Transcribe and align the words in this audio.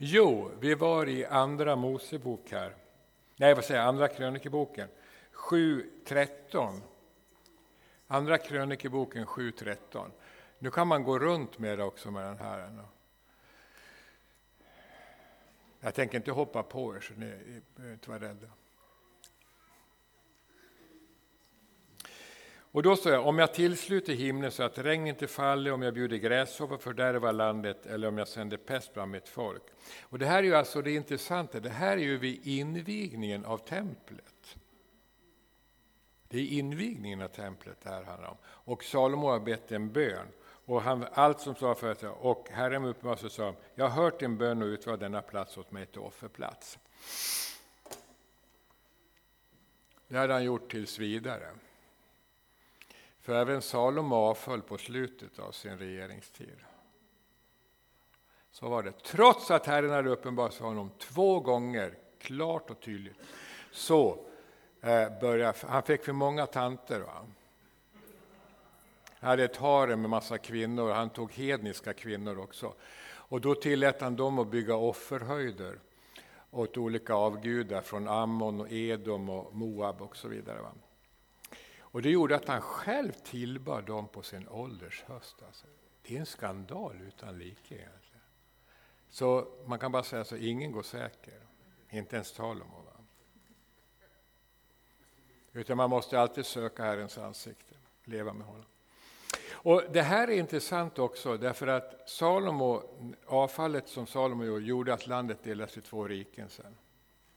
Jo, 0.00 0.50
vi 0.60 0.74
var 0.74 1.08
i 1.08 1.24
Andra 1.24 1.76
Mosebok 1.76 2.50
här. 2.50 2.74
Nej, 3.36 3.54
vad 3.54 3.64
säger 3.64 3.80
jag? 3.80 3.88
Andra 3.88 4.08
krönikeboken 4.08 4.88
7.13. 5.32 6.80
Andra 8.06 8.38
krönikeboken 8.38 9.26
7.13. 9.26 10.10
Nu 10.58 10.70
kan 10.70 10.86
man 10.88 11.02
gå 11.02 11.18
runt 11.18 11.58
med 11.58 11.78
det 11.78 11.84
också 11.84 12.10
med 12.10 12.24
den 12.24 12.38
här. 12.38 12.84
Jag 15.80 15.94
tänker 15.94 16.16
inte 16.16 16.30
hoppa 16.30 16.62
på 16.62 16.96
er, 16.96 17.00
så 17.00 17.14
ni 17.14 17.60
behöver 17.76 17.94
inte 17.94 18.10
vara 18.10 18.20
rädda. 18.20 18.48
Och 22.78 22.82
då 22.82 22.96
står 22.96 23.12
jag, 23.12 23.26
om 23.26 23.38
jag 23.38 23.54
tillsluter 23.54 24.12
himlen 24.12 24.50
så 24.50 24.62
att 24.62 24.78
regn 24.78 25.06
inte 25.06 25.26
faller, 25.26 25.72
om 25.72 25.82
jag 25.82 25.94
bjuder 25.94 26.16
gräshoppor 26.16 26.78
fördärvar 26.78 27.32
landet 27.32 27.86
eller 27.86 28.08
om 28.08 28.18
jag 28.18 28.28
sänder 28.28 28.56
pest 28.56 28.94
bland 28.94 29.10
mitt 29.10 29.28
folk. 29.28 29.62
Och 30.02 30.18
det 30.18 30.26
här 30.26 30.38
är 30.38 30.42
ju 30.42 30.54
alltså 30.54 30.82
det 30.82 30.90
intressanta, 30.90 31.60
det 31.60 31.70
här 31.70 31.96
är 31.96 32.00
ju 32.00 32.18
vid 32.18 32.46
invigningen 32.46 33.44
av 33.44 33.58
templet. 33.58 34.56
Det 36.28 36.38
är 36.38 36.46
invigningen 36.46 37.22
av 37.22 37.28
templet 37.28 37.76
det 37.82 37.88
här 37.88 38.04
handlar 38.04 38.28
om. 38.28 38.36
Och 38.44 38.84
Salomo 38.84 39.26
har 39.28 39.40
bett 39.40 39.72
en 39.72 39.92
bön. 39.92 40.26
Och 40.64 40.82
han, 40.82 41.06
allt 41.12 41.40
som 41.40 41.54
sa 41.54 41.74
för 41.74 41.92
att 41.92 42.02
och 42.02 42.48
Herren 42.50 42.84
uppenbarade 42.84 43.20
sig 43.20 43.30
sa, 43.30 43.54
jag 43.74 43.88
har 43.88 44.02
hört 44.02 44.20
din 44.20 44.38
bön 44.38 44.62
och 44.62 44.66
utvalt 44.66 45.00
denna 45.00 45.22
plats 45.22 45.58
åt 45.58 45.70
mig 45.70 45.86
till 45.86 46.00
offerplats. 46.00 46.78
Det 50.08 50.18
hade 50.18 50.32
han 50.32 50.44
gjort 50.44 50.70
tills 50.70 50.98
vidare. 50.98 51.48
För 53.28 53.34
även 53.34 53.62
Salomo 53.62 54.14
avföll 54.14 54.62
på 54.62 54.78
slutet 54.78 55.38
av 55.38 55.52
sin 55.52 55.78
regeringstid. 55.78 56.56
Så 58.50 58.68
var 58.68 58.82
det. 58.82 58.92
Trots 59.04 59.50
att 59.50 59.66
Herren 59.66 59.90
hade 59.90 60.10
uppenbarat 60.10 60.54
sig 60.54 60.66
honom 60.66 60.90
två 60.98 61.40
gånger, 61.40 61.94
klart 62.18 62.70
och 62.70 62.80
tydligt, 62.80 63.16
så 63.72 64.26
eh, 64.80 65.20
började 65.20 65.58
han 65.68 65.82
fick 65.82 66.04
för 66.04 66.12
många 66.12 66.46
tanter. 66.46 67.00
Va? 67.00 67.26
Han 69.08 69.30
hade 69.30 69.44
ett 69.44 69.56
harem 69.56 70.00
med 70.00 70.10
massa 70.10 70.38
kvinnor, 70.38 70.90
han 70.90 71.10
tog 71.10 71.32
hedniska 71.32 71.92
kvinnor 71.92 72.38
också. 72.38 72.74
Och 73.10 73.40
då 73.40 73.54
tillät 73.54 74.00
han 74.00 74.16
dem 74.16 74.38
att 74.38 74.48
bygga 74.48 74.76
offerhöjder 74.76 75.78
åt 76.50 76.76
olika 76.76 77.14
avgudar 77.14 77.80
från 77.80 78.08
Ammon, 78.08 78.60
och 78.60 78.72
Edom 78.72 79.28
och 79.28 79.54
Moab 79.54 80.02
och 80.02 80.16
så 80.16 80.28
vidare. 80.28 80.60
Va? 80.60 80.72
Och 81.98 82.02
det 82.02 82.10
gjorde 82.10 82.36
att 82.36 82.48
han 82.48 82.60
själv 82.60 83.12
tillbad 83.12 83.84
dem 83.84 84.08
på 84.08 84.22
sin 84.22 84.48
ålders 84.48 85.04
höst. 85.06 85.36
Alltså. 85.46 85.66
Det 86.02 86.16
är 86.16 86.20
en 86.20 86.26
skandal 86.26 87.00
utan 87.08 87.38
like 87.38 87.74
egentligen. 87.74 88.22
Så 89.10 89.48
man 89.66 89.78
kan 89.78 89.92
bara 89.92 90.02
säga 90.02 90.24
så, 90.24 90.36
ingen 90.36 90.72
går 90.72 90.82
säker. 90.82 91.40
Inte 91.90 92.16
ens 92.16 92.28
Salomo. 92.28 92.82
Va? 92.82 92.92
Utan 95.52 95.76
man 95.76 95.90
måste 95.90 96.20
alltid 96.20 96.46
söka 96.46 96.84
Herrens 96.84 97.18
ansikte, 97.18 97.74
leva 98.04 98.32
med 98.32 98.46
honom. 98.46 98.66
Och 99.50 99.82
Det 99.92 100.02
här 100.02 100.28
är 100.28 100.38
intressant 100.38 100.98
också 100.98 101.36
därför 101.36 101.66
att 101.66 102.10
Salomo, 102.10 102.82
avfallet 103.26 103.88
som 103.88 104.06
Salomo 104.06 104.44
gjorde, 104.44 104.64
gjorde 104.64 104.94
att 104.94 105.06
landet 105.06 105.42
delades 105.42 105.76
i 105.76 105.80
två 105.80 106.08
riken 106.08 106.48
sen. 106.48 106.76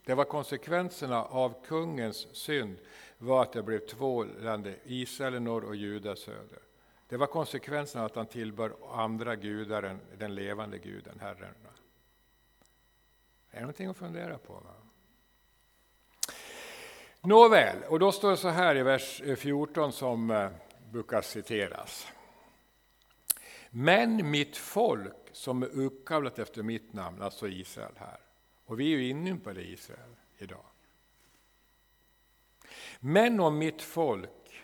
Det 0.06 0.14
var 0.14 0.26
konsekvenserna 0.26 1.24
av 1.24 1.66
kungens 1.66 2.36
synd 2.36 2.78
var 3.18 3.42
att 3.42 3.54
det 3.54 3.64
blev 3.64 3.80
två 3.80 4.24
länder, 4.24 4.78
Israel 4.84 5.36
i 5.36 5.40
norr 5.40 5.64
och 5.64 5.76
Juda 5.76 6.16
söder. 6.16 6.60
Det 7.08 7.18
var 7.18 7.28
konsekvensen 7.28 8.02
av 8.02 8.06
att 8.06 8.16
han 8.16 8.26
tillbör 8.26 8.76
andra 8.92 9.36
gudar 9.36 9.84
än 9.84 10.00
den 10.18 10.36
levande 10.36 10.78
guden, 10.78 11.20
Herren. 11.20 11.56
Det 13.52 13.58
är 13.58 13.62
någonting 13.62 13.88
att 13.88 13.98
fundera 13.98 14.38
på. 14.38 14.54
Va? 14.54 14.74
Nåväl, 17.22 17.78
och 17.88 18.00
då 18.00 18.12
står 18.12 18.32
det 18.32 18.38
så 18.38 18.50
här 18.50 18.78
i 18.78 18.84
vers 18.84 19.22
14 19.38 19.92
som 19.92 20.32
eh, 20.32 20.50
brukar 20.92 21.22
citeras. 21.22 22.08
Men 23.70 24.32
mitt 24.32 24.58
folk 24.58 25.14
som 25.32 25.64
är 25.64 25.68
uppkallat 25.68 26.40
efter 26.40 26.64
mitt 26.64 26.94
namn, 26.94 27.22
alltså 27.22 27.48
Israel 27.48 27.94
här. 27.98 28.20
Och 28.72 28.80
vi 28.80 28.94
är 28.94 28.98
ju 28.98 29.10
inympade 29.10 29.62
i 29.62 29.74
Israel 29.74 30.16
idag. 30.38 30.66
Men 33.00 33.40
om 33.40 33.58
mitt 33.58 33.82
folk 33.82 34.64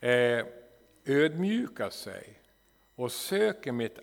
eh, 0.00 0.46
ödmjukar 1.04 1.90
sig 1.90 2.40
och 2.94 3.12
söker 3.12 3.72
mitt 3.72 3.98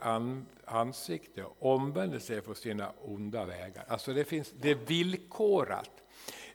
ansikte 0.66 1.44
och 1.44 1.74
omvänder 1.74 2.20
sig 2.20 2.42
från 2.42 2.56
sina 2.56 2.92
onda 3.02 3.46
vägar. 3.46 3.86
Alltså 3.88 4.14
det, 4.14 4.26
finns, 4.26 4.52
det 4.52 4.72
är 4.72 4.76
villkorat. 4.76 6.04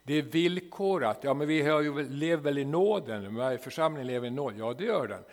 Det 0.03 0.13
är 0.13 0.21
villkorat. 0.21 1.19
Ja, 1.21 1.33
men 1.33 1.47
vi 1.47 1.61
har 1.61 1.81
ju, 1.81 2.09
lever 2.09 2.43
väl 2.43 2.57
i 2.57 2.65
nåden, 2.65 3.59
församlingen 3.59 4.07
lever 4.07 4.27
i 4.27 4.31
nåden? 4.31 4.59
Ja, 4.59 4.73
det 4.73 4.83
gör 4.83 5.07
den. 5.07 5.23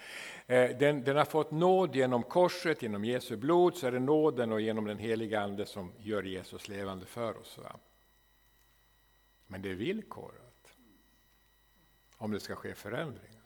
Eh, 0.51 0.77
den. 0.77 1.05
Den 1.05 1.17
har 1.17 1.25
fått 1.25 1.51
nåd 1.51 1.97
genom 1.97 2.23
korset, 2.23 2.83
genom 2.83 3.05
Jesu 3.05 3.37
blod, 3.37 3.77
så 3.77 3.87
är 3.87 3.93
det 3.93 3.99
nåden 3.99 4.53
och 4.53 4.61
genom 4.61 4.85
den 4.85 4.99
heliga 4.99 5.41
Ande 5.41 5.67
som 5.67 5.93
gör 5.99 6.23
Jesus 6.23 6.69
levande 6.69 7.07
för 7.07 7.37
oss. 7.37 7.59
Va? 7.59 7.77
Men 9.47 9.63
det 9.63 9.71
är 9.71 9.75
villkorat 9.75 10.77
om 12.17 12.31
det 12.31 12.41
ska 12.41 12.55
ske 12.55 12.75
förändringar. 12.75 13.43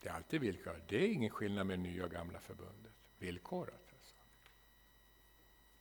Det 0.00 0.08
är 0.08 0.12
alltid 0.12 0.40
villkorat. 0.40 0.88
Det 0.88 0.96
är 0.96 1.08
ingen 1.08 1.30
skillnad 1.30 1.66
med 1.66 1.78
nya 1.78 2.04
och 2.04 2.10
gamla 2.10 2.40
förbundet. 2.40 2.92
Villkorat. 3.18 3.92
Alltså. 3.92 4.14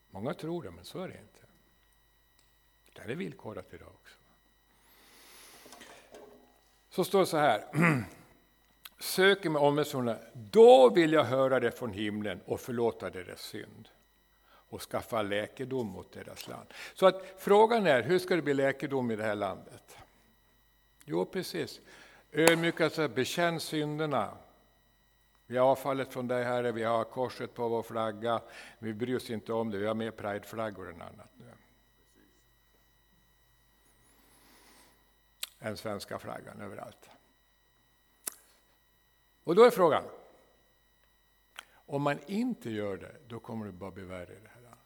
Många 0.09 0.33
tror 0.33 0.63
det, 0.63 0.71
men 0.71 0.85
så 0.85 0.99
är 0.99 1.07
det 1.07 1.19
inte. 1.19 1.45
Det 2.93 3.11
är 3.11 3.15
villkorat 3.15 3.73
idag 3.73 3.91
också. 4.01 4.17
Så 6.89 7.03
står 7.03 7.19
det 7.19 7.25
så 7.25 7.37
här. 7.37 7.63
Söker 9.01 9.49
med 9.49 9.61
omvändelse, 9.61 10.19
då 10.33 10.89
vill 10.89 11.13
jag 11.13 11.23
höra 11.23 11.59
det 11.59 11.71
från 11.71 11.93
himlen 11.93 12.41
och 12.45 12.59
förlåta 12.59 13.09
deras 13.09 13.41
synd 13.41 13.89
och 14.43 14.81
skaffa 14.81 15.21
läkedom 15.21 15.97
åt 15.97 16.11
deras 16.11 16.47
land. 16.47 16.73
Så 16.93 17.05
att 17.05 17.25
frågan 17.37 17.87
är, 17.87 18.03
hur 18.03 18.19
ska 18.19 18.35
det 18.35 18.41
bli 18.41 18.53
läkedom 18.53 19.11
i 19.11 19.15
det 19.15 19.23
här 19.23 19.35
landet? 19.35 19.97
Jo, 21.05 21.25
precis. 21.25 21.81
Ödmjuka 22.31 22.89
sig, 22.89 23.09
bekänn 23.09 23.59
synderna. 23.59 24.37
Vi 25.45 25.57
har 25.57 25.67
avfallet 25.67 26.13
från 26.13 26.27
dig, 26.27 26.43
Herre, 26.43 26.71
vi 26.71 26.83
har 26.83 27.03
korset 27.03 27.53
på 27.53 27.67
vår 27.67 27.83
flagga. 27.83 28.41
Vi 28.79 28.93
bryr 28.93 29.15
oss 29.15 29.29
inte 29.29 29.53
om 29.53 29.71
det, 29.71 29.77
vi 29.77 29.87
har 29.87 29.95
mer 29.95 30.11
prideflaggor 30.11 30.89
än 30.89 31.01
annat 31.01 31.31
nu. 31.37 31.45
Än 35.59 35.77
svenska 35.77 36.19
flaggan 36.19 36.61
överallt. 36.61 37.09
Och 39.43 39.55
då 39.55 39.63
är 39.63 39.69
frågan, 39.69 40.03
om 41.73 42.01
man 42.01 42.19
inte 42.27 42.69
gör 42.69 42.97
det, 42.97 43.15
då 43.27 43.39
kommer 43.39 43.65
det 43.65 43.71
bara 43.71 43.91
bli 43.91 44.03
värre 44.03 44.33
i 44.33 44.39
det 44.43 44.49
här 44.53 44.61
landet. 44.61 44.79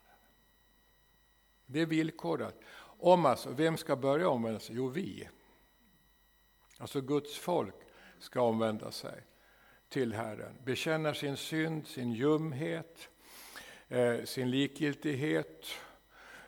Det 1.66 1.82
är 1.82 1.86
villkorat. 1.86 2.56
Om 3.00 3.26
alltså, 3.26 3.50
vem 3.50 3.78
ska 3.78 3.96
börja 3.96 4.30
omvända 4.30 4.60
sig? 4.60 4.76
Jo, 4.76 4.88
vi. 4.88 5.30
Alltså 6.78 7.02
Guds 7.02 7.38
folk 7.38 7.76
ska 8.20 8.42
omvända 8.42 8.92
sig 8.92 9.24
till 9.90 10.14
Herren, 10.14 10.56
bekänna 10.64 11.14
sin 11.14 11.38
synd, 11.38 11.88
sin 11.88 12.12
ljumhet, 12.12 13.10
eh, 13.88 14.24
sin 14.24 14.52
likgiltighet, 14.52 15.66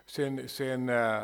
sin, 0.06 0.48
sin 0.48 0.88
eh, 0.88 1.22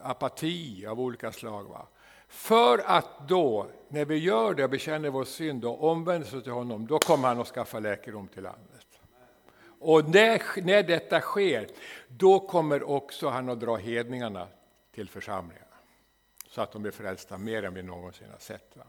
apati 0.00 0.86
av 0.86 1.00
olika 1.00 1.32
slag. 1.32 1.64
Va? 1.64 1.88
För 2.28 2.78
att 2.78 3.28
då, 3.28 3.66
när 3.88 4.04
vi 4.04 4.16
gör 4.16 4.54
det 4.54 4.64
och 4.64 4.70
bekänner 4.70 5.10
vår 5.10 5.24
synd 5.24 5.64
och 5.64 5.84
omvänder 5.84 6.36
oss 6.36 6.42
till 6.42 6.52
honom, 6.52 6.86
då 6.86 6.98
kommer 6.98 7.28
han 7.28 7.40
att 7.40 7.46
skaffa 7.46 7.78
läkedom 7.78 8.28
till 8.28 8.42
landet. 8.42 8.86
Och 9.78 10.08
när, 10.08 10.62
när 10.62 10.82
detta 10.82 11.20
sker, 11.20 11.66
då 12.08 12.40
kommer 12.40 12.82
också 12.82 13.28
han 13.28 13.48
att 13.48 13.60
dra 13.60 13.76
hedningarna 13.76 14.48
till 14.92 15.08
församlingarna. 15.08 15.66
så 16.48 16.60
att 16.60 16.72
de 16.72 16.82
blir 16.82 16.92
frälsta 16.92 17.38
mer 17.38 17.62
än 17.62 17.74
vi 17.74 17.82
någonsin 17.82 18.30
har 18.30 18.38
sett. 18.38 18.76
Va? 18.76 18.84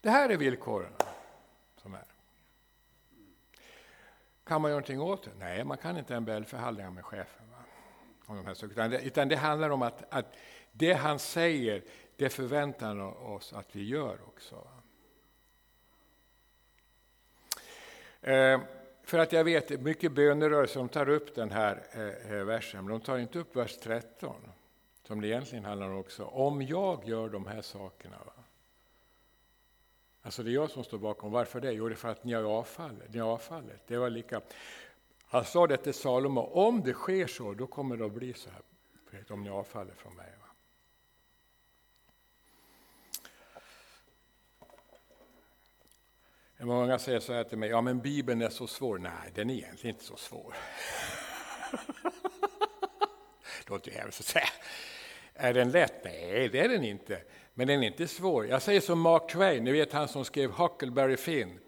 Det 0.00 0.10
här 0.10 0.28
är 0.28 0.36
villkoren 0.36 0.92
som 1.76 1.94
är. 1.94 2.04
Kan 4.44 4.62
man 4.62 4.70
göra 4.70 4.80
någonting 4.80 5.00
åt 5.00 5.22
det? 5.22 5.30
Nej, 5.38 5.64
man 5.64 5.78
kan 5.78 5.98
inte 5.98 6.20
MBL-förhandlingar 6.20 6.90
med 6.90 7.04
chefen. 7.04 7.50
Va? 7.50 7.58
Om 8.26 8.36
de 8.36 8.46
här 8.46 8.64
utan, 8.64 8.90
det, 8.90 9.00
utan 9.00 9.28
det 9.28 9.36
handlar 9.36 9.70
om 9.70 9.82
att, 9.82 10.04
att 10.08 10.36
det 10.76 10.92
han 10.92 11.18
säger, 11.18 11.82
det 12.16 12.28
förväntar 12.28 12.86
han 12.86 13.00
oss 13.00 13.52
att 13.52 13.76
vi 13.76 13.84
gör 13.84 14.18
också. 14.26 14.68
Eh, 18.20 18.60
för 19.02 19.18
att 19.18 19.32
jag 19.32 19.44
vet, 19.44 19.80
mycket 19.80 20.12
bönerörelser 20.12 20.80
de 20.80 20.88
tar 20.88 21.08
upp 21.08 21.34
den 21.34 21.50
här 21.50 21.82
eh, 21.92 22.32
eh, 22.32 22.44
versen, 22.44 22.84
men 22.84 22.92
de 22.92 23.00
tar 23.00 23.18
inte 23.18 23.38
upp 23.38 23.56
vers 23.56 23.76
13 23.76 24.34
som 25.02 25.20
det 25.20 25.28
egentligen 25.28 25.64
handlar 25.64 25.88
om 25.88 25.98
också. 25.98 26.24
Om 26.24 26.62
jag 26.62 27.08
gör 27.08 27.28
de 27.28 27.46
här 27.46 27.62
sakerna. 27.62 28.16
Va? 28.26 28.32
Alltså 30.22 30.42
det 30.42 30.50
är 30.50 30.54
jag 30.54 30.70
som 30.70 30.84
står 30.84 30.98
bakom. 30.98 31.32
Varför 31.32 31.60
det? 31.60 31.72
Jo, 31.72 31.88
det 31.88 31.94
är 31.94 31.96
för 31.96 32.08
att 32.08 32.24
ni 32.24 32.32
har 32.32 32.42
avfallet. 32.42 33.14
Ni 33.14 33.18
har 33.18 33.32
avfallet. 33.32 33.82
Det 33.86 33.96
var 33.96 34.10
lika. 34.10 34.40
Han 35.24 35.44
sa 35.44 35.66
det 35.66 35.76
till 35.76 35.94
Salomo, 35.94 36.40
om 36.40 36.82
det 36.82 36.92
sker 36.92 37.26
så, 37.26 37.54
då 37.54 37.66
kommer 37.66 37.96
det 37.96 38.06
att 38.06 38.12
bli 38.12 38.32
så 38.32 38.50
här, 38.50 38.62
om 39.28 39.42
ni 39.42 39.50
avfaller 39.50 39.94
från 39.94 40.14
mig. 40.14 40.26
Många 46.58 46.98
säger 46.98 47.20
så 47.20 47.32
här 47.32 47.44
till 47.44 47.58
mig, 47.58 47.70
ja 47.70 47.80
men 47.80 48.00
Bibeln 48.00 48.42
är 48.42 48.48
så 48.48 48.66
svår. 48.66 48.98
Nej, 48.98 49.12
den 49.34 49.50
är 49.50 49.54
egentligen 49.54 49.96
inte 49.96 50.06
så 50.06 50.16
svår. 50.16 50.54
Det 53.64 53.70
låter 53.70 53.90
ju 53.90 53.98
hemskt 53.98 54.20
att 54.20 54.26
säga. 54.26 54.48
Är 55.34 55.54
den 55.54 55.70
lätt? 55.70 56.04
Nej, 56.04 56.48
det 56.48 56.60
är 56.60 56.68
den 56.68 56.84
inte. 56.84 57.18
Men 57.54 57.66
den 57.66 57.82
är 57.82 57.86
inte 57.86 58.08
svår. 58.08 58.46
Jag 58.46 58.62
säger 58.62 58.80
som 58.80 59.00
Mark 59.00 59.32
Twain, 59.32 59.64
ni 59.64 59.72
vet 59.72 59.92
han 59.92 60.08
som 60.08 60.24
skrev 60.24 60.50
Huckleberry 60.50 61.16
Finn. 61.16 61.58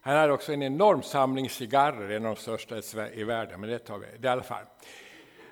Han 0.00 0.16
hade 0.16 0.32
också 0.32 0.52
en 0.52 0.62
enorm 0.62 1.02
samling 1.02 1.50
cigarrer, 1.50 2.10
en 2.10 2.26
av 2.26 2.34
de 2.34 2.40
största 2.40 3.08
i 3.12 3.24
världen, 3.24 3.60
men 3.60 3.70
det 3.70 3.78
tar 3.78 3.98
vi 3.98 4.06
i 4.26 4.28
alla 4.28 4.42
fall. 4.42 4.64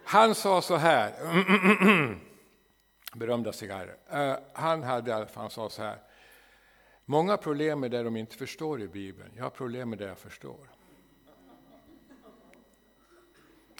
Han 0.05 0.35
sa 0.35 0.63
så 0.63 0.77
här, 0.77 1.13
berömda 3.15 3.53
cigarrer. 3.53 3.97
Eh, 4.11 4.37
han 4.53 4.83
hade 4.83 5.11
i 5.11 5.15
alla 5.15 5.27
fall, 5.27 5.43
han 5.43 5.51
sa 5.51 5.71
så 5.71 5.83
här, 5.83 5.97
många 7.07 7.37
problem 7.37 7.85
är 7.85 7.89
det 7.89 8.03
de 8.03 8.17
inte 8.17 8.37
förstår 8.37 8.83
i 8.83 8.89
Bibeln, 8.89 9.31
jag 9.37 9.43
har 9.43 9.51
problem 9.51 9.91
med 9.91 9.99
det 9.99 10.05
jag 10.05 10.19
förstår. 10.19 10.71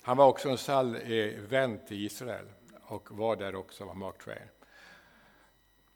Han 0.03 0.17
var 0.17 0.27
också 0.27 0.49
en 0.49 0.59
sall 0.59 0.95
eh, 0.95 1.41
vän 1.41 1.79
till 1.87 2.07
Israel 2.07 2.47
och 2.83 3.11
var 3.11 3.37
där 3.37 3.55
också, 3.55 3.85
var 3.85 3.95
Mark 3.95 4.19
Twain. 4.19 4.49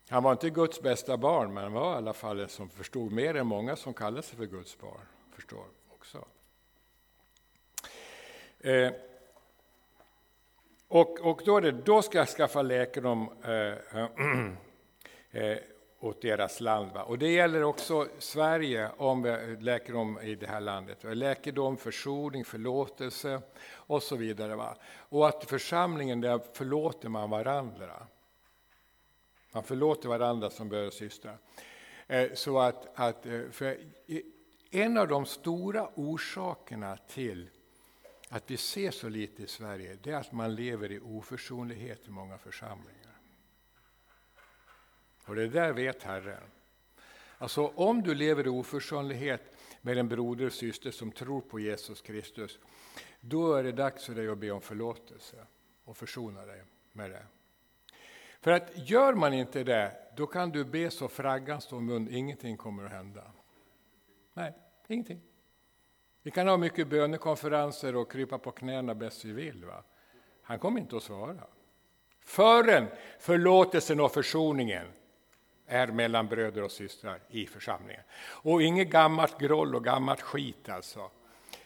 Han 0.08 0.22
var 0.22 0.32
inte 0.32 0.50
Guds 0.50 0.82
bästa 0.82 1.16
barn, 1.16 1.54
men 1.54 1.62
han 1.62 1.72
var 1.72 1.94
i 1.94 1.96
alla 1.96 2.12
fall 2.12 2.40
en 2.40 2.48
som 2.48 2.68
förstod 2.68 3.12
mer 3.12 3.34
än 3.34 3.46
många 3.46 3.76
som 3.76 3.94
kallar 3.94 4.22
sig 4.22 4.36
för 4.36 4.46
Guds 4.46 4.78
barn 4.78 5.06
förstår 5.30 5.64
också. 5.88 6.24
Eh, 8.60 8.92
och, 10.88 11.20
och 11.20 11.42
då, 11.44 11.60
det, 11.60 11.70
då 11.70 12.02
ska 12.02 12.18
jag 12.18 12.28
skaffa 12.28 12.62
läkedom 12.62 13.30
eh, 13.44 14.04
eh, 15.42 15.58
åt 16.00 16.22
deras 16.22 16.60
land. 16.60 16.92
Va? 16.92 17.02
Och 17.02 17.18
det 17.18 17.30
gäller 17.30 17.62
också 17.62 18.08
Sverige, 18.18 18.90
om 18.96 19.22
vi 19.22 19.56
läkedom 19.60 20.20
i 20.20 20.34
det 20.34 20.46
här 20.46 20.60
landet. 20.60 20.98
Läkedom, 21.02 21.76
försoning, 21.76 22.44
förlåtelse 22.44 23.42
och 23.72 24.02
så 24.02 24.16
vidare. 24.16 24.56
Va? 24.56 24.76
Och 24.96 25.28
att 25.28 25.44
församlingen, 25.44 26.20
där 26.20 26.40
förlåter 26.52 27.08
man 27.08 27.30
varandra. 27.30 28.06
Man 29.52 29.62
förlåter 29.62 30.08
varandra 30.08 30.50
som 30.50 30.68
bröder 30.68 30.86
och 30.86 30.92
systrar. 30.92 31.38
Eh, 32.06 32.32
så 32.34 32.58
att, 32.58 32.88
att, 32.94 33.26
eh, 33.26 33.40
för 33.50 33.78
en 34.70 34.98
av 34.98 35.08
de 35.08 35.26
stora 35.26 35.88
orsakerna 35.94 36.96
till 36.96 37.48
att 38.28 38.50
vi 38.50 38.56
ser 38.56 38.90
så 38.90 39.08
lite 39.08 39.42
i 39.42 39.46
Sverige, 39.46 39.98
det 40.02 40.10
är 40.10 40.16
att 40.16 40.32
man 40.32 40.54
lever 40.54 40.92
i 40.92 41.00
oförsonlighet 41.00 42.08
i 42.08 42.10
många 42.10 42.38
församlingar. 42.38 42.99
Och 45.24 45.34
det 45.34 45.48
där 45.48 45.72
vet 45.72 46.02
Herren. 46.02 46.42
Alltså 47.38 47.66
om 47.66 48.02
du 48.02 48.14
lever 48.14 48.46
i 48.46 48.48
oförsonlighet 48.48 49.56
med 49.82 49.98
en 49.98 50.08
broder 50.08 50.46
och 50.46 50.52
syster 50.52 50.90
som 50.90 51.12
tror 51.12 51.40
på 51.40 51.60
Jesus 51.60 52.00
Kristus, 52.00 52.58
då 53.20 53.54
är 53.54 53.62
det 53.62 53.72
dags 53.72 54.06
för 54.06 54.14
dig 54.14 54.28
att 54.28 54.38
be 54.38 54.50
om 54.50 54.60
förlåtelse 54.60 55.36
och 55.84 55.96
försona 55.96 56.46
dig 56.46 56.62
med 56.92 57.10
det. 57.10 57.26
För 58.40 58.50
att 58.50 58.70
gör 58.74 59.14
man 59.14 59.32
inte 59.32 59.64
det, 59.64 59.92
då 60.16 60.26
kan 60.26 60.50
du 60.50 60.64
be 60.64 60.90
så 60.90 61.08
fraggan 61.08 61.60
står 61.60 61.80
mun, 61.80 62.08
ingenting 62.10 62.56
kommer 62.56 62.84
att 62.84 62.90
hända. 62.90 63.32
Nej, 64.34 64.52
ingenting. 64.86 65.20
Vi 66.22 66.30
kan 66.30 66.48
ha 66.48 66.56
mycket 66.56 66.88
bönekonferenser 66.88 67.96
och 67.96 68.12
krypa 68.12 68.38
på 68.38 68.50
knäna 68.50 68.94
bäst 68.94 69.24
vi 69.24 69.32
vill. 69.32 69.64
Va? 69.64 69.84
Han 70.42 70.58
kommer 70.58 70.80
inte 70.80 70.96
att 70.96 71.02
svara. 71.02 71.44
Förrän 72.20 72.86
förlåtelsen 73.18 74.00
och 74.00 74.12
försoningen 74.12 74.86
är 75.70 75.86
mellan 75.86 76.28
bröder 76.28 76.62
och 76.62 76.70
systrar 76.70 77.20
i 77.28 77.46
församlingen. 77.46 78.02
Och 78.20 78.62
inget 78.62 78.90
gammalt 78.90 79.38
groll 79.38 79.74
och 79.74 79.84
gammalt 79.84 80.20
skit 80.20 80.68
alltså. 80.68 81.10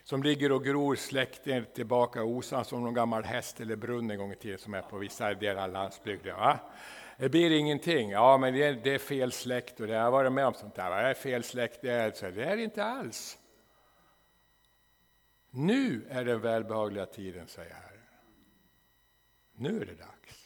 Som 0.04 0.22
ligger 0.22 0.52
och 0.52 0.64
gror 0.64 0.96
släkten 0.96 1.66
tillbaka 1.74 2.22
osan 2.22 2.64
som 2.64 2.82
någon 2.82 2.94
gammal 2.94 3.24
häst 3.24 3.60
eller 3.60 3.76
brunn 3.76 4.10
en 4.10 4.18
gång 4.18 4.32
i 4.32 4.36
tiden 4.36 4.58
som 4.58 4.74
är 4.74 4.82
på 4.82 4.98
vissa 4.98 5.34
delar 5.34 5.64
av 5.64 5.72
landsbygden. 5.72 6.36
Va? 6.36 6.58
Det 7.16 7.28
blir 7.28 7.50
ingenting. 7.50 8.10
Ja, 8.10 8.38
men 8.38 8.54
det 8.54 8.62
är, 8.62 8.72
det 8.72 8.94
är 8.94 8.98
fel 8.98 9.32
släkt 9.32 9.80
och 9.80 9.86
det 9.86 9.94
har 9.94 10.10
varit 10.10 10.32
med 10.32 10.46
om 10.46 10.54
sånt 10.54 10.74
där. 10.74 10.90
Va? 10.90 11.02
Det 11.02 11.08
är 11.08 11.14
fel 11.14 11.44
släkt. 11.44 11.82
Det 11.82 11.90
är, 11.90 12.10
så 12.10 12.30
det 12.30 12.44
är 12.44 12.56
inte 12.56 12.84
alls. 12.84 13.38
Nu 15.50 16.06
är 16.10 16.24
den 16.24 16.40
välbehagliga 16.40 17.06
tiden, 17.06 17.46
säger 17.46 17.74
Herren. 17.74 18.00
Nu 19.56 19.80
är 19.80 19.86
det 19.86 19.94
dags 19.94 20.43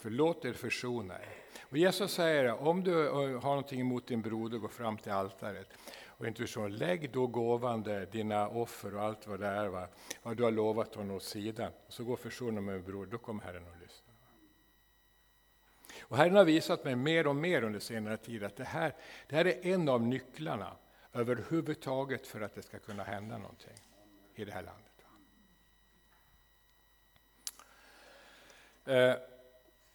Förlåt 0.00 0.44
er, 0.44 0.52
försona 0.52 1.14
er. 1.14 1.28
Och 1.62 1.78
Jesus 1.78 2.12
säger 2.12 2.62
om 2.62 2.84
du 2.84 3.06
eh, 3.06 3.40
har 3.40 3.48
någonting 3.48 3.80
emot 3.80 4.06
din 4.06 4.22
broder, 4.22 4.58
gå 4.58 4.68
fram 4.68 4.98
till 4.98 5.12
altaret 5.12 5.68
och 6.06 6.26
inte 6.26 6.46
så, 6.46 6.68
lägg 6.68 7.12
då 7.12 7.26
gåvan 7.26 8.06
dina 8.10 8.48
offer 8.48 8.94
och 8.94 9.02
allt 9.02 9.26
vad 9.26 9.40
det 9.40 9.46
är, 9.46 9.66
va? 9.66 9.88
vad 10.22 10.36
du 10.36 10.42
har 10.42 10.50
lovat 10.50 10.94
honom 10.94 11.16
åt 11.16 11.22
sidan. 11.22 11.72
Och 11.86 11.92
så 11.92 12.04
gå 12.04 12.12
och 12.12 12.18
försona 12.18 12.60
med 12.60 12.84
bror, 12.84 13.06
då 13.06 13.18
kommer 13.18 13.42
Herren 13.42 13.64
att 13.74 13.80
lyssna. 13.82 14.12
Och 16.00 16.16
Herren 16.16 16.36
har 16.36 16.44
visat 16.44 16.84
mig 16.84 16.96
mer 16.96 17.26
och 17.26 17.36
mer 17.36 17.64
under 17.64 17.80
senare 17.80 18.16
tid 18.16 18.44
att 18.44 18.56
det 18.56 18.64
här, 18.64 18.94
det 19.28 19.36
här 19.36 19.44
är 19.44 19.66
en 19.66 19.88
av 19.88 20.02
nycklarna 20.02 20.76
överhuvudtaget 21.12 22.26
för 22.26 22.40
att 22.40 22.54
det 22.54 22.62
ska 22.62 22.78
kunna 22.78 23.04
hända 23.04 23.38
någonting 23.38 23.76
i 24.34 24.44
det 24.44 24.52
här 24.52 24.62
landet. 24.62 24.84
Eh, 28.84 29.37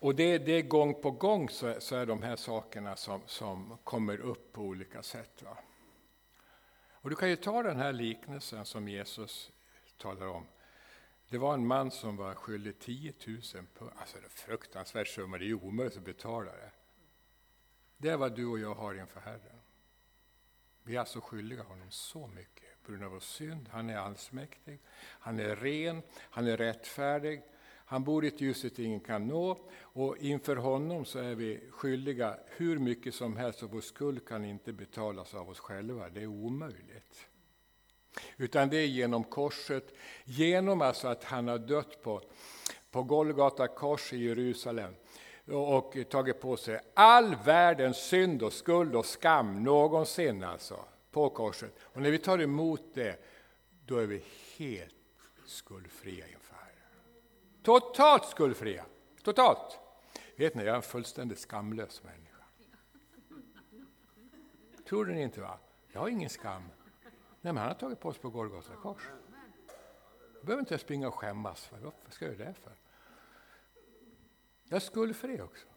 och 0.03 0.15
det, 0.15 0.37
det 0.37 0.51
är 0.51 0.61
gång 0.61 1.01
på 1.01 1.11
gång 1.11 1.49
så, 1.49 1.75
så, 1.79 1.95
är 1.95 2.05
de 2.05 2.23
här 2.23 2.35
sakerna 2.35 2.95
som, 2.95 3.21
som 3.25 3.77
kommer 3.83 4.21
upp 4.21 4.53
på 4.53 4.61
olika 4.61 5.03
sätt. 5.03 5.43
Va? 5.43 5.57
Och 6.91 7.09
du 7.09 7.15
kan 7.15 7.29
ju 7.29 7.35
ta 7.35 7.63
den 7.63 7.77
här 7.77 7.93
liknelsen 7.93 8.65
som 8.65 8.87
Jesus 8.87 9.51
talar 9.97 10.27
om. 10.27 10.47
Det 11.29 11.37
var 11.37 11.53
en 11.53 11.67
man 11.67 11.91
som 11.91 12.17
var 12.17 12.35
skyldig 12.35 12.79
10 12.79 13.13
000 13.27 13.41
pund. 13.73 13.91
Alltså 13.95 14.17
det 14.19 14.25
är 14.25 14.29
fruktansvärt 14.29 15.07
summa, 15.07 15.37
det 15.37 15.49
är 15.49 15.53
omöjligt 15.53 15.97
att 15.97 16.03
betala 16.03 16.51
det. 16.51 16.71
Det 17.97 18.09
är 18.09 18.17
vad 18.17 18.35
du 18.35 18.45
och 18.45 18.59
jag 18.59 18.75
har 18.75 18.99
inför 18.99 19.19
Herren. 19.19 19.59
Vi 20.83 20.95
är 20.95 20.99
alltså 20.99 21.21
skyldiga 21.21 21.63
honom 21.63 21.91
så 21.91 22.27
mycket 22.27 22.83
på 22.83 22.91
grund 22.91 23.03
av 23.03 23.11
vår 23.11 23.19
synd. 23.19 23.69
Han 23.71 23.89
är 23.89 23.97
allsmäktig, 23.97 24.79
han 24.95 25.39
är 25.39 25.55
ren, 25.55 26.01
han 26.15 26.47
är 26.47 26.57
rättfärdig, 26.57 27.43
han 27.93 28.03
bor 28.03 28.25
i 28.25 28.27
ett 28.27 28.41
ljuset 28.41 28.79
ingen 28.79 28.99
kan 28.99 29.27
nå 29.27 29.57
och 29.81 30.17
inför 30.17 30.55
honom 30.55 31.05
så 31.05 31.19
är 31.19 31.35
vi 31.35 31.59
skyldiga 31.71 32.37
hur 32.45 32.79
mycket 32.79 33.15
som 33.15 33.37
helst 33.37 33.63
och 33.63 33.71
vår 33.71 33.81
skuld 33.81 34.27
kan 34.27 34.45
inte 34.45 34.73
betalas 34.73 35.33
av 35.33 35.49
oss 35.49 35.59
själva. 35.59 36.09
Det 36.09 36.21
är 36.21 36.27
omöjligt. 36.27 37.27
Utan 38.37 38.69
det 38.69 38.77
är 38.77 38.87
genom 38.87 39.23
korset, 39.23 39.93
genom 40.23 40.81
alltså 40.81 41.07
att 41.07 41.23
han 41.23 41.47
har 41.47 41.57
dött 41.57 42.03
på, 42.03 42.21
på 42.91 43.03
Golgata 43.03 43.67
kors 43.67 44.13
i 44.13 44.17
Jerusalem 44.17 44.93
och 45.47 45.95
tagit 46.09 46.41
på 46.41 46.57
sig 46.57 46.79
all 46.93 47.35
världens 47.45 47.97
synd 47.97 48.43
och 48.43 48.53
skuld 48.53 48.95
och 48.95 49.05
skam 49.05 49.63
någonsin 49.63 50.43
alltså 50.43 50.85
på 51.11 51.29
korset. 51.29 51.79
Och 51.81 52.01
när 52.01 52.11
vi 52.11 52.17
tar 52.17 52.41
emot 52.41 52.81
det, 52.93 53.17
då 53.85 53.97
är 53.97 54.05
vi 54.05 54.23
helt 54.57 54.95
skuldfria 55.45 56.27
inför 56.27 56.42
Totalt 57.63 58.25
skuldfria. 58.25 58.85
Totalt. 59.23 59.79
Vet 60.35 60.55
ni, 60.55 60.63
jag 60.63 60.71
är 60.71 60.75
en 60.75 60.81
fullständigt 60.81 61.39
skamlös 61.39 62.03
människa. 62.03 62.43
Tror 64.89 65.05
ni 65.05 65.21
inte? 65.21 65.41
va? 65.41 65.57
Jag 65.91 66.01
har 66.01 66.07
ingen 66.07 66.29
skam. 66.29 66.63
Nej, 67.41 67.53
men 67.53 67.57
han 67.57 67.67
har 67.67 67.73
tagit 67.73 67.99
på 67.99 68.13
sig 68.13 68.21
på 68.21 68.29
Golgata 68.29 68.75
kors. 68.75 69.09
Då 70.33 70.45
behöver 70.45 70.59
inte 70.59 70.73
jag 70.73 70.81
springa 70.81 71.07
och 71.07 71.15
skämmas. 71.15 71.65
För. 71.65 71.77
Vad 71.77 71.93
ska 72.09 72.25
jag 72.25 72.35
göra 72.35 72.47
det 72.47 72.53
för? 72.53 72.73
Jag 74.63 74.75
är 74.75 74.79
skuldfri 74.79 75.41
också. 75.41 75.67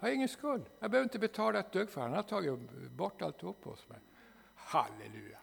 Jag 0.00 0.08
har 0.08 0.14
ingen 0.14 0.28
skuld. 0.28 0.64
Jag 0.78 0.90
behöver 0.90 1.04
inte 1.04 1.18
betala 1.18 1.58
ett 1.58 1.72
dugg 1.72 1.90
för 1.90 2.00
Han 2.00 2.12
har 2.12 2.22
tagit 2.22 2.58
bort 2.90 3.22
alltihop 3.22 3.62
på 3.62 3.76
mig. 3.88 3.98
Halleluja! 4.54 5.38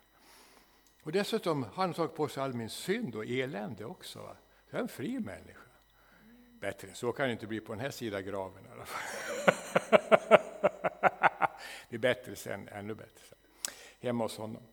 Och 1.03 1.11
dessutom 1.11 1.63
har 1.63 1.83
han 1.83 1.93
tagit 1.93 2.15
på 2.15 2.27
sig 2.27 2.43
all 2.43 2.53
min 2.53 2.69
synd 2.69 3.15
och 3.15 3.25
elände 3.25 3.85
också. 3.85 4.19
Va? 4.19 4.35
Jag 4.69 4.77
är 4.77 4.81
en 4.81 4.87
fri 4.87 5.19
människa. 5.19 5.70
Bättre 6.61 6.87
än 6.87 6.95
så 6.95 7.11
kan 7.11 7.25
det 7.25 7.31
inte 7.31 7.47
bli 7.47 7.59
på 7.59 7.73
den 7.73 7.81
här 7.81 7.91
sidan 7.91 8.25
graven 8.25 8.65
i 8.65 8.69
alla 8.73 8.85
fall. 8.85 9.01
det 11.89 11.95
är 11.95 11.99
bättre 11.99 12.35
sen, 12.35 12.67
ännu 12.67 12.95
bättre 12.95 13.19
sen. 13.29 13.37
Hemma 13.99 14.23
hos 14.23 14.37
honom. 14.37 14.63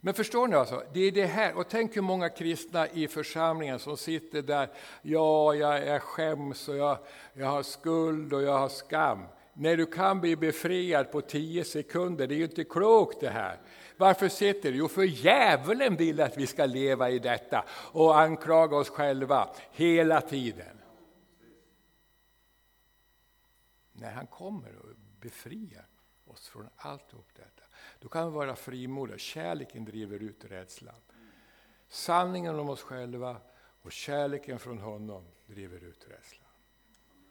Men 0.00 0.14
förstår 0.14 0.48
ni 0.48 0.56
alltså, 0.56 0.82
det 0.92 1.00
är 1.00 1.12
det 1.12 1.26
här, 1.26 1.54
och 1.54 1.68
tänk 1.68 1.96
hur 1.96 2.02
många 2.02 2.28
kristna 2.28 2.88
i 2.88 3.08
församlingen 3.08 3.78
som 3.78 3.96
sitter 3.96 4.42
där, 4.42 4.68
ja, 5.02 5.54
jag, 5.54 5.86
jag 5.86 6.02
skäms 6.02 6.68
och 6.68 6.76
jag, 6.76 6.98
jag 7.32 7.46
har 7.46 7.62
skuld 7.62 8.32
och 8.32 8.42
jag 8.42 8.58
har 8.58 8.68
skam 8.68 9.24
när 9.58 9.76
du 9.76 9.86
kan 9.86 10.20
bli 10.20 10.36
befriad 10.36 11.12
på 11.12 11.20
tio 11.20 11.64
sekunder. 11.64 12.26
Det 12.26 12.34
är 12.34 12.36
ju 12.36 12.44
inte 12.44 12.64
klokt 12.64 13.20
det 13.20 13.30
här. 13.30 13.60
Varför 13.96 14.28
sitter 14.28 14.72
du? 14.72 14.78
Jo, 14.78 14.88
för 14.88 15.02
djävulen 15.02 15.96
vill 15.96 16.20
att 16.20 16.36
vi 16.36 16.46
ska 16.46 16.66
leva 16.66 17.10
i 17.10 17.18
detta 17.18 17.64
och 17.92 18.20
anklaga 18.20 18.76
oss 18.76 18.88
själva 18.88 19.54
hela 19.72 20.20
tiden. 20.20 20.78
När 23.92 24.12
han 24.12 24.26
kommer 24.26 24.76
och 24.76 24.94
befriar 25.20 25.86
oss 26.26 26.48
från 26.48 26.68
allt 26.76 27.10
detta, 27.36 27.62
då 27.98 28.08
kan 28.08 28.24
vi 28.24 28.34
vara 28.34 28.56
frimodiga. 28.56 29.18
Kärleken 29.18 29.84
driver 29.84 30.22
ut 30.22 30.44
rädslan. 30.44 31.00
Sanningen 31.88 32.58
om 32.58 32.70
oss 32.70 32.82
själva 32.82 33.36
och 33.82 33.92
kärleken 33.92 34.58
från 34.58 34.78
honom 34.78 35.24
driver 35.46 35.84
ut 35.84 36.06
rädslan. 36.08 36.47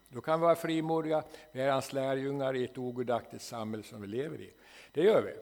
Då 0.09 0.21
kan 0.21 0.39
vi 0.39 0.43
vara 0.43 0.55
frimodiga, 0.55 1.23
vi 1.51 1.61
är 1.61 1.71
hans 1.71 1.93
lärjungar 1.93 2.55
i 2.55 2.63
ett 2.63 2.77
ogudaktigt 2.77 3.43
samhälle 3.43 3.83
som 3.83 4.01
vi 4.01 4.07
lever 4.07 4.41
i. 4.41 4.53
Det 4.91 5.03
gör 5.03 5.21
vi. 5.21 5.33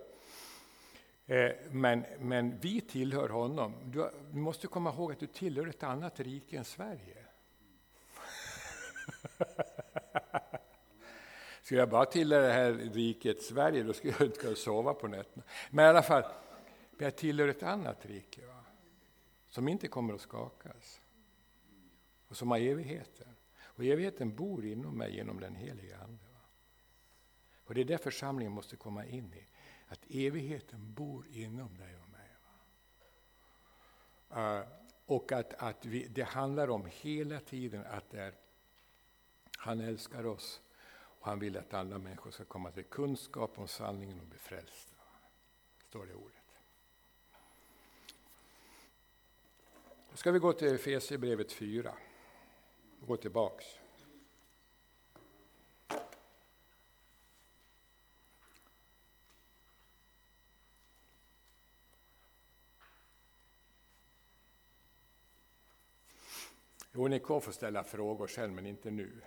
Eh, 1.36 1.52
men, 1.72 2.06
men 2.20 2.60
vi 2.60 2.82
tillhör 2.82 3.30
honom. 3.30 3.74
Du, 3.84 4.10
du 4.32 4.38
måste 4.38 4.68
komma 4.68 4.90
ihåg 4.90 5.12
att 5.12 5.20
du 5.20 5.28
tillhör 5.28 5.68
ett 5.68 5.84
annat 5.84 6.20
rike 6.20 6.58
än 6.58 6.66
Sverige. 6.66 7.18
Skulle 11.62 11.80
jag 11.80 11.90
bara 11.90 12.06
tillhöra 12.06 12.48
det 12.48 12.54
här 12.54 12.72
riket 12.74 13.42
Sverige, 13.42 13.84
då 13.84 13.94
skulle 13.94 14.14
jag 14.20 14.28
inte 14.28 14.40
kunna 14.40 14.56
sova 14.56 14.94
på 14.94 15.08
nätterna. 15.08 15.44
Men 15.70 15.86
i 15.86 15.88
alla 15.88 16.04
fall, 16.04 16.24
jag 16.98 17.16
tillhör 17.16 17.48
ett 17.48 17.64
annat 17.64 18.06
rike, 18.06 18.46
va? 18.46 18.64
som 19.50 19.68
inte 19.68 19.88
kommer 19.88 20.14
att 20.14 20.22
skakas. 20.22 21.02
Och 22.28 22.38
som 22.38 22.52
har 22.52 22.58
evigheten. 22.58 23.35
Och 23.76 23.86
evigheten 23.86 24.36
bor 24.36 24.66
inom 24.66 24.98
mig 24.98 25.16
genom 25.16 25.40
den 25.40 25.56
heliga 25.56 25.98
Ande. 25.98 26.26
Och 27.66 27.74
det 27.74 27.82
är 27.82 27.86
det 27.86 27.98
församlingen 27.98 28.54
måste 28.54 28.76
komma 28.76 29.06
in 29.06 29.34
i. 29.34 29.48
Att 29.88 30.06
evigheten 30.10 30.94
bor 30.94 31.28
inom 31.28 31.78
dig 31.78 31.96
och 31.98 32.10
mig. 32.10 32.30
Uh, 34.32 34.68
och 35.06 35.32
att, 35.32 35.54
att 35.54 35.86
vi, 35.86 36.08
det 36.08 36.24
handlar 36.24 36.70
om 36.70 36.90
hela 36.92 37.40
tiden 37.40 37.86
att 37.86 38.14
är, 38.14 38.34
han 39.58 39.82
älskar 39.82 40.26
oss 40.26 40.62
och 40.96 41.28
han 41.28 41.40
vill 41.40 41.58
att 41.58 41.74
alla 41.74 41.98
människor 41.98 42.32
ska 42.32 42.46
komma 42.46 42.72
till 42.72 42.84
kunskap 42.84 43.60
om 43.60 43.68
sanningen 43.68 44.20
och 44.20 44.28
bli 44.28 44.38
frälsta. 44.40 44.96
Står 45.90 46.06
det 46.06 46.12
i 46.12 46.16
ordet. 46.16 46.36
Då 50.12 50.18
ska 50.18 50.32
vi 50.32 50.40
gå 50.40 50.54
till 50.54 50.76
Efesierbrevet 50.76 51.52
4. 51.52 51.94
Gå 53.08 53.18
tillbaks. 53.18 53.66
Jo, 66.92 67.08
ni 67.08 67.20
får 67.20 67.52
ställa 67.52 67.84
frågor 67.84 68.28
sen, 68.28 68.56
men 68.56 68.66
inte 68.66 68.92
nu. 68.92 69.12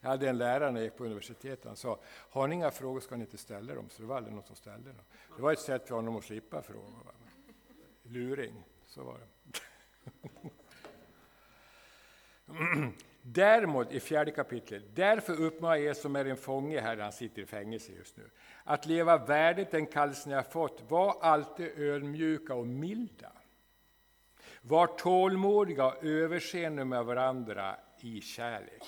Jag 0.00 0.08
hade 0.10 0.28
en 0.28 0.38
lärare 0.38 0.70
när 0.70 0.80
jag 0.80 0.84
gick 0.84 0.96
på 0.96 1.04
universitetet, 1.04 1.64
han 1.64 1.76
sa, 1.76 2.00
har 2.06 2.48
ni 2.48 2.54
inga 2.54 2.70
frågor 2.70 3.00
ska 3.00 3.16
ni 3.16 3.24
inte 3.24 3.38
ställa 3.38 3.74
dem, 3.74 3.90
så 3.90 4.02
det 4.02 4.08
var 4.08 4.16
aldrig 4.16 4.34
någon 4.34 4.44
som 4.44 4.56
ställde 4.56 4.92
dem. 4.92 5.04
Det 5.36 5.42
var 5.42 5.52
ett 5.52 5.58
sätt 5.58 5.88
för 5.88 5.94
honom 5.94 6.16
att 6.16 6.24
slippa 6.24 6.62
frågor. 6.62 7.14
Luring, 8.02 8.64
så 8.86 9.04
var 9.04 9.18
det. 9.18 9.60
Däremot 13.22 13.92
i 13.92 14.00
fjärde 14.00 14.30
kapitlet, 14.30 14.82
därför 14.94 15.40
uppmanar 15.40 15.76
jag 15.76 15.84
er 15.84 15.94
som 15.94 16.16
är 16.16 16.24
en 16.24 16.36
fånge 16.36 16.80
här, 16.80 16.96
han 16.96 17.12
sitter 17.12 17.42
i 17.42 17.46
fängelse 17.46 17.92
just 17.92 18.16
nu, 18.16 18.30
att 18.64 18.86
leva 18.86 19.26
värdigt 19.26 19.70
den 19.70 19.86
kallelse 19.86 20.28
ni 20.28 20.34
har 20.34 20.42
fått. 20.42 20.82
Var 20.88 21.16
alltid 21.20 21.78
ödmjuka 21.78 22.54
och 22.54 22.66
milda. 22.66 23.32
Var 24.62 24.86
tålmodiga 24.86 25.86
och 25.86 26.04
överseende 26.04 26.84
med 26.84 27.04
varandra 27.04 27.76
i 28.00 28.20
kärlek. 28.20 28.82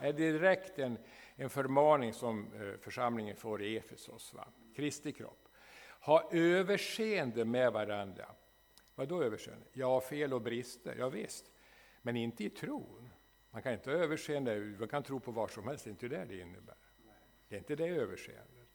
Det 0.00 0.06
är 0.06 0.12
direkt 0.12 0.78
en, 0.78 0.98
en 1.36 1.50
förmaning 1.50 2.12
som 2.12 2.46
eh, 2.54 2.80
församlingen 2.80 3.36
får 3.36 3.62
i 3.62 3.76
Efesos, 3.76 4.34
va? 4.34 4.48
Kristi 4.76 5.12
kropp. 5.12 5.48
Ha 6.00 6.30
överseende 6.32 7.44
med 7.44 7.72
varandra. 7.72 8.26
Vad 8.94 9.08
då 9.08 9.22
överseende? 9.22 9.66
Ja, 9.72 10.00
fel 10.00 10.32
och 10.32 10.42
brister, 10.42 10.96
ja, 10.98 11.08
visst. 11.08 11.44
Men 12.02 12.16
inte 12.16 12.44
i 12.44 12.50
tro. 12.50 12.97
Man 13.58 13.62
kan 13.62 13.72
inte 13.72 13.90
ha 13.90 13.98
överseende, 13.98 14.74
man 14.78 14.88
kan 14.88 15.02
tro 15.02 15.20
på 15.20 15.30
vad 15.30 15.50
som 15.50 15.68
helst, 15.68 15.84
det 15.84 15.88
är 15.88 15.92
inte 15.92 16.08
det 16.08 16.24
det 16.24 16.40
innebär. 16.40 16.74
Det 17.48 17.54
är 17.54 17.58
inte 17.58 17.76
det 17.76 17.86
överseendet. 17.88 18.68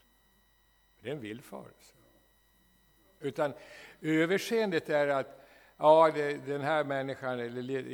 Det 1.02 1.10
är 1.10 1.14
en 1.14 1.20
villfarelse. 1.20 1.96
Utan 3.20 3.54
överseendet 4.02 4.90
är 4.90 5.08
att 5.08 5.48
ja, 5.78 6.12
det, 6.16 6.34
den 6.46 6.62
här 6.62 6.84
människan 6.84 7.40
är 7.40 7.50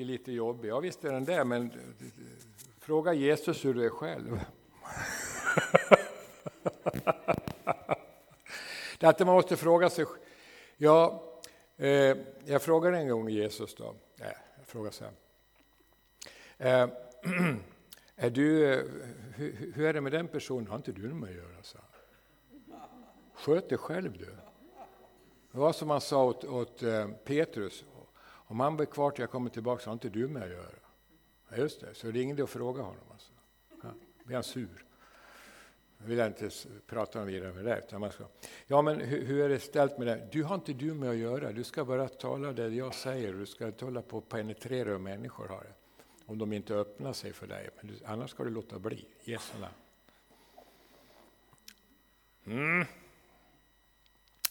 lite 0.05 0.31
jobbig. 0.31 0.69
Ja, 0.69 0.79
visst 0.79 1.05
är 1.05 1.11
den 1.11 1.25
det, 1.25 1.43
men 1.43 1.71
fråga 2.79 3.13
Jesus 3.13 3.65
hur 3.65 3.73
du 3.73 3.85
är 3.85 3.89
själv. 3.89 4.39
det 8.99 9.05
är 9.05 9.09
att 9.09 9.19
man 9.19 9.35
måste 9.35 9.57
fråga 9.57 9.89
sig. 9.89 10.05
Ja, 10.77 11.23
eh, 11.77 12.17
jag 12.45 12.61
frågade 12.61 12.97
en 12.97 13.09
gång 13.09 13.29
Jesus 13.29 13.75
då. 13.75 13.95
Nej, 14.15 14.37
jag 14.57 14.67
frågar 14.67 14.91
så 14.91 15.03
här. 15.03 15.13
Eh, 16.59 16.87
är 18.15 18.29
du, 18.29 18.73
eh, 18.73 18.85
hur, 19.35 19.71
hur, 19.75 19.85
är 19.85 19.93
det 19.93 20.01
med 20.01 20.11
den 20.11 20.27
personen? 20.27 20.67
Har 20.67 20.75
inte 20.75 20.91
du 20.91 21.13
med 21.13 21.29
att 21.29 21.35
göra? 21.35 21.63
Så. 21.63 21.77
Sköt 23.33 23.69
dig 23.69 23.77
själv 23.77 24.17
du. 24.17 24.35
Det 25.51 25.57
var 25.57 25.73
som 25.73 25.89
han 25.89 26.01
sa 26.01 26.25
åt, 26.25 26.43
åt 26.43 26.83
eh, 26.83 27.07
Petrus. 27.07 27.85
Om 28.21 28.59
han 28.59 28.77
blir 28.77 28.85
kvar 28.85 29.11
till 29.11 29.21
jag 29.21 29.29
kommer 29.29 29.49
tillbaka 29.49 29.83
så 29.83 29.89
har 29.89 29.93
inte 29.93 30.09
du 30.09 30.27
med 30.27 30.43
att 30.43 30.49
göra. 30.49 30.75
Ja, 31.49 31.57
just 31.57 31.81
det, 31.81 31.93
så 31.93 32.11
det 32.11 32.19
är 32.19 32.23
ingen 32.23 32.43
att 32.43 32.49
fråga 32.49 32.81
honom. 32.81 33.03
Alltså. 33.11 33.31
Ja, 33.83 33.89
blir 34.23 34.35
han 34.35 34.43
sur. 34.43 34.85
Jag 35.97 36.07
vill 36.07 36.19
inte 36.19 36.49
prata 36.87 37.23
vidare 37.23 37.53
med 37.53 37.65
det. 37.65 37.77
Utan 37.77 38.01
man 38.01 38.11
ska, 38.11 38.23
ja, 38.67 38.81
men 38.81 38.99
hur, 38.99 39.25
hur, 39.25 39.41
är 39.41 39.49
det 39.49 39.59
ställt 39.59 39.97
med 39.97 40.07
det? 40.07 40.27
Du 40.31 40.43
har 40.43 40.55
inte 40.55 40.73
du 40.73 40.93
med 40.93 41.09
att 41.09 41.15
göra. 41.15 41.51
Du 41.51 41.63
ska 41.63 41.85
bara 41.85 42.07
tala 42.07 42.53
det 42.53 42.67
jag 42.67 42.93
säger. 42.93 43.33
Du 43.33 43.45
ska 43.45 43.67
inte 43.67 43.85
hålla 43.85 44.01
på 44.01 44.17
och 44.17 44.29
penetrera 44.29 44.89
hur 44.89 44.97
människor 44.97 45.47
har 45.47 45.63
det 45.63 45.78
om 46.29 46.37
de 46.37 46.53
inte 46.53 46.75
öppnar 46.75 47.13
sig 47.13 47.33
för 47.33 47.47
dig. 47.47 47.69
Men 47.81 47.99
annars 48.05 48.31
ska 48.31 48.43
du 48.43 48.49
låta 48.49 48.79
bli. 48.79 49.05
Jesu 49.23 49.53
mm. 52.45 52.85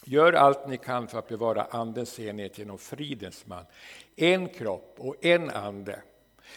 Gör 0.05 0.33
allt 0.33 0.67
ni 0.67 0.77
kan 0.77 1.07
för 1.07 1.19
att 1.19 1.27
bevara 1.27 1.63
Andens 1.63 2.19
enhet 2.19 2.57
genom 2.57 2.77
fridens 2.77 3.45
man. 3.47 3.65
En 4.15 4.49
kropp 4.49 4.95
och 4.97 5.25
en 5.25 5.49
ande. 5.49 6.01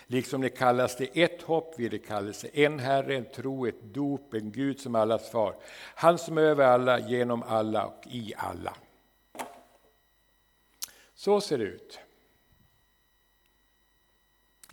Liksom 0.06 0.40
ni 0.40 0.50
kallas 0.50 0.96
till 0.96 1.10
ett 1.14 1.42
hopp 1.42 1.78
vid 1.78 1.90
det 1.90 1.98
kallelse, 1.98 2.48
en 2.52 2.78
Herre, 2.78 3.16
en 3.16 3.24
tro, 3.24 3.66
ett 3.66 3.82
dop, 3.82 4.34
en 4.34 4.52
Gud 4.52 4.80
som 4.80 4.94
allas 4.94 5.30
far. 5.30 5.54
Han 5.94 6.18
som 6.18 6.38
är 6.38 6.42
över 6.42 6.64
alla, 6.64 6.98
genom 6.98 7.42
alla 7.42 7.86
och 7.86 8.06
i 8.06 8.34
alla. 8.36 8.76
Så 11.14 11.40
ser 11.40 11.58
det 11.58 11.64
ut. 11.64 11.98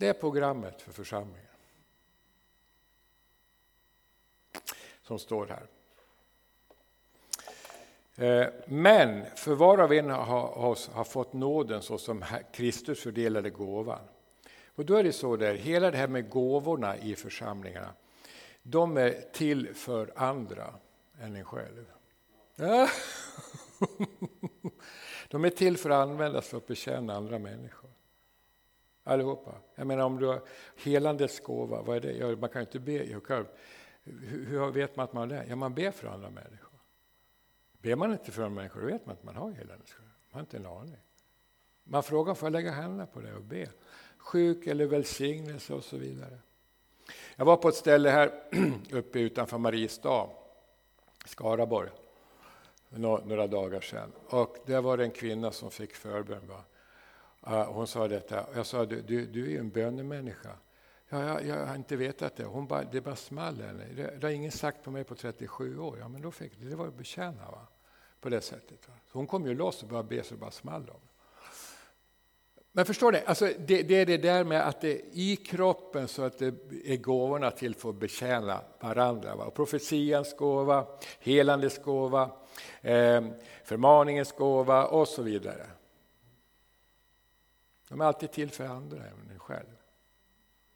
Det 0.00 0.08
är 0.08 0.12
programmet 0.12 0.82
för 0.82 0.92
församlingen. 0.92 1.50
Som 5.02 5.18
står 5.18 5.46
här. 5.46 5.66
Eh, 8.14 8.48
men 8.66 9.24
för 9.36 9.54
var 9.54 9.78
och 9.78 9.94
en 9.94 10.10
av 10.10 10.64
oss 10.64 10.88
har 10.88 11.04
fått 11.04 11.32
nåden 11.32 11.82
så 11.82 11.98
som 11.98 12.24
Kristus 12.52 13.02
fördelade 13.02 13.50
gåvan. 13.50 14.00
Och 14.66 14.84
då 14.84 14.96
är 14.96 15.04
det 15.04 15.12
så 15.12 15.36
där, 15.36 15.54
hela 15.54 15.90
det 15.90 15.98
här 15.98 16.08
med 16.08 16.30
gåvorna 16.30 16.96
i 16.96 17.16
församlingarna, 17.16 17.92
de 18.62 18.96
är 18.96 19.24
till 19.32 19.74
för 19.74 20.12
andra 20.16 20.74
än 21.20 21.36
en 21.36 21.44
själv. 21.44 21.92
Ja. 22.56 22.88
De 25.28 25.44
är 25.44 25.50
till 25.50 25.76
för 25.76 25.90
att 25.90 26.08
användas 26.08 26.48
för 26.48 26.56
att 26.56 26.66
betjäna 26.66 27.14
andra 27.14 27.38
människor. 27.38 27.89
Allihopa. 29.04 29.54
Jag 29.74 29.86
menar 29.86 30.04
om 30.04 30.18
du 30.18 30.26
har 30.26 30.42
helandets 30.76 31.40
gåva, 31.40 31.82
vad 31.82 31.96
är 31.96 32.00
det? 32.00 32.12
Ja, 32.12 32.36
man 32.36 32.50
kan 32.50 32.62
ju 32.62 32.66
inte 32.66 32.80
be. 32.80 32.92
Hur, 34.02 34.46
hur 34.46 34.70
vet 34.70 34.96
man 34.96 35.04
att 35.04 35.12
man 35.12 35.30
har 35.30 35.36
det? 35.36 35.46
Ja, 35.48 35.56
man 35.56 35.74
ber 35.74 35.90
för 35.90 36.08
andra 36.08 36.30
människor. 36.30 36.78
Ber 37.82 37.96
man 37.96 38.12
inte 38.12 38.32
för 38.32 38.42
andra 38.42 38.54
människor, 38.54 38.80
då 38.80 38.86
vet 38.86 39.06
man 39.06 39.12
att 39.12 39.24
man 39.24 39.36
har 39.36 39.50
helandets 39.50 39.94
gåva. 39.94 40.08
Man 40.30 40.34
har 40.34 40.40
inte 40.40 40.56
en 40.56 40.66
aning. 40.66 40.96
Man 41.84 42.02
frågar, 42.02 42.34
får 42.34 42.46
jag 42.46 42.52
lägga 42.52 42.70
händerna 42.70 43.06
på 43.06 43.20
det 43.20 43.34
och 43.34 43.42
be? 43.42 43.68
Sjuk 44.18 44.66
eller 44.66 44.86
välsignelse 44.86 45.74
och 45.74 45.84
så 45.84 45.96
vidare. 45.96 46.38
Jag 47.36 47.44
var 47.44 47.56
på 47.56 47.68
ett 47.68 47.74
ställe 47.74 48.10
här 48.10 48.32
uppe 48.92 49.20
utanför 49.20 49.58
Mariestad, 49.58 50.30
Skaraborg, 51.24 51.90
några 52.88 53.46
dagar 53.46 53.80
sedan. 53.80 54.12
Och 54.26 54.56
där 54.66 54.80
var 54.80 54.96
det 54.96 55.04
en 55.04 55.10
kvinna 55.10 55.52
som 55.52 55.70
fick 55.70 55.94
förbön. 55.94 56.52
Hon 57.42 57.86
sa 57.86 58.08
detta, 58.08 58.46
jag 58.54 58.66
sa 58.66 58.86
du, 58.86 59.02
du, 59.02 59.26
du 59.26 59.44
är 59.44 59.50
ju 59.50 59.58
en 59.58 59.70
bönemänniska. 59.70 60.50
Ja, 61.08 61.24
jag, 61.24 61.46
jag, 61.46 61.66
har 61.66 61.74
inte 61.74 61.96
vetat 61.96 62.36
det. 62.36 62.44
Hon 62.44 62.66
bara, 62.66 62.84
det 62.84 63.00
bara 63.00 63.16
small. 63.16 63.56
Det, 63.96 64.20
det 64.20 64.26
har 64.26 64.30
ingen 64.30 64.52
sagt 64.52 64.84
på 64.84 64.90
mig 64.90 65.04
på 65.04 65.14
37 65.14 65.78
år. 65.78 65.98
Ja, 65.98 66.08
men 66.08 66.22
då 66.22 66.30
fick 66.30 66.60
det, 66.60 66.68
det 66.68 66.76
var 66.76 66.86
att 66.86 66.94
betjäna 66.94 67.50
va? 67.50 67.66
på 68.20 68.28
det 68.28 68.40
sättet. 68.40 68.88
Va? 68.88 68.94
Så 69.12 69.18
hon 69.18 69.26
kom 69.26 69.46
ju 69.46 69.54
loss 69.54 69.82
och 69.82 69.88
började 69.88 70.08
be 70.08 70.22
så 70.22 70.34
det 70.34 70.40
bara 70.40 70.50
small 70.50 70.90
om. 70.90 71.00
Men 72.72 72.84
förstår 72.84 73.12
ni, 73.12 73.22
alltså 73.26 73.48
det, 73.58 73.82
det, 73.82 73.94
är 73.94 74.06
det 74.06 74.16
där 74.16 74.44
med 74.44 74.68
att 74.68 74.80
det 74.80 75.00
i 75.12 75.36
kroppen 75.36 76.08
så 76.08 76.22
att 76.22 76.38
det 76.38 76.54
är 76.84 76.96
gåvorna 76.96 77.50
till 77.50 77.74
för 77.74 77.88
att 77.88 77.94
betjäna 77.94 78.60
varandra. 78.80 79.36
Va? 79.36 79.50
profetians 79.50 80.36
gåva, 80.36 80.86
helandets 81.20 81.78
gåva, 81.78 82.30
eh, 82.80 83.24
förmaningens 83.64 84.32
gåva 84.32 84.86
och 84.86 85.08
så 85.08 85.22
vidare. 85.22 85.66
De 87.90 88.00
är 88.00 88.04
alltid 88.04 88.32
till 88.32 88.50
för 88.50 88.64
andra, 88.64 89.06
även 89.06 89.30
en 89.30 89.38
själv. 89.38 89.76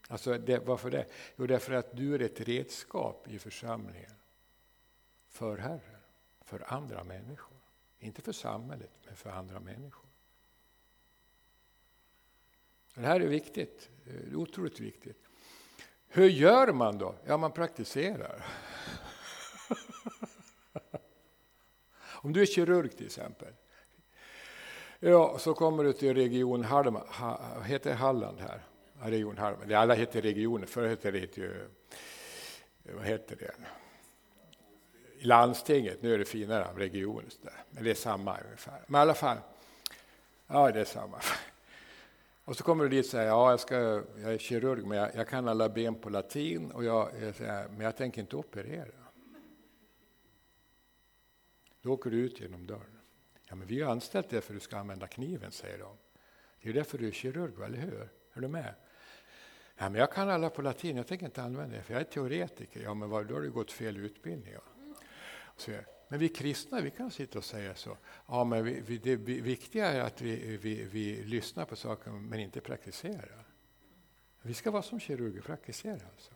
Alltså 0.09 0.39
det, 0.39 0.59
varför 0.59 0.91
det? 0.91 1.07
Jo, 1.37 1.47
därför 1.47 1.73
att 1.73 1.97
du 1.97 2.15
är 2.15 2.23
ett 2.23 2.41
redskap 2.41 3.29
i 3.29 3.39
församlingen 3.39 4.15
för 5.29 5.59
Herren, 5.59 6.01
för 6.41 6.73
andra 6.73 7.05
människor. 7.05 7.57
Inte 7.99 8.23
för 8.23 8.33
samhället, 8.33 8.91
men 9.05 9.17
för 9.17 9.31
andra 9.31 9.61
människor. 9.61 10.11
Det 12.95 13.07
här 13.07 13.21
är 13.21 13.27
viktigt, 13.27 13.91
det 14.05 14.11
är 14.11 14.37
otroligt 14.37 14.81
viktigt. 14.81 15.23
Hur 16.09 16.29
gör 16.29 16.73
man 16.73 16.99
då? 16.99 17.15
Ja, 17.27 17.37
man 17.37 17.53
praktiserar. 17.53 18.45
Om 22.03 22.33
du 22.33 22.43
är 22.43 22.47
kirurg 22.47 22.97
till 22.97 23.07
exempel. 23.07 23.55
Ja, 25.07 25.39
så 25.39 25.55
kommer 25.55 25.85
du 25.85 25.93
till 25.93 26.15
region 26.15 26.65
Halm, 26.65 26.95
ha, 26.95 27.61
heter 27.61 27.95
Halland 27.95 28.41
här. 28.41 28.63
Ja, 29.01 29.11
region 29.11 29.39
Halland. 29.39 29.73
Alla 29.73 29.95
heter 29.95 30.23
regioner, 30.23 30.67
förr 30.67 30.89
hette 30.89 31.11
det 31.11 31.37
ju, 31.37 31.69
vad 32.83 33.05
heter 33.05 33.37
det? 33.37 33.55
Landstinget, 35.27 36.03
nu 36.03 36.15
är 36.15 36.19
det 36.19 36.25
finare, 36.25 36.69
region, 36.77 37.23
Men 37.71 37.85
det 37.85 37.91
är 37.91 37.95
samma 37.95 38.39
ungefär. 38.39 38.81
Men 38.87 38.99
i 38.99 39.03
alla 39.03 39.15
fall, 39.15 39.37
ja 40.47 40.73
det 40.73 40.81
är 40.81 40.85
samma. 40.85 41.21
Och 42.45 42.57
så 42.57 42.65
kommer 42.65 42.85
du 42.85 42.91
dit 42.91 43.05
och 43.05 43.11
säger, 43.11 43.29
ja 43.29 43.51
jag, 43.51 43.61
ska, 43.61 43.77
jag 44.17 44.35
är 44.35 44.39
kirurg 44.39 44.85
men 44.85 44.99
jag, 44.99 45.11
jag 45.15 45.29
kan 45.29 45.49
alla 45.49 45.69
ben 45.69 45.95
på 45.95 46.11
latin, 46.11 46.71
och 46.71 46.85
jag, 46.85 47.11
jag 47.21 47.35
säger, 47.35 47.69
men 47.69 47.81
jag 47.81 47.97
tänker 47.97 48.21
inte 48.21 48.37
operera. 48.37 49.11
Då 51.83 51.93
åker 51.93 52.11
du 52.11 52.17
ut 52.17 52.41
genom 52.41 52.67
dörren. 52.67 52.94
Ja, 53.47 53.55
men 53.55 53.67
vi 53.67 53.81
har 53.81 53.93
anställt 53.93 54.31
dig 54.31 54.41
för 54.41 54.55
att 54.55 54.61
du 54.61 54.65
ska 54.65 54.77
använda 54.77 55.07
kniven, 55.07 55.53
säger 55.53 55.79
de. 55.79 55.97
Det 56.63 56.69
är 56.69 56.73
därför 56.73 56.99
du 56.99 57.09
är 57.09 57.13
kirurg, 57.13 57.65
eller 57.65 57.79
hur? 57.79 58.09
Är 58.33 58.41
du 58.41 58.49
med? 58.49 58.75
Ja, 59.77 59.89
men 59.89 60.01
jag 60.01 60.13
kan 60.13 60.29
alla 60.31 60.51
på 60.51 60.63
latin, 60.63 60.97
jag 60.97 61.07
tänker 61.07 61.27
inte 61.27 61.43
använda 61.43 61.77
det, 61.77 61.83
för 61.83 61.93
jag 61.93 62.01
är 62.01 62.05
teoretiker. 62.05 62.83
Ja, 62.83 62.95
men 62.95 63.11
då 63.11 63.17
har 63.17 63.41
du 63.41 63.51
gått 63.51 63.73
fel 63.73 63.97
utbildning. 63.97 64.55
Så, 65.57 65.71
men 66.09 66.19
vi 66.19 66.29
kristna 66.29 66.81
vi 66.81 66.91
kan 66.91 67.11
sitta 67.11 67.39
och 67.39 67.45
säga 67.45 67.75
så. 67.75 67.97
Ja, 68.27 68.45
men 68.45 68.65
vi, 68.65 68.81
vi, 68.81 68.99
det 68.99 69.17
viktiga 69.17 69.87
är 69.87 70.01
att 70.01 70.21
vi, 70.23 70.57
vi, 70.57 70.85
vi 70.85 71.25
lyssnar 71.25 71.65
på 71.65 71.77
saker 71.77 72.11
men 72.11 72.41
inte 72.41 72.61
praktiserar. 72.61 73.45
Vi 74.43 74.55
ska 74.55 74.71
vara 74.71 74.83
som 74.83 75.01
kirurger, 75.01 75.41
praktisera 75.41 76.01
alltså. 76.13 76.34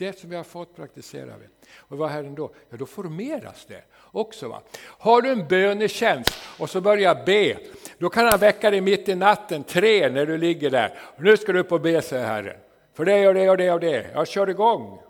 Det 0.00 0.18
som 0.18 0.30
vi 0.30 0.36
har 0.36 0.44
fått 0.44 0.76
praktiserar 0.76 1.38
vi. 1.38 1.46
Och 1.76 1.98
vad 1.98 2.10
händer 2.10 2.36
då? 2.36 2.54
Ja, 2.70 2.76
då 2.76 2.86
formeras 2.86 3.66
det 3.66 3.84
också. 3.96 4.48
Va? 4.48 4.62
Har 4.82 5.22
du 5.22 5.28
en 5.28 5.48
bönetjänst 5.48 6.34
och 6.58 6.70
så 6.70 6.80
börjar 6.80 7.24
be, 7.26 7.58
då 7.98 8.08
kan 8.08 8.26
han 8.26 8.38
väcka 8.38 8.70
dig 8.70 8.80
mitt 8.80 9.08
i 9.08 9.14
natten, 9.14 9.64
tre, 9.64 10.10
när 10.10 10.26
du 10.26 10.38
ligger 10.38 10.70
där. 10.70 10.98
Nu 11.18 11.36
ska 11.36 11.52
du 11.52 11.58
upp 11.58 11.72
och 11.72 11.80
be, 11.80 12.02
säger 12.02 12.26
Herren. 12.26 12.60
För 12.92 13.04
det 13.04 13.28
och 13.28 13.34
det 13.34 13.50
och 13.50 13.56
det 13.56 13.72
och 13.72 13.80
det. 13.80 14.10
Jag 14.14 14.28
kör 14.28 14.50
igång. 14.50 15.02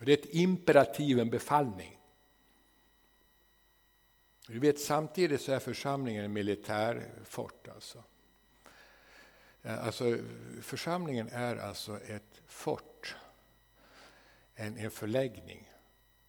Det 0.00 0.12
är 0.12 0.16
ett 0.18 0.34
imperativ, 0.34 1.18
en 1.20 1.30
befallning. 1.30 1.98
Du 4.46 4.58
vet, 4.58 4.80
samtidigt 4.80 5.40
så 5.40 5.52
är 5.52 5.58
församlingen 5.58 6.24
en 6.24 6.32
militärfort. 6.32 7.68
Alltså. 7.68 7.98
Eh, 9.62 9.86
alltså, 9.86 10.18
församlingen 10.62 11.28
är 11.32 11.56
alltså 11.56 12.00
ett 12.00 12.42
fort, 12.46 13.16
en, 14.54 14.76
en 14.76 14.90
förläggning 14.90 15.72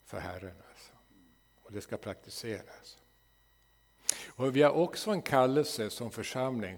för 0.06 0.20
Herren. 0.20 0.56
Alltså. 0.70 0.92
Och 1.62 1.72
det 1.72 1.82
ska 1.82 1.98
praktiseras. 1.98 2.98
Och 4.28 4.56
vi 4.56 4.62
har 4.62 4.72
också 4.72 5.12
en 5.12 5.22
kallelse 5.22 5.90
som 5.90 6.12
församling 6.12 6.78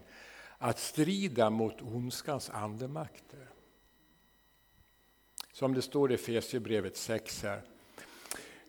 att 0.57 0.79
strida 0.79 1.49
mot 1.49 1.81
ondskans 1.81 2.49
andemakter. 2.49 3.49
Som 5.51 5.73
det 5.73 5.81
står 5.81 6.11
i 6.11 6.15
Efesierbrevet 6.15 6.97
6 6.97 7.43
här. 7.43 7.61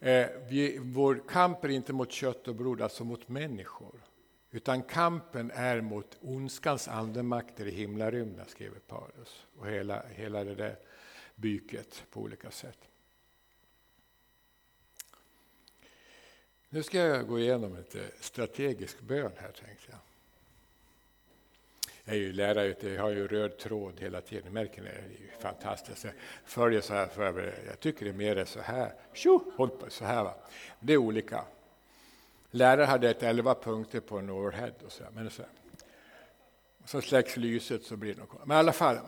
Eh, 0.00 0.26
vi, 0.48 0.78
vår 0.78 1.22
kamp 1.28 1.64
är 1.64 1.68
inte 1.68 1.92
mot 1.92 2.12
kött 2.12 2.48
och 2.48 2.54
blod, 2.54 2.82
alltså 2.82 3.04
mot 3.04 3.28
människor. 3.28 4.00
Utan 4.54 4.82
kampen 4.82 5.50
är 5.50 5.80
mot 5.80 6.18
ondskans 6.20 6.88
andemakter 6.88 7.66
i 7.66 7.70
himlarymden, 7.70 8.46
skriver 8.48 8.78
Paulus. 8.78 9.46
Och 9.58 9.66
hela, 9.66 10.02
hela 10.08 10.44
det 10.44 10.54
där 10.54 10.76
byket 11.34 12.04
på 12.10 12.20
olika 12.20 12.50
sätt. 12.50 12.78
Nu 16.68 16.82
ska 16.82 16.98
jag 16.98 17.28
gå 17.28 17.38
igenom 17.38 17.76
lite 17.76 18.10
strategisk 18.20 19.00
bön 19.00 19.32
här 19.36 19.52
tänkte 19.52 19.86
jag. 19.90 19.98
Jag 22.04 22.16
är 22.16 22.20
ju 22.20 22.32
lärare, 22.32 22.94
jag 22.94 23.02
har 23.02 23.10
ju 23.10 23.28
röd 23.28 23.58
tråd 23.58 24.00
hela 24.00 24.20
tiden, 24.20 24.52
märker 24.52 24.82
ni? 24.82 24.88
Det 24.88 24.94
är 24.94 25.20
ju 25.20 25.38
fantastiskt. 25.38 26.04
Jag 26.04 26.14
följer 26.44 26.80
så 26.80 26.94
här, 26.94 27.06
för 27.06 27.54
jag 27.66 27.80
tycker 27.80 28.04
det 28.04 28.10
är 28.10 28.14
mer 28.14 28.44
så 28.44 28.60
här, 28.60 28.94
tjo, 29.12 29.68
så 29.88 30.04
här 30.04 30.24
va. 30.24 30.34
Det 30.80 30.92
är 30.92 30.96
olika. 30.96 31.44
Lärare 32.54 32.84
hade 32.84 33.10
ett 33.10 33.22
elva 33.22 33.54
punkter 33.54 34.00
på 34.00 34.18
en 34.18 34.30
overhead. 34.30 34.72
Och 34.84 34.92
så, 34.92 35.04
men 35.12 35.30
så, 35.30 35.42
så 36.84 37.00
släcks 37.00 37.36
lyset 37.36 37.84
så 37.84 37.96
blir 37.96 38.14
det 38.14 38.20
något. 38.20 38.46
Men 38.46 38.56
i 38.56 38.58
alla 38.58 38.72
fall, 38.72 38.98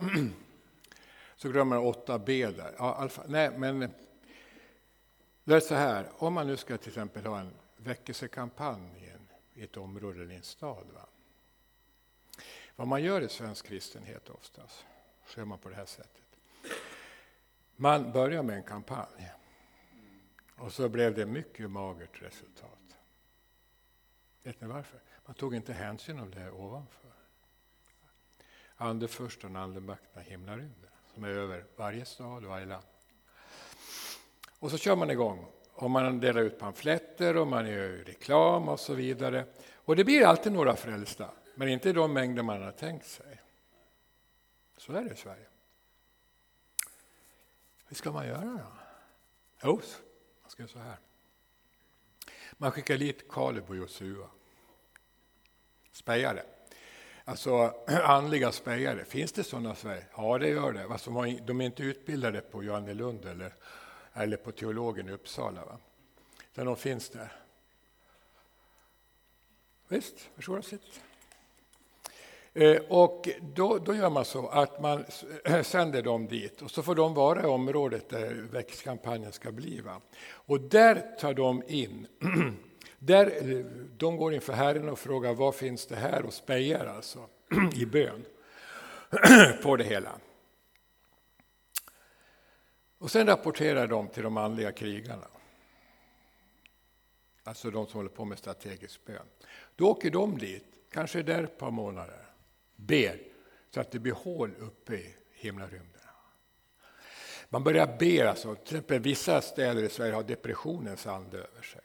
så 1.35 1.49
glömmer 1.49 1.75
man 1.75 1.93
8b 1.93 2.57
där. 2.57 2.75
Ja, 2.77 2.93
alltså, 2.93 3.21
nej, 3.27 3.51
men 3.57 3.91
det 5.43 5.55
är 5.55 5.59
så 5.59 5.75
här, 5.75 6.09
om 6.17 6.33
man 6.33 6.47
nu 6.47 6.57
ska 6.57 6.77
till 6.77 6.87
exempel 6.87 7.25
ha 7.25 7.39
en 7.39 7.53
väckelsekampanj 7.77 9.13
i, 9.53 9.63
ett 9.63 9.77
område 9.77 10.21
eller 10.21 10.33
i 10.33 10.35
en 10.35 10.43
stad. 10.43 10.87
Va? 10.93 11.05
Vad 12.75 12.87
man 12.87 13.03
gör 13.03 13.21
i 13.21 13.29
svensk 13.29 13.67
kristenhet 13.67 14.29
oftast, 14.29 14.85
så 15.25 15.39
gör 15.39 15.45
man 15.45 15.59
på 15.59 15.69
det 15.69 15.75
här 15.75 15.85
sättet. 15.85 16.37
Man 17.75 18.11
börjar 18.11 18.43
med 18.43 18.55
en 18.55 18.63
kampanj 18.63 19.31
och 20.57 20.73
så 20.73 20.89
blev 20.89 21.15
det 21.15 21.25
mycket 21.25 21.69
magert 21.69 22.21
resultat. 22.21 22.76
Vet 24.47 24.61
ni 24.61 24.67
varför? 24.67 24.99
Man 25.25 25.35
tog 25.35 25.55
inte 25.55 25.73
hänsyn 25.73 26.19
av 26.19 26.29
det 26.29 26.51
ovanför. 26.51 27.11
Ande 28.75 29.07
först 29.07 29.43
och 29.43 29.49
andemakterna 29.49 30.21
himlarymden 30.21 30.89
som 31.13 31.23
är 31.23 31.29
över 31.29 31.65
varje 31.75 32.05
stad 32.05 32.43
och 32.43 32.49
varje 32.49 32.65
land. 32.65 32.85
Och 34.59 34.71
så 34.71 34.77
kör 34.77 34.95
man 34.95 35.11
igång 35.11 35.47
och 35.73 35.91
man 35.91 36.19
delar 36.19 36.41
ut 36.41 36.59
pamfletter 36.59 37.37
och 37.37 37.47
man 37.47 37.69
gör 37.69 37.89
reklam 37.89 38.69
och 38.69 38.79
så 38.79 38.93
vidare. 38.93 39.45
Och 39.73 39.95
det 39.95 40.03
blir 40.03 40.25
alltid 40.25 40.51
några 40.51 40.75
frälsta, 40.75 41.31
men 41.55 41.67
inte 41.67 41.89
i 41.89 41.93
de 41.93 42.13
mängder 42.13 42.43
man 42.43 42.63
har 42.63 42.71
tänkt 42.71 43.05
sig. 43.05 43.41
Så 44.77 44.93
är 44.93 45.03
det 45.03 45.13
i 45.13 45.15
Sverige. 45.15 45.47
Hur 47.87 47.95
ska 47.95 48.11
man 48.11 48.27
göra 48.27 48.45
då? 48.45 48.71
Jo, 49.63 49.81
man 50.41 50.51
ska 50.51 50.63
göra 50.63 50.71
så 50.71 50.79
här. 50.79 50.97
Man 52.57 52.71
skickar 52.71 52.97
dit 52.97 53.31
Kaleb 53.31 53.69
och 53.69 53.75
Josua 53.75 54.29
spejare. 55.97 56.43
Alltså 57.25 57.73
andliga 58.03 58.51
spejare, 58.51 59.05
finns 59.05 59.31
det 59.31 59.43
sådana 59.43 59.73
i 59.73 59.75
Sverige? 59.75 60.05
Ja, 60.17 60.37
det 60.37 60.47
gör 60.47 60.73
det. 60.73 60.83
Alltså, 60.83 61.11
de 61.45 61.61
är 61.61 61.65
inte 61.65 61.83
utbildade 61.83 62.41
på 62.41 62.63
Johannelund 62.63 63.25
eller, 63.25 63.53
eller 64.13 64.37
på 64.37 64.51
teologen 64.51 65.09
i 65.09 65.11
Uppsala. 65.11 65.65
Va? 65.65 65.77
Utan 66.51 66.65
de 66.65 66.75
finns 66.75 67.09
där. 67.09 67.31
Visst, 69.87 70.29
förstår 70.35 70.55
du 70.55 70.61
sitt? 70.61 71.01
Eh, 72.53 72.81
och 72.87 73.29
då, 73.41 73.77
då 73.77 73.95
gör 73.95 74.09
man 74.09 74.25
så 74.25 74.47
att 74.47 74.81
man 74.81 75.05
sänder 75.63 76.01
dem 76.01 76.27
dit 76.27 76.61
och 76.61 76.71
så 76.71 76.83
får 76.83 76.95
de 76.95 77.13
vara 77.13 77.43
i 77.43 77.45
området 77.45 78.09
där 78.09 78.33
växtkampanjen 78.51 79.31
ska 79.31 79.51
bli. 79.51 79.81
Va? 79.81 80.01
Och 80.29 80.61
där 80.61 81.15
tar 81.19 81.33
de 81.33 81.63
in 81.67 82.07
Där, 82.99 83.51
eh, 83.51 83.65
de 83.97 84.17
går 84.17 84.33
inför 84.33 84.53
Herren 84.53 84.89
och 84.89 84.99
frågar 84.99 85.33
vad 85.33 85.55
finns 85.55 85.85
det 85.85 85.95
här 85.95 86.25
och 86.25 86.33
spejar 86.33 86.85
alltså 86.85 87.29
i 87.75 87.85
bön 87.85 88.25
på 89.63 89.75
det 89.75 89.83
hela. 89.83 90.19
Och 92.97 93.11
sen 93.11 93.27
rapporterar 93.27 93.87
de 93.87 94.07
till 94.07 94.23
de 94.23 94.37
andliga 94.37 94.71
krigarna. 94.71 95.27
Alltså 97.43 97.71
de 97.71 97.87
som 97.87 97.97
håller 97.97 98.09
på 98.09 98.25
med 98.25 98.37
strategisk 98.37 99.05
bön. 99.05 99.27
Då 99.75 99.89
åker 99.89 100.11
de 100.11 100.37
dit, 100.37 100.65
kanske 100.91 101.23
där 101.23 101.43
ett 101.43 101.57
par 101.57 101.71
månader, 101.71 102.25
ber 102.75 103.19
så 103.69 103.79
att 103.79 103.91
det 103.91 103.99
blir 103.99 104.13
hål 104.13 104.55
uppe 104.59 104.95
i, 104.95 105.15
himlarymderna. 105.31 105.97
Man 107.49 107.63
börjar 107.63 107.97
be, 107.99 108.29
alltså, 108.29 108.55
till 108.55 108.75
exempel 108.75 108.99
vissa 108.99 109.41
städer 109.41 109.83
i 109.83 109.89
Sverige 109.89 110.13
har 110.13 110.23
depressionens 110.23 111.07
ande 111.07 111.37
över 111.37 111.61
sig. 111.61 111.81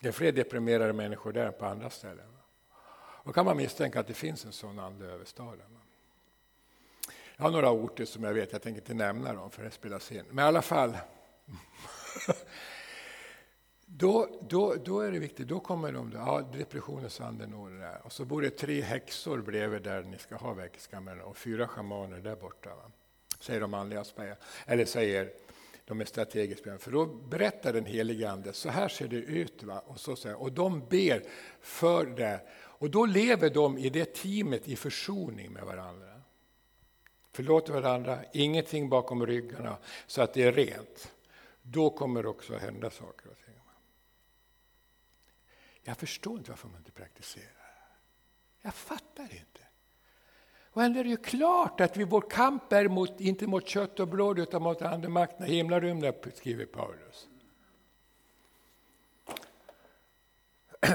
Det 0.00 0.08
är 0.08 0.12
fler 0.12 0.32
deprimerade 0.32 0.92
människor 0.92 1.32
där 1.32 1.46
än 1.46 1.52
på 1.52 1.66
andra 1.66 1.90
ställen. 1.90 2.36
Då 3.24 3.32
kan 3.32 3.44
man 3.44 3.56
misstänka 3.56 4.00
att 4.00 4.06
det 4.06 4.14
finns 4.14 4.44
en 4.44 4.52
sån 4.52 4.78
ande 4.78 5.06
över 5.06 5.24
staden. 5.24 5.78
Jag 7.36 7.44
har 7.44 7.50
några 7.50 7.70
orter 7.70 8.04
som 8.04 8.24
jag 8.24 8.34
vet, 8.34 8.52
jag 8.52 8.62
tänker 8.62 8.80
inte 8.80 8.94
nämna 8.94 9.32
dem 9.32 9.50
för 9.50 9.64
det 9.64 9.70
spelas 9.70 10.12
in. 10.12 10.24
Men 10.30 10.44
i 10.44 10.48
alla 10.48 10.62
fall. 10.62 10.98
Då, 13.88 14.40
då, 14.48 14.74
då 14.74 15.00
är 15.00 15.12
det 15.12 15.18
viktigt, 15.18 15.48
då 15.48 15.60
kommer 15.60 15.92
de, 15.92 16.12
ja, 16.14 16.42
depressionens 16.52 17.20
ande 17.20 17.46
når 17.46 17.70
det 17.70 17.78
där. 17.78 18.00
Och 18.04 18.12
så 18.12 18.24
bor 18.24 18.42
det 18.42 18.50
tre 18.50 18.80
häxor 18.80 19.38
bredvid 19.38 19.82
där 19.82 20.02
ni 20.02 20.18
ska 20.18 20.36
ha 20.36 20.52
väckelsekamrarna 20.52 21.24
och 21.24 21.36
fyra 21.36 21.68
schamaner 21.68 22.18
där 22.18 22.36
borta. 22.36 22.74
Va? 22.74 22.90
Säger 23.40 23.60
de 23.60 23.70
manliga. 23.70 24.04
eller 24.66 24.84
säger 24.84 25.32
de 25.86 26.00
är 26.00 26.04
strategiskt. 26.04 26.64
För 26.78 26.90
då 26.90 27.06
berättar 27.06 27.72
den 27.72 27.84
helige 27.84 28.30
Ande, 28.30 28.52
så 28.52 28.68
här 28.68 28.88
ser 28.88 29.08
det 29.08 29.16
ut. 29.16 29.62
Va? 29.62 29.78
Och, 29.78 30.00
så, 30.00 30.16
så 30.16 30.34
och 30.34 30.52
de 30.52 30.88
ber 30.88 31.22
för 31.60 32.06
det. 32.06 32.40
Och 32.56 32.90
då 32.90 33.06
lever 33.06 33.50
de 33.50 33.78
i 33.78 33.90
det 33.90 34.14
teamet 34.14 34.68
i 34.68 34.76
försoning 34.76 35.52
med 35.52 35.64
varandra. 35.64 36.22
Förlåter 37.32 37.72
varandra, 37.72 38.24
ingenting 38.32 38.88
bakom 38.88 39.26
ryggarna, 39.26 39.78
så 40.06 40.22
att 40.22 40.34
det 40.34 40.42
är 40.42 40.52
rent. 40.52 41.14
Då 41.62 41.90
kommer 41.90 42.22
det 42.22 42.28
också 42.28 42.54
att 42.54 42.60
hända 42.60 42.90
saker 42.90 43.30
och 43.30 43.36
ting. 43.36 43.54
Jag 45.82 45.96
förstår 45.96 46.38
inte 46.38 46.50
varför 46.50 46.68
man 46.68 46.78
inte 46.78 46.92
praktiserar. 46.92 47.88
Jag 48.62 48.74
fattar 48.74 49.22
inte. 49.22 49.55
Och 50.76 50.82
ändå 50.82 51.00
är 51.00 51.04
det 51.04 51.10
ju 51.10 51.16
klart 51.16 51.80
att 51.80 51.96
vi, 51.96 52.04
vår 52.04 52.20
kamp 52.20 52.72
är 52.72 52.88
mot, 52.88 53.20
inte 53.20 53.46
mot 53.46 53.68
kött 53.68 54.00
och 54.00 54.08
blod 54.08 54.38
utan 54.38 54.62
mot 54.62 54.82
andemakterna, 54.82 55.46
himlarymden, 55.46 56.14
skriver 56.34 56.66
Paulus. 56.66 57.28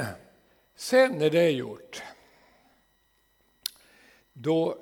Sen 0.75 1.11
när 1.17 1.29
det 1.29 1.39
är 1.39 1.49
gjort, 1.49 2.03
då 4.33 4.77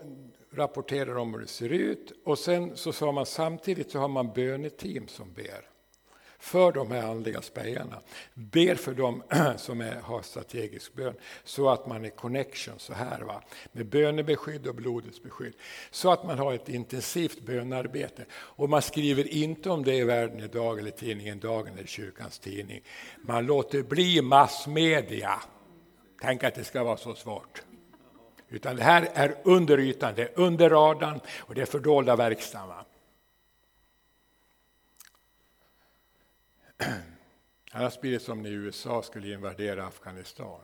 rapporterar 0.51 1.15
de 1.15 1.33
hur 1.33 1.41
det 1.41 1.47
ser 1.47 1.69
ut. 1.69 2.11
Och 2.23 2.39
sen 2.39 2.77
så 2.77 2.93
sa 2.93 3.11
man 3.11 3.25
samtidigt 3.25 3.91
så 3.91 3.99
har 3.99 4.07
man 4.07 4.33
böneteam 4.33 5.07
som 5.07 5.33
ber 5.33 5.69
för 6.39 6.71
de 6.71 6.91
här 6.91 7.03
andliga 7.03 7.41
spejarna. 7.41 7.99
Ber 8.33 8.75
för 8.75 8.93
dem 8.93 9.23
som 9.57 9.81
är, 9.81 9.95
har 10.01 10.21
strategisk 10.21 10.93
bön 10.93 11.13
så 11.43 11.69
att 11.69 11.87
man 11.87 12.05
är 12.05 12.09
connection 12.09 12.75
så 12.77 12.93
här 12.93 13.21
va? 13.21 13.43
med 13.71 13.85
bönebeskydd 13.85 14.67
och 14.67 14.75
blodets 14.75 15.23
beskydd. 15.23 15.53
Så 15.91 16.11
att 16.11 16.25
man 16.25 16.39
har 16.39 16.53
ett 16.53 16.69
intensivt 16.69 17.41
bönarbete. 17.41 18.25
Och 18.31 18.69
man 18.69 18.81
skriver 18.81 19.33
inte 19.33 19.69
om 19.69 19.83
det 19.83 19.95
i 19.95 20.03
Världen 20.03 20.39
idag 20.39 20.79
eller 20.79 20.91
tidningen 20.91 21.39
Dagen 21.39 21.73
eller 21.73 21.87
kyrkans 21.87 22.39
tidning. 22.39 22.81
Man 23.17 23.45
låter 23.45 23.83
bli 23.83 24.21
massmedia. 24.21 25.41
Tänk 26.21 26.43
att 26.43 26.55
det 26.55 26.63
ska 26.63 26.83
vara 26.83 26.97
så 26.97 27.15
svårt. 27.15 27.63
Utan 28.49 28.75
det 28.75 28.83
här 28.83 29.09
är 29.13 29.35
under 29.43 29.79
ytan, 29.79 30.13
det 30.15 30.21
är 30.21 30.31
under 30.35 30.69
radarn 30.69 31.19
och 31.39 31.55
det 31.55 31.61
är 31.61 31.65
fördolda 31.65 32.15
verkstaden. 32.15 32.85
Annars 37.71 38.01
blir 38.01 38.11
det 38.11 38.19
som 38.19 38.41
när 38.41 38.49
USA 38.49 39.01
skulle 39.03 39.33
invadera 39.33 39.87
Afghanistan. 39.87 40.61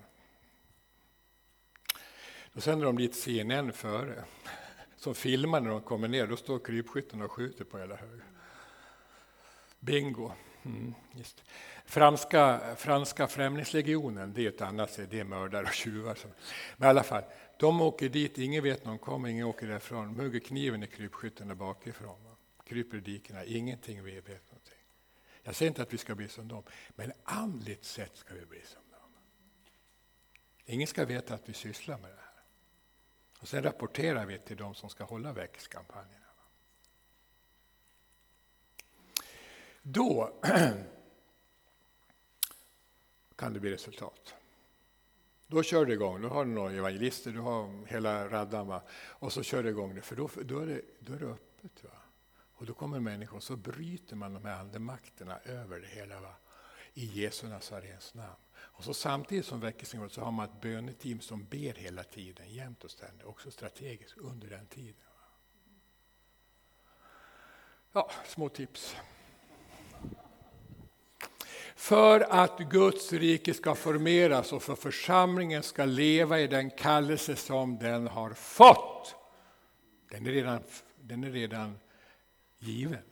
Då 2.53 2.61
sänder 2.61 2.85
de 2.85 2.97
dit 2.97 3.15
CNN 3.15 3.73
före, 3.73 4.23
som 4.97 5.15
filmar 5.15 5.59
när 5.59 5.69
de 5.69 5.81
kommer 5.81 6.07
ner. 6.07 6.27
Då 6.27 6.37
står 6.37 6.59
krypskyttarna 6.59 7.25
och 7.25 7.31
skjuter 7.31 7.63
på 7.63 7.79
hela 7.79 7.95
högen. 7.95 8.21
Bingo! 9.79 10.31
Mm, 10.65 10.93
just. 11.11 11.43
Franska, 11.85 12.59
franska 12.77 13.27
främlingslegionen, 13.27 14.33
det 14.33 14.45
är 14.45 14.49
ett 14.49 14.61
annat, 14.61 14.99
det 15.09 15.19
är 15.19 15.23
mördare 15.23 15.63
och 15.63 15.73
tjuvar. 15.73 16.17
Men 16.77 16.87
i 16.87 16.89
alla 16.89 17.03
fall, 17.03 17.23
de 17.57 17.81
åker 17.81 18.09
dit, 18.09 18.37
ingen 18.37 18.63
vet 18.63 18.85
när 18.85 18.91
de 18.91 18.99
kommer, 18.99 19.29
ingen 19.29 19.45
åker 19.45 19.67
därifrån. 19.67 20.15
De 20.15 20.23
hugger 20.23 20.39
kniven 20.39 20.83
i 20.83 20.87
krypskyttarna 20.87 21.55
bakifrån. 21.55 22.15
Kryper 22.67 22.97
i 22.97 23.01
dikena, 23.01 23.45
ingenting 23.45 24.03
vi 24.03 24.11
vet. 24.11 24.53
Jag 25.47 25.55
säger 25.55 25.69
inte 25.69 25.81
att 25.81 25.93
vi 25.93 25.97
ska 25.97 26.15
bli 26.15 26.27
som 26.27 26.47
dem, 26.47 26.63
men 26.95 27.13
andligt 27.23 27.85
sett 27.85 28.15
ska 28.15 28.33
vi 28.33 28.45
bli 28.45 28.61
som 28.61 28.81
dem. 28.91 29.09
Ingen 30.65 30.87
ska 30.87 31.05
veta 31.05 31.33
att 31.33 31.49
vi 31.49 31.53
sysslar 31.53 31.97
med 31.97 32.09
det 32.09 32.15
här. 32.15 32.43
Och 33.39 33.47
Sen 33.47 33.63
rapporterar 33.63 34.25
vi 34.25 34.39
till 34.39 34.57
de 34.57 34.75
som 34.75 34.89
ska 34.89 35.03
hålla 35.03 35.33
växtkampanjerna. 35.33 36.25
Då 39.81 40.33
kan 43.35 43.53
det 43.53 43.59
bli 43.59 43.71
resultat. 43.71 44.35
Då 45.47 45.63
kör 45.63 45.85
det 45.85 45.93
igång. 45.93 46.21
Då 46.21 46.27
har 46.27 46.45
du 46.45 46.51
några 46.51 46.71
evangelister, 46.71 47.31
du 47.31 47.39
har 47.39 47.85
hela 47.85 48.29
raddan. 48.29 48.67
Va? 48.67 48.81
Och 48.91 49.33
så 49.33 49.43
kör 49.43 49.63
det 49.63 49.69
igång 49.69 49.95
det, 49.95 50.01
för 50.01 50.15
då, 50.15 50.29
då, 50.43 50.59
är, 50.59 50.65
det, 50.65 50.81
då 50.99 51.13
är 51.13 51.19
det 51.19 51.25
öppet. 51.25 51.83
Va? 51.83 52.04
Och 52.65 52.69
då 52.69 52.73
kommer 52.73 52.99
människor, 52.99 53.37
och 53.37 53.43
så 53.43 53.55
bryter 53.55 54.15
man 54.15 54.33
de 54.33 54.45
här 54.45 54.59
andemakterna 54.59 55.39
över 55.39 55.79
det 55.79 55.87
hela. 55.87 56.19
Va? 56.19 56.33
I 56.93 57.05
Jesu 57.05 57.47
Nazarens 57.47 58.13
namn. 58.13 58.35
Och 58.55 58.83
så 58.83 58.93
samtidigt 58.93 59.45
som 59.45 59.59
väckelsen 59.59 60.09
så 60.09 60.21
har 60.21 60.31
man 60.31 60.45
ett 60.45 60.61
böneteam 60.61 61.19
som 61.19 61.45
ber 61.45 61.73
hela 61.73 62.03
tiden, 62.03 62.49
jämt 62.49 62.83
och 62.83 62.91
ständigt, 62.91 63.25
också 63.25 63.51
strategiskt 63.51 64.17
under 64.17 64.47
den 64.47 64.65
tiden. 64.65 65.05
Ja, 67.91 68.11
små 68.27 68.49
tips. 68.49 68.95
För 71.75 72.19
att 72.19 72.59
Guds 72.59 73.13
rike 73.13 73.53
ska 73.53 73.75
formeras 73.75 74.53
och 74.53 74.63
för 74.63 74.75
församlingen 74.75 75.63
ska 75.63 75.85
leva 75.85 76.39
i 76.39 76.47
den 76.47 76.71
kallelse 76.71 77.35
som 77.35 77.77
den 77.77 78.07
har 78.07 78.33
fått. 78.33 79.15
Den 80.09 80.25
är 80.25 80.31
redan, 80.31 80.63
den 81.01 81.23
är 81.23 81.31
redan 81.31 81.77
given. 82.71 83.03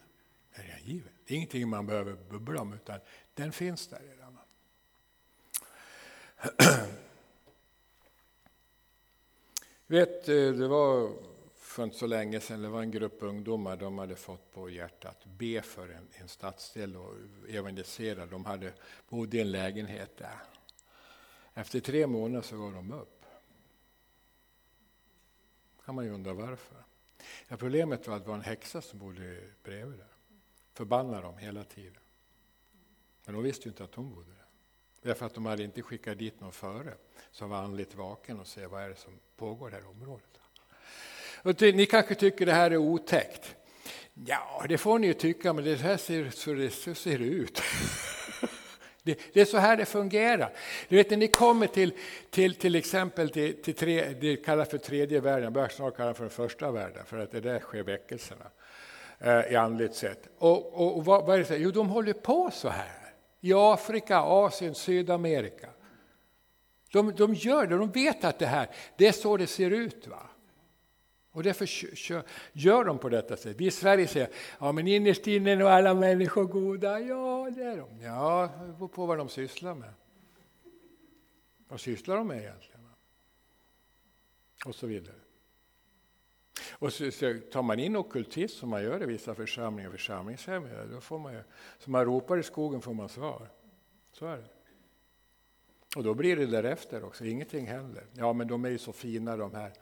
Den 0.56 0.66
är 0.66 0.80
given. 0.84 1.13
Det 1.26 1.34
är 1.34 1.36
ingenting 1.36 1.70
man 1.70 1.86
behöver 1.86 2.13
bubbla 2.30 2.62
om, 2.62 2.74
utan 2.74 3.00
den 3.34 3.52
finns 3.52 3.88
där 3.88 4.00
redan. 4.00 4.38
vet, 9.88 10.30
eh, 10.30 10.36
det 10.36 10.68
var 10.68 11.12
för 11.56 11.84
inte 11.84 11.98
så 11.98 12.08
länge 12.08 12.39
sedan, 12.39 12.62
det 12.62 12.70
var 12.70 12.82
en 12.82 12.92
grupp 12.92 13.18
ungdomar, 13.24 13.78
de 13.78 13.98
hade 13.98 14.16
fått 14.16 14.54
på 14.54 14.70
hjärtat 14.70 15.18
att 15.22 15.26
be 15.26 15.62
för 15.62 15.89
en, 15.89 16.08
en 16.13 16.28
stadsdel 16.28 16.96
och 16.96 17.13
evangelisera. 17.50 18.26
De 18.26 18.46
hade, 18.46 18.74
bodde 19.10 19.38
i 19.38 19.42
en 19.42 19.52
lägenhet 19.52 20.18
där. 20.18 20.38
Efter 21.54 21.80
tre 21.80 22.08
månader 22.08 22.42
så 22.42 22.58
gav 22.58 22.74
de 22.74 22.94
upp. 22.94 23.26
kan 25.86 25.96
man 25.96 26.06
ju 26.06 26.12
undra 26.12 26.34
varför. 26.34 26.78
Ja, 27.48 27.58
problemet 27.58 28.08
var 28.08 28.16
att 28.16 28.24
det 28.24 28.30
var 28.30 28.36
en 28.36 28.42
häxa 28.42 28.82
som 28.82 29.00
bodde 29.00 29.38
bredvid 29.64 30.00
där. 30.00 30.08
Förbannade 30.74 31.22
dem 31.22 31.38
hela 31.38 31.64
tiden. 31.64 32.02
Men 33.26 33.36
de 33.36 33.44
visste 33.44 33.64
ju 33.64 33.70
inte 33.70 33.84
att 33.84 33.96
hon 33.96 34.16
bodde 34.16 34.32
där. 34.32 34.46
Därför 35.02 35.26
att 35.26 35.34
de 35.34 35.46
hade 35.46 35.64
inte 35.64 35.82
skickat 35.82 36.18
dit 36.18 36.40
någon 36.40 36.52
före 36.52 36.94
som 37.32 37.50
var 37.50 37.58
andligt 37.58 37.96
vaken 37.96 38.40
och 38.40 38.48
se 38.48 38.66
vad 38.66 38.84
är 38.84 38.90
det 38.90 38.96
som 38.96 39.20
pågår 39.36 39.70
i 39.70 39.72
det 39.72 39.78
här 39.78 39.90
området. 39.90 40.40
Och 41.44 41.62
ni 41.62 41.86
kanske 41.86 42.16
tycker 42.16 42.46
det 42.46 42.54
här 42.54 42.72
är 42.72 42.78
otäckt. 42.78 43.56
Ja, 44.14 44.66
det 44.70 44.78
får 44.78 45.00
ni 45.00 45.08
ju 45.08 45.14
tycka, 45.14 45.54
men 45.54 45.64
det 45.64 45.76
här 45.76 45.98
ser, 45.98 46.30
så, 46.30 46.54
det, 46.54 46.70
så 46.70 46.96
ser 46.96 47.20
det 47.20 47.26
ut. 47.26 47.62
Det, 49.04 49.20
det, 49.34 49.42
är 49.42 49.46
så 49.46 49.58
här 49.58 49.78
det 49.78 49.86
fungerar. 49.86 50.54
Du 50.89 50.96
vet, 50.96 51.10
när 51.10 51.18
ni 51.18 51.28
kommer 51.28 51.68
till, 51.68 51.94
till, 52.30 52.56
till 52.56 52.76
exempel 52.76 53.30
till, 53.30 53.62
till 53.62 53.76
tre, 53.76 54.13
det 54.22 54.36
kallas 54.36 54.70
för 54.70 54.78
tredje 54.78 55.20
världen, 55.20 55.44
jag 55.44 55.54
börjar 55.54 55.70
snart 55.70 55.98
kalla 55.98 56.13
för 56.13 56.24
den 56.24 56.30
första 56.30 56.72
världen, 56.72 57.06
för 57.06 57.18
att 57.18 57.32
det 57.32 57.42
där 57.42 57.60
sker 57.60 57.84
väckelserna 57.84 58.46
eh, 59.20 59.52
i 59.52 59.56
andligt 59.56 59.96
sätt. 59.96 60.28
Och, 60.38 60.74
och, 60.74 60.98
och 60.98 61.06
vad, 61.06 61.26
vad, 61.26 61.39
är 61.39 61.44
det? 61.44 61.58
Jo, 61.58 61.72
de 61.72 61.89
håller 61.89 62.13
på 62.13 62.50
så 62.54 62.70
här. 62.70 63.13
I 63.42 63.54
Afrika, 63.54 64.18
Asien, 64.20 64.76
Sydamerika. 64.76 65.70
De, 66.92 67.13
de 67.16 67.34
gör 67.34 67.68
det, 67.68 67.78
de 67.78 67.92
vet 67.92 68.24
att 68.24 68.39
det 68.39 68.46
här, 68.46 68.68
det 68.98 69.08
är 69.08 69.12
så 69.12 69.38
det 69.38 69.48
ser 69.48 69.72
ut. 69.72 70.08
va. 70.08 70.30
Och 71.34 71.43
därför 71.43 71.69
gör 72.54 72.84
de 72.84 73.00
på 73.00 73.10
detta 73.10 73.38
sätt. 73.38 73.56
Vi 73.58 73.65
i 73.65 73.72
Sverige 73.72 74.08
säger 74.08 74.30
ja 74.60 74.72
men 74.72 74.88
innerst 74.88 75.28
inne 75.28 75.52
är 75.52 75.56
nog 75.56 75.67
alla 75.67 75.93
människor 75.93 76.43
goda. 76.43 77.00
Ja, 77.00 77.50
det 77.56 77.63
är 77.63 77.78
de. 77.78 78.02
Ja, 78.02 78.50
det 78.67 78.74
beror 78.74 78.88
på 78.88 79.06
vad 79.06 79.17
de 79.17 79.30
sysslar 79.30 79.76
med. 79.76 79.93
Vad 81.67 81.80
sysslar 81.80 82.17
de 82.17 82.28
med 82.28 82.38
egentligen? 82.38 82.88
Och 84.65 84.76
så 84.76 84.88
vidare. 84.88 85.15
Och 86.72 86.93
så, 86.93 87.12
så 87.12 87.39
tar 87.52 87.62
man 87.62 87.80
in 87.80 87.96
okultism 87.96 88.60
som 88.60 88.69
man 88.69 88.84
gör 88.84 89.04
i 89.04 89.06
vissa 89.06 89.36
församlingar 89.36 89.89
och 89.89 89.96
församlingshem, 89.96 90.67
då 90.91 91.02
får 91.02 91.19
man 91.19 91.34
ju, 91.34 91.43
som 91.80 91.91
man 91.91 92.06
ropar 92.06 92.38
i 92.38 92.43
skogen 92.43 92.82
får 92.82 92.93
man 92.93 93.10
svar. 93.10 93.50
Så 94.12 94.26
är 94.26 94.38
det. 94.38 94.50
Och 95.96 96.04
då 96.04 96.13
blir 96.13 96.36
det 96.36 96.46
därefter 96.46 97.04
också, 97.04 97.26
ingenting 97.26 97.67
händer. 97.67 98.06
Ja, 98.13 98.34
men 98.34 98.48
de 98.48 98.65
är 98.65 98.69
ju 98.69 98.78
så 98.78 98.93
fina 98.93 99.38
de 99.38 99.54
här 99.54 99.74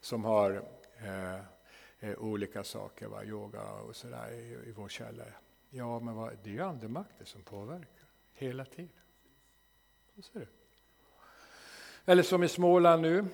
som 0.00 0.24
har 0.24 0.77
Eh, 1.02 1.40
eh, 2.00 2.18
olika 2.18 2.64
saker, 2.64 3.06
va? 3.06 3.24
yoga 3.24 3.72
och 3.72 3.96
sådär 3.96 4.32
i, 4.32 4.68
i 4.68 4.72
vår 4.72 4.88
källare. 4.88 5.34
Ja, 5.70 6.00
men 6.00 6.14
va? 6.14 6.30
det 6.42 6.50
är 6.50 6.54
ju 6.54 6.62
andemakter 6.62 7.24
som 7.24 7.42
påverkar 7.42 8.08
hela 8.32 8.64
tiden. 8.64 8.90
Så 10.16 10.22
ser 10.22 10.40
du. 10.40 10.46
Eller 12.04 12.22
som 12.22 12.42
i 12.42 12.48
Småland 12.48 13.02
nu, 13.02 13.24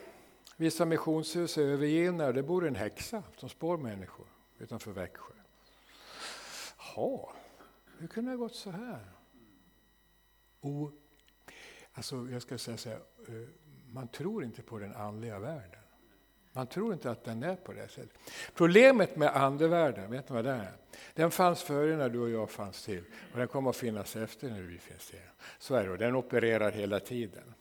vissa 0.56 0.84
missionshus 0.84 1.58
är 1.58 1.62
övergivna 1.62 2.26
och 2.26 2.34
det 2.34 2.42
bor 2.42 2.66
en 2.66 2.74
häxa 2.74 3.22
som 3.36 3.48
spår 3.48 3.76
människor 3.76 4.26
utanför 4.58 4.90
Växjö. 4.90 5.34
Jaha, 6.78 7.32
hur 7.98 8.08
kunde 8.08 8.30
det 8.30 8.36
ha 8.36 8.44
gått 8.44 8.54
så 8.54 8.70
här? 8.70 9.04
Och, 10.60 10.92
alltså 11.92 12.28
jag 12.30 12.42
ska 12.42 12.58
säga 12.58 12.76
så 12.76 12.88
här, 12.88 13.00
eh, 13.28 13.48
man 13.86 14.08
tror 14.08 14.44
inte 14.44 14.62
på 14.62 14.78
den 14.78 14.94
andliga 14.94 15.38
världen. 15.38 15.83
Man 16.56 16.66
tror 16.66 16.92
inte 16.92 17.10
att 17.10 17.24
den 17.24 17.42
är 17.42 17.56
på 17.56 17.72
det 17.72 17.88
sättet. 17.88 18.18
Problemet 18.54 19.16
med 19.16 19.36
andevärlden, 19.36 20.10
vet 20.10 20.28
ni 20.28 20.34
vad 20.34 20.44
det 20.44 20.50
är? 20.50 20.72
Den 21.14 21.30
fanns 21.30 21.62
före 21.62 21.96
när 21.96 22.08
du 22.08 22.18
och 22.18 22.30
jag 22.30 22.50
fanns 22.50 22.84
till 22.84 23.04
och 23.32 23.38
den 23.38 23.48
kommer 23.48 23.70
att 23.70 23.76
finnas 23.76 24.16
efter 24.16 24.50
när 24.50 24.60
vi 24.60 24.78
finns 24.78 25.06
till. 25.06 25.18
Så 25.58 25.74
är 25.74 25.88
det, 25.88 25.96
den 25.96 26.16
opererar 26.16 26.72
hela 26.72 27.00
tiden. 27.00 27.54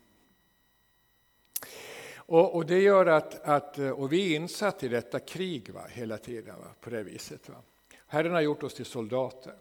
Och, 2.15 2.55
och, 2.55 2.65
det 2.65 2.79
gör 2.79 3.05
att, 3.05 3.43
att, 3.43 3.79
eh, 3.79 3.89
och 3.89 4.13
vi 4.13 4.31
är 4.31 4.35
insatta 4.35 4.85
i 4.85 4.89
detta 4.89 5.19
krig 5.19 5.69
va, 5.69 5.85
hela 5.89 6.17
tiden 6.17 6.55
va, 6.59 6.67
på 6.81 6.89
det 6.89 7.03
viset. 7.03 7.49
Va. 7.49 7.55
Herren 8.07 8.33
har 8.33 8.41
gjort 8.41 8.63
oss 8.63 8.73
till 8.73 8.85
soldater 8.85 9.53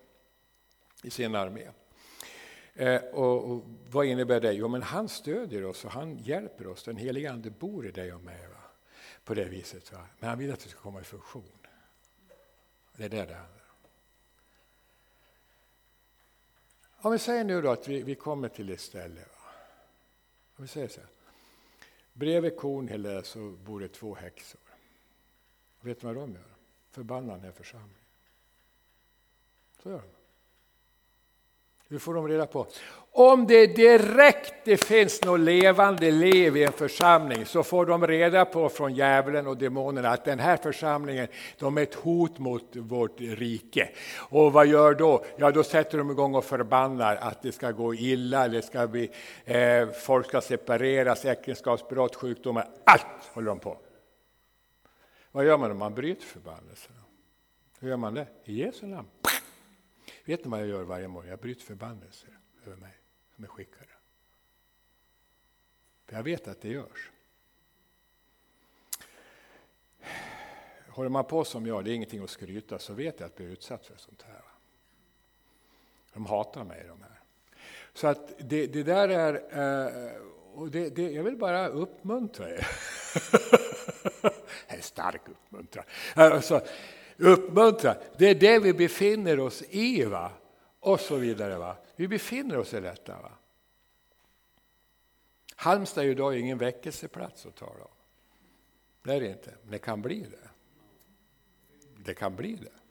i 1.03 1.11
sin 1.11 1.35
armé. 1.35 1.69
Eh, 2.75 3.03
och, 3.03 3.51
och, 3.51 3.65
vad 3.91 4.07
innebär 4.07 4.41
det? 4.41 4.53
Jo, 4.53 4.69
men 4.69 4.83
han 4.83 5.09
stödjer 5.09 5.65
oss 5.65 5.85
och 5.85 5.91
han 5.91 6.19
hjälper 6.19 6.67
oss. 6.67 6.85
Den 6.85 6.97
helige 6.97 7.33
Ande 7.33 7.51
bor 7.51 7.87
i 7.87 7.91
dig 7.91 8.13
och 8.13 8.21
mig. 8.21 8.52
På 9.25 9.35
det 9.35 9.45
viset. 9.45 9.93
Va? 9.93 10.07
Men 10.19 10.29
han 10.29 10.39
vill 10.39 10.53
att 10.53 10.61
det 10.61 10.69
ska 10.69 10.81
komma 10.81 11.01
i 11.01 11.05
funktion. 11.05 11.59
Det 12.97 13.05
är 13.05 13.09
det 13.09 13.17
det 13.17 13.35
handlar 13.35 13.63
om. 13.71 13.89
Om 16.97 17.13
vi 17.13 17.19
säger 17.19 17.45
nu 17.45 17.63
då 17.63 17.71
att 17.71 17.89
vi, 17.89 18.03
vi 18.03 18.15
kommer 18.15 18.49
till 18.49 18.71
ett 18.71 18.81
ställe. 18.81 19.21
Va? 19.21 19.51
Om 20.57 20.65
vi 20.65 20.69
säger 20.69 20.89
så 20.89 21.01
här. 21.01 21.09
Bredvid 22.13 22.57
Kornhill 22.57 23.21
så 23.25 23.51
bor 23.51 23.81
det 23.81 23.89
två 23.89 24.15
häxor. 24.15 24.61
Vet 25.81 26.01
du 26.01 26.07
vad 26.07 26.17
de 26.17 26.33
gör? 26.33 26.55
Förbannar 26.91 27.35
den 27.35 27.45
här 27.45 27.53
församlingen. 27.53 28.05
Så 29.83 29.91
gör 29.91 29.99
de. 29.99 30.22
Hur 31.93 31.99
får 31.99 32.15
de 32.15 32.29
reda 32.29 32.47
på? 32.47 32.67
Om 33.13 33.47
det 33.47 33.67
direkt 33.67 34.55
det 34.65 34.77
finns 34.77 35.25
något 35.25 35.41
levande 35.41 36.11
liv 36.11 36.57
i 36.57 36.65
en 36.65 36.73
församling 36.73 37.47
så 37.47 37.63
får 37.63 37.87
de 37.87 38.07
reda 38.07 38.45
på 38.45 38.69
från 38.69 38.95
djävulen 38.95 39.47
och 39.47 39.57
demonerna 39.57 40.09
att 40.09 40.25
den 40.25 40.39
här 40.39 40.57
församlingen 40.57 41.29
de 41.59 41.79
är 41.79 41.83
ett 41.83 41.95
hot 41.95 42.39
mot 42.39 42.77
vårt 42.77 43.21
rike. 43.21 43.89
Och 44.17 44.53
vad 44.53 44.67
gör 44.67 44.95
då? 44.95 45.25
Ja, 45.37 45.51
då 45.51 45.63
sätter 45.63 45.99
de 45.99 46.11
igång 46.11 46.35
och 46.35 46.45
förbannar 46.45 47.17
att 47.17 47.43
det 47.43 47.53
ska 47.53 47.71
gå 47.71 47.95
illa, 47.95 48.49
det 48.49 48.63
ska 48.63 48.87
bli, 48.87 49.11
eh, 49.45 49.89
folk 49.89 50.27
ska 50.27 50.41
separeras, 50.41 51.25
äktenskapsbrott, 51.25 52.17
sjukdomar, 52.17 52.69
allt 52.85 53.07
håller 53.33 53.49
de 53.49 53.59
på. 53.59 53.79
Vad 55.33 55.45
gör 55.45 55.59
man 55.59 55.71
om 55.71 55.79
man 55.79 55.95
bryter 55.95 56.27
förbannelserna? 56.27 56.99
Hur 57.81 57.89
gör 57.89 57.97
man 57.97 58.15
det? 58.15 58.27
I 58.45 58.63
Jesu 58.63 58.87
namn. 58.87 59.09
Vet 60.25 60.45
ni 60.45 60.51
vad 60.51 60.61
jag 60.61 60.69
gör 60.69 60.83
varje 60.83 61.09
morgon? 61.09 61.31
Jag 61.31 61.39
bryter 61.39 61.63
förbannelser 61.63 62.39
över 62.67 62.77
mig 62.77 62.99
som 63.35 63.45
är 63.45 63.49
skickare. 63.49 63.89
För 66.05 66.17
jag 66.17 66.23
vet 66.23 66.49
att 66.49 66.61
det 66.61 66.69
görs. 66.69 67.11
Håller 70.89 71.11
man 71.11 71.25
på 71.25 71.45
som 71.45 71.67
jag, 71.67 71.85
det 71.85 71.91
är 71.91 71.95
ingenting 71.95 72.25
att 72.25 72.31
skryta, 72.31 72.79
så 72.79 72.95
vet 72.95 73.21
jag 73.21 73.27
att 73.27 73.39
jag 73.39 73.47
blir 73.47 73.57
utsatt 73.57 73.87
för 73.87 73.97
sånt 73.97 74.23
här. 74.23 74.43
De 76.13 76.27
hatar 76.27 76.65
mig 76.65 76.85
de 76.89 77.03
här. 77.03 77.21
Så 77.95 78.07
att 78.07 78.33
det, 78.39 78.67
det 78.67 78.83
där 78.83 79.09
är, 79.09 79.35
eh, 80.15 80.21
och 80.55 80.71
det, 80.71 80.89
det, 80.89 81.11
jag 81.11 81.23
vill 81.23 81.37
bara 81.37 81.69
uppmuntra 81.69 82.51
er. 82.51 82.67
en 84.67 84.83
stark 84.83 85.29
uppmuntran. 85.29 85.85
Alltså, 86.15 86.67
uppmuntra. 87.23 87.97
Det 88.17 88.31
är 88.31 88.35
det 88.35 88.59
vi 88.59 88.73
befinner 88.73 89.41
oss 89.41 89.63
i. 89.71 90.05
Va? 90.05 90.31
Och 90.81 91.01
så 91.01 91.17
vidare. 91.17 91.59
Va? 91.59 91.77
Vi 91.97 92.09
befinner 92.09 92.59
oss 92.59 92.75
i 92.75 92.81
detta. 92.81 93.13
Va? 93.23 93.33
Halmstad 95.57 96.05
är 96.05 96.09
idag 96.09 96.39
ingen 96.39 96.59
väckelseplats 96.59 97.47
att 97.47 97.57
tala 97.57 97.85
om. 97.85 97.91
Det 99.05 99.15
är 99.15 99.21
det 99.21 99.29
inte, 99.29 99.55
men 99.63 99.71
det 99.71 99.79
kan 99.79 100.03
bli 100.03 100.21
det. 100.21 100.49
Det 102.05 102.15
kan 102.15 102.37
bli 102.37 102.55
det. 102.55 102.83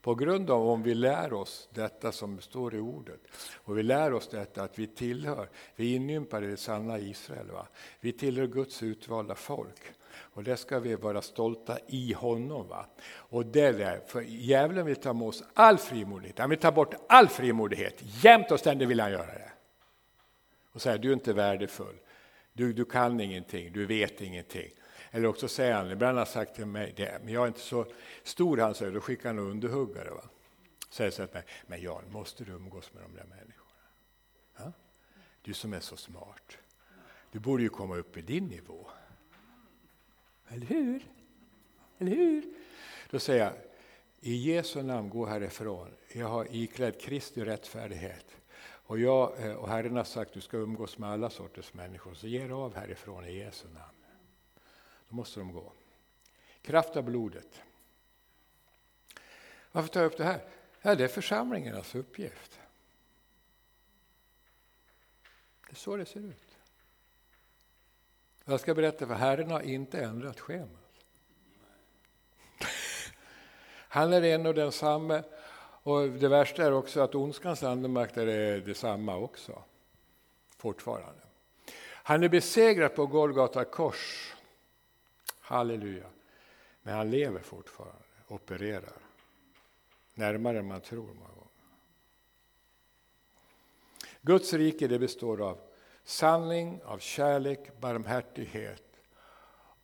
På 0.00 0.14
grund 0.14 0.50
av 0.50 0.68
om 0.68 0.82
vi 0.82 0.94
lär 0.94 1.32
oss 1.32 1.68
detta 1.72 2.12
som 2.12 2.40
står 2.40 2.74
i 2.74 2.78
ordet 2.78 3.20
och 3.54 3.78
vi 3.78 3.82
lär 3.82 4.12
oss 4.12 4.28
detta 4.28 4.62
att 4.62 4.78
vi 4.78 4.86
tillhör, 4.86 5.48
vi 5.76 5.92
är 5.92 5.96
inympade 5.96 6.46
i 6.46 6.50
det 6.50 6.56
sanna 6.56 6.98
Israel. 6.98 7.50
Va? 7.50 7.66
Vi 8.00 8.12
tillhör 8.12 8.46
Guds 8.46 8.82
utvalda 8.82 9.34
folk. 9.34 9.80
Och 10.16 10.44
det 10.44 10.56
ska 10.56 10.78
vi 10.78 10.94
vara 10.94 11.22
stolta 11.22 11.78
i 11.86 12.12
honom. 12.12 12.68
Va? 12.68 12.86
Och 13.06 13.46
det 13.46 13.72
där, 13.72 14.00
för 14.06 14.20
djävulen 14.22 14.86
vill 14.86 14.96
ta 14.96 15.12
med 15.12 15.28
oss 15.28 15.42
all 15.54 15.78
frimodighet, 15.78 16.38
han 16.38 16.50
vill 16.50 16.58
ta 16.58 16.72
bort 16.72 16.94
all 17.08 17.28
frimodighet. 17.28 17.94
Jämt 18.00 18.50
och 18.50 18.60
ständigt 18.60 18.88
vill 18.88 19.00
han 19.00 19.12
göra 19.12 19.26
det. 19.26 19.52
Och 20.72 20.82
säga, 20.82 20.98
du 20.98 21.08
är 21.08 21.12
inte 21.12 21.32
värdefull, 21.32 21.96
du, 22.52 22.72
du 22.72 22.84
kan 22.84 23.20
ingenting, 23.20 23.72
du 23.72 23.86
vet 23.86 24.20
ingenting. 24.20 24.70
Eller 25.10 25.28
också 25.28 25.48
säger 25.48 25.74
han, 25.74 25.90
ibland 25.90 26.18
har 26.18 26.24
han 26.24 26.32
sagt 26.32 26.54
till 26.54 26.66
mig 26.66 26.92
det, 26.96 27.20
men 27.24 27.34
jag 27.34 27.42
är 27.42 27.48
inte 27.48 27.60
så 27.60 27.86
stor, 28.22 28.58
han 28.58 28.74
säger, 28.74 28.92
då 28.92 29.00
skickar 29.00 29.28
han 29.28 29.38
underhuggare. 29.38 30.10
Va? 30.10 30.24
Säger 30.90 31.10
så 31.10 31.22
att 31.22 31.34
mig, 31.34 31.44
men 31.66 31.82
Jan, 31.82 32.02
måste 32.10 32.44
du 32.44 32.52
umgås 32.52 32.92
med 32.92 33.02
de 33.02 33.14
där 33.14 33.24
människorna? 33.24 33.70
Ha? 34.56 34.72
Du 35.42 35.54
som 35.54 35.72
är 35.72 35.80
så 35.80 35.96
smart, 35.96 36.58
du 37.32 37.38
borde 37.38 37.62
ju 37.62 37.68
komma 37.68 37.96
upp 37.96 38.16
i 38.16 38.22
din 38.22 38.46
nivå. 38.46 38.86
Eller 40.54 40.66
hur? 40.66 41.06
Eller 41.98 42.10
hur? 42.10 42.44
Då 43.10 43.18
säger 43.18 43.44
jag, 43.44 43.52
i 44.20 44.34
Jesu 44.34 44.82
namn 44.82 45.08
gå 45.08 45.26
härifrån. 45.26 45.90
Jag 46.12 46.28
har 46.28 46.54
iklädd 46.54 47.00
Kristi 47.00 47.44
rättfärdighet. 47.44 48.36
Och, 48.86 48.98
jag, 48.98 49.46
eh, 49.46 49.52
och 49.54 49.68
Herren 49.68 49.96
har 49.96 50.04
sagt 50.04 50.28
att 50.28 50.34
du 50.34 50.40
ska 50.40 50.56
umgås 50.56 50.98
med 50.98 51.10
alla 51.10 51.30
sorters 51.30 51.74
människor, 51.74 52.14
så 52.14 52.26
ge 52.26 52.38
dig 52.38 52.52
av 52.52 52.74
härifrån 52.74 53.24
i 53.24 53.38
Jesu 53.38 53.68
namn. 53.68 54.04
Då 55.08 55.16
måste 55.16 55.40
de 55.40 55.52
gå. 55.52 55.72
Kraft 56.62 56.96
av 56.96 57.02
blodet. 57.02 57.60
Varför 59.72 59.88
tar 59.88 60.00
jag 60.00 60.12
upp 60.12 60.18
det 60.18 60.24
här? 60.24 60.40
Ja, 60.82 60.94
det 60.94 61.04
är 61.04 61.08
församlingarnas 61.08 61.94
uppgift. 61.94 62.60
Det 65.66 65.72
är 65.72 65.76
så 65.76 65.96
det 65.96 66.06
ser 66.06 66.20
ut. 66.20 66.53
Jag 68.44 68.60
ska 68.60 68.74
berätta 68.74 69.06
för 69.06 69.14
Herren 69.14 69.50
har 69.50 69.60
inte 69.60 70.00
ändrat 70.00 70.40
schemat. 70.40 70.84
Han 73.88 74.12
är 74.12 74.22
en 74.22 74.46
och 74.46 74.54
densamme. 74.54 75.22
Och 75.86 76.08
det 76.08 76.28
värsta 76.28 76.64
är 76.64 76.72
också 76.72 77.00
att 77.00 77.14
ondskans 77.14 77.62
andemakt 77.62 78.16
är 78.16 78.60
detsamma 78.60 79.16
också. 79.16 79.62
Fortfarande. 80.56 81.20
Han 81.82 82.22
är 82.22 82.28
besegrad 82.28 82.94
på 82.94 83.06
Golgata 83.06 83.64
kors. 83.64 84.34
Halleluja. 85.40 86.06
Men 86.82 86.94
han 86.94 87.10
lever 87.10 87.40
fortfarande, 87.40 88.04
opererar. 88.28 88.98
Närmare 90.14 90.58
än 90.58 90.66
man 90.66 90.80
tror 90.80 91.06
många 91.06 91.28
gånger. 91.28 91.48
Guds 94.22 94.52
rike 94.52 94.88
det 94.88 94.98
består 94.98 95.48
av 95.48 95.58
sanning, 96.04 96.82
av 96.84 96.98
kärlek, 96.98 97.80
barmhärtighet 97.80 98.82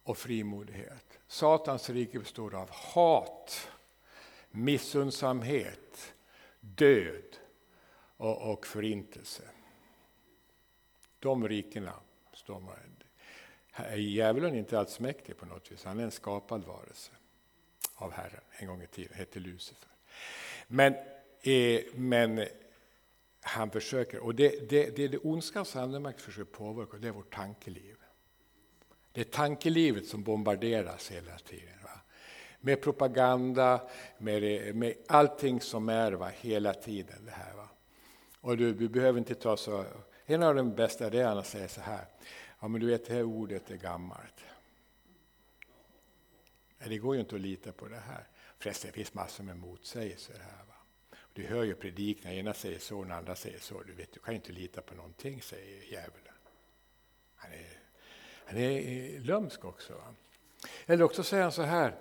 och 0.03 0.19
frimodighet. 0.19 1.19
Satans 1.27 1.91
rike 1.91 2.19
består 2.19 2.55
av 2.55 2.71
hat, 2.71 3.69
missundsamhet, 4.51 6.15
död 6.61 7.37
och, 8.17 8.53
och 8.53 8.67
förintelse. 8.67 9.43
De 11.19 11.49
rikena 11.49 11.93
står 12.33 12.61
man 12.61 12.75
Djävulen 13.97 14.55
är 14.55 14.59
inte 14.59 14.79
alls 14.79 15.01
mäktig 15.01 15.37
på 15.37 15.47
något 15.47 15.73
vis, 15.73 15.85
han 15.85 16.01
är 16.01 16.05
en 16.05 16.11
skapad 16.11 16.65
varelse 16.65 17.13
av 17.95 18.13
Herren. 18.13 18.41
En 18.51 18.67
gång 18.67 18.83
i 18.83 18.87
tiden 18.87 19.15
hette 19.15 19.41
Lucifer. 19.41 19.89
Men, 20.67 20.95
eh, 21.43 21.81
men 21.95 22.47
han 23.41 23.71
försöker, 23.71 24.21
och 24.21 24.35
det, 24.35 24.71
det, 24.71 24.97
det, 24.97 25.09
det 25.09 25.19
ondskans 25.19 25.77
andemakt 25.77 26.21
försöker 26.21 26.53
påverka, 26.53 26.97
det 26.97 27.09
är 27.09 27.13
vårt 27.13 27.35
tankeliv. 27.35 27.97
Det 29.13 29.21
är 29.21 29.25
tankelivet 29.25 30.07
som 30.07 30.23
bombarderas 30.23 31.11
hela 31.11 31.39
tiden. 31.39 31.83
Va? 31.83 32.01
Med 32.61 32.83
propaganda, 32.83 33.89
med, 34.19 34.75
med 34.77 34.95
allting 35.09 35.61
som 35.61 35.89
är 35.89 36.13
va? 36.13 36.29
hela 36.29 36.75
tiden. 36.75 37.25
det 37.25 37.31
här 37.31 37.55
va? 37.55 37.69
Och 38.41 38.57
du, 38.57 38.75
du 38.75 38.89
behöver 38.89 39.19
inte 39.19 39.35
ta 39.35 39.57
så... 39.57 39.85
En 40.27 40.43
av 40.43 40.55
de 40.55 40.75
bästa 40.75 41.07
är 41.07 41.37
att 41.37 41.47
säga 41.47 41.69
så 41.69 41.81
här, 41.81 42.05
ja 42.61 42.69
men 42.69 42.81
du 42.81 42.87
vet 42.87 43.07
det 43.07 43.15
här 43.15 43.23
ordet 43.23 43.71
är 43.71 43.77
gammalt. 43.77 44.45
Det 46.85 46.99
går 46.99 47.15
ju 47.15 47.21
inte 47.21 47.35
att 47.35 47.41
lita 47.41 47.73
på 47.73 47.89
det 47.89 48.01
här. 48.07 48.29
Förresten, 48.59 48.91
det 48.91 48.95
finns 48.95 49.15
massor 49.15 49.45
med 49.45 49.57
motsägelser 49.57 50.35
här. 50.35 50.70
Du 51.33 51.47
hör 51.47 51.65
ju 51.65 51.75
predikningar, 51.75 52.37
ena 52.37 52.55
säger 52.55 52.79
så, 52.79 52.99
och 52.99 53.05
den 53.05 53.13
andra 53.13 53.37
säger 53.37 53.59
så. 53.59 53.83
Du, 53.83 53.93
vet, 53.93 54.13
du 54.13 54.21
kan 54.21 54.35
inte 54.35 54.53
lita 54.53 54.81
på 54.81 54.95
någonting, 54.95 55.43
säger 55.43 55.93
djävulen. 55.93 56.35
Han 57.37 57.53
är, 57.53 57.79
han 58.45 58.59
är 58.59 59.21
lömsk 59.21 59.65
också. 59.65 59.93
Va? 59.93 60.15
Eller 60.87 61.05
också 61.05 61.23
säger 61.23 61.43
han 61.43 61.53
så 61.53 61.63
här, 61.63 61.97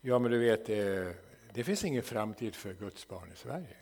ja 0.00 0.18
men 0.18 0.30
du 0.30 0.38
vet, 0.38 0.66
det, 0.66 1.14
det 1.52 1.64
finns 1.64 1.84
ingen 1.84 2.02
framtid 2.02 2.54
för 2.54 2.74
Guds 2.74 3.08
barn 3.08 3.32
i 3.32 3.36
Sverige. 3.36 3.76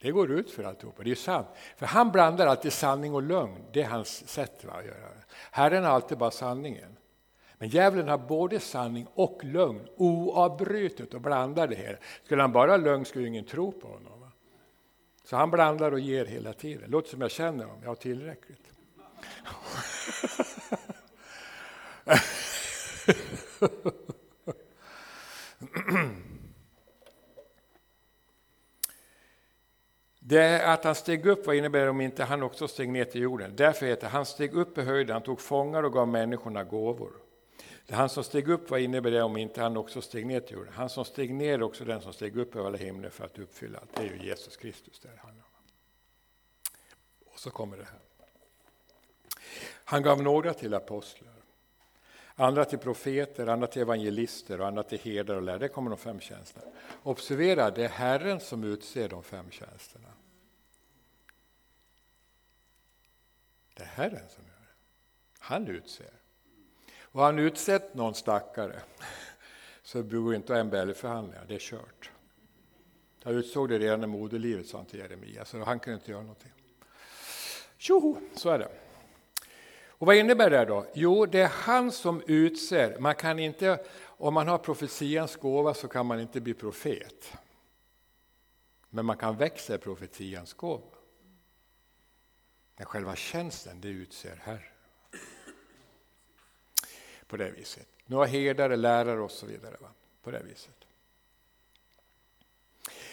Det 0.00 0.10
går 0.10 0.30
ut 0.30 0.50
för 0.50 0.64
alltihopa, 0.64 1.02
det 1.02 1.10
är 1.10 1.14
sant. 1.14 1.48
För 1.76 1.86
han 1.86 2.12
blandar 2.12 2.46
alltid 2.46 2.72
sanning 2.72 3.14
och 3.14 3.22
lögn, 3.22 3.64
det 3.72 3.82
är 3.82 3.88
hans 3.88 4.28
sätt 4.28 4.64
va, 4.64 4.72
att 4.72 4.84
göra. 4.84 5.08
Herren 5.50 5.84
har 5.84 5.90
alltid 5.90 6.18
bara 6.18 6.30
sanningen. 6.30 6.96
Men 7.58 7.68
djävulen 7.68 8.08
har 8.08 8.18
både 8.18 8.60
sanning 8.60 9.06
och 9.14 9.40
lögn 9.44 9.88
oavbrutet 9.96 11.14
och 11.14 11.20
blandar 11.20 11.68
det 11.68 11.76
här. 11.76 12.00
Skulle 12.24 12.42
han 12.42 12.52
bara 12.52 12.70
ha 12.70 12.76
lögn 12.76 13.04
skulle 13.04 13.28
ingen 13.28 13.44
tro 13.44 13.72
på 13.72 13.88
honom. 13.88 14.20
Va? 14.20 14.32
Så 15.24 15.36
han 15.36 15.50
blandar 15.50 15.92
och 15.92 16.00
ger 16.00 16.24
hela 16.24 16.52
tiden. 16.52 16.90
Låter 16.90 17.10
som 17.10 17.20
jag 17.20 17.30
känner 17.30 17.64
honom, 17.64 17.82
jag 17.82 17.90
har 17.90 17.94
tillräckligt. 17.94 18.70
Det 30.18 30.66
att 30.66 30.84
han 30.84 30.94
steg 30.94 31.26
upp, 31.26 31.46
vad 31.46 31.56
innebär 31.56 31.84
det 31.84 31.90
om 31.90 32.00
inte 32.00 32.24
han 32.24 32.42
också 32.42 32.68
steg 32.68 32.88
ner 32.88 33.04
till 33.04 33.20
jorden? 33.20 33.56
Därför 33.56 33.86
heter 33.86 34.08
han 34.08 34.26
steg 34.26 34.54
upp 34.54 34.78
i 34.78 34.82
höjden, 34.82 35.12
han 35.12 35.22
tog 35.22 35.40
fångar 35.40 35.82
och 35.82 35.92
gav 35.92 36.08
människorna 36.08 36.64
gåvor. 36.64 37.25
Det 37.86 37.94
han 37.94 38.08
som 38.08 38.24
steg 38.24 38.48
upp, 38.48 38.70
vad 38.70 38.80
innebär 38.80 39.10
det 39.10 39.22
om 39.22 39.36
inte 39.36 39.62
han 39.62 39.76
också 39.76 40.02
steg 40.02 40.26
ner 40.26 40.40
till 40.40 40.56
jorden? 40.56 40.72
Han 40.72 40.88
som 40.88 41.04
steg 41.04 41.34
ner 41.34 41.54
är 41.54 41.62
också 41.62 41.84
den 41.84 42.00
som 42.02 42.12
steg 42.12 42.36
upp 42.36 42.56
över 42.56 42.66
alla 42.66 42.78
himlen 42.78 43.10
för 43.10 43.24
att 43.24 43.38
uppfylla 43.38 43.78
allt. 43.78 43.94
Det 43.94 44.02
är 44.02 44.14
ju 44.14 44.26
Jesus 44.26 44.56
Kristus 44.56 45.00
det 45.00 45.08
handlar 45.08 45.44
om. 45.44 45.50
Och 47.26 47.38
så 47.38 47.50
kommer 47.50 47.76
det 47.76 47.84
här. 47.84 48.00
Han 49.84 50.02
gav 50.02 50.22
några 50.22 50.54
till 50.54 50.74
apostlar, 50.74 51.34
andra 52.34 52.64
till 52.64 52.78
profeter, 52.78 53.46
andra 53.46 53.66
till 53.66 53.82
evangelister 53.82 54.60
och 54.60 54.66
andra 54.66 54.82
till 54.82 54.98
herdar 54.98 55.34
och 55.34 55.42
lärare. 55.42 55.58
Det 55.58 55.68
kommer 55.68 55.90
de 55.90 55.98
fem 55.98 56.20
tjänsterna. 56.20 56.66
Observera, 57.02 57.70
det 57.70 57.84
är 57.84 57.88
Herren 57.88 58.40
som 58.40 58.64
utser 58.64 59.08
de 59.08 59.22
fem 59.22 59.50
tjänsterna. 59.50 60.12
Det 63.74 63.82
är 63.82 63.86
Herren 63.86 64.28
som 64.28 64.44
gör 64.44 64.60
det. 64.60 64.74
Han 65.38 65.68
utser. 65.68 66.15
Och 67.16 67.22
har 67.22 67.32
han 67.32 67.38
utsett 67.38 67.94
någon 67.94 68.14
stackare 68.14 68.80
så 69.82 70.02
går 70.02 70.34
inte 70.34 70.64
MBL-förhandlingar, 70.64 71.44
det 71.48 71.54
är 71.54 71.58
kört. 71.58 72.10
Jag 73.22 73.34
utsåg 73.34 73.68
det 73.68 73.78
redan 73.78 74.04
i 74.04 74.06
moderlivet, 74.06 74.66
sa 74.66 74.76
han 74.78 74.86
till 74.86 74.98
Jeremia, 74.98 75.44
så 75.44 75.64
han 75.64 75.80
kunde 75.80 75.98
inte 75.98 76.10
göra 76.10 76.22
någonting. 76.22 76.52
Tjoho, 77.76 78.16
så 78.34 78.50
är 78.50 78.58
det. 78.58 78.68
Och 79.88 80.06
vad 80.06 80.16
innebär 80.16 80.50
det 80.50 80.64
då? 80.64 80.86
Jo, 80.94 81.26
det 81.26 81.40
är 81.40 81.48
han 81.48 81.92
som 81.92 82.22
utser. 82.26 82.98
Man 82.98 83.14
kan 83.14 83.38
inte, 83.38 83.84
om 84.02 84.34
man 84.34 84.48
har 84.48 84.58
profetians 84.58 85.36
gåva 85.36 85.74
så 85.74 85.88
kan 85.88 86.06
man 86.06 86.20
inte 86.20 86.40
bli 86.40 86.54
profet. 86.54 87.32
Men 88.90 89.06
man 89.06 89.16
kan 89.16 89.36
växa 89.36 89.74
i 89.74 89.78
profetians 89.78 90.52
gåva. 90.52 90.96
Men 92.76 92.86
själva 92.86 93.16
tjänsten, 93.16 93.80
det 93.80 93.88
utser 93.88 94.36
Herren 94.42 94.75
på 97.26 97.36
det 97.36 97.50
viset. 97.50 97.86
Några 98.06 98.26
herdare, 98.26 98.76
lärare 98.76 99.20
och 99.20 99.30
så 99.30 99.46
vidare. 99.46 99.76
Va? 99.80 99.88
På 100.22 100.30
det 100.30 100.42
viset. 100.42 100.74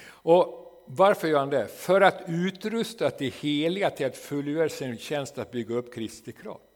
Och 0.05 0.63
varför 0.85 1.27
gör 1.27 1.39
han 1.39 1.49
det? 1.49 1.67
För 1.67 2.01
att 2.01 2.23
utrusta 2.27 3.09
de 3.09 3.29
heliga 3.29 3.89
till 3.89 4.05
att 4.05 4.17
fullgöra 4.17 4.69
sin 4.69 4.97
tjänst 4.97 5.37
att 5.37 5.51
bygga 5.51 5.75
upp 5.75 5.93
Kristi 5.93 6.31
kropp. 6.31 6.69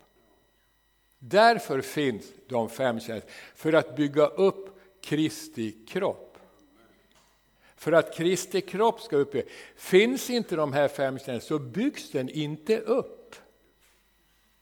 Därför 1.20 1.82
finns 1.82 2.26
de 2.48 2.70
fem 2.70 3.00
tjänsterna, 3.00 3.34
för 3.56 3.74
att 3.74 3.96
bygga 3.96 4.26
upp 4.26 4.80
Kristi 5.02 5.72
kropp. 5.72 6.38
För 7.76 7.92
att 7.92 8.16
Kristi 8.16 8.62
kropp 8.62 9.02
ska 9.02 9.16
upp. 9.16 9.36
Finns 9.76 10.30
inte 10.30 10.56
de 10.56 10.74
här 10.74 10.88
fem 10.88 11.20
tjänsterna 11.20 11.40
så 11.40 11.60
byggs 11.60 12.12
den 12.12 12.30
inte 12.30 12.80
upp. 12.80 13.36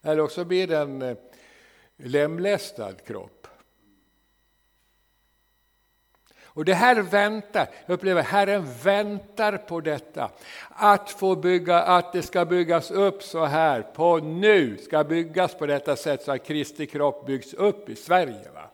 Eller 0.02 0.22
också 0.22 0.46
blir 0.46 0.68
den 0.68 1.02
eh, 1.02 1.18
lemlästad 1.98 3.06
kropp. 3.06 3.48
Och 6.56 6.66
det 6.66 6.74
här 6.74 7.02
väntar, 7.02 7.68
jag 7.86 7.94
upplever 7.94 8.22
Herren 8.22 8.74
väntar 8.84 9.58
på 9.58 9.82
detta. 9.82 10.32
Att 10.70 11.10
få 11.10 11.36
bygga, 11.36 11.82
att 11.82 12.14
det 12.14 12.22
ska 12.22 12.46
byggas 12.46 12.92
upp 12.92 13.24
så 13.24 13.46
här, 13.46 13.82
på 13.82 14.18
nu, 14.18 14.78
ska 14.78 15.04
byggas 15.04 15.56
på 15.56 15.66
detta 15.66 15.96
sätt 15.96 16.24
så 16.24 16.32
att 16.32 16.46
Kristi 16.46 16.86
kropp 16.86 17.26
byggs 17.26 17.54
upp 17.54 17.90
i 17.90 17.96
Sverige. 17.96 18.50
Va? 18.54 18.70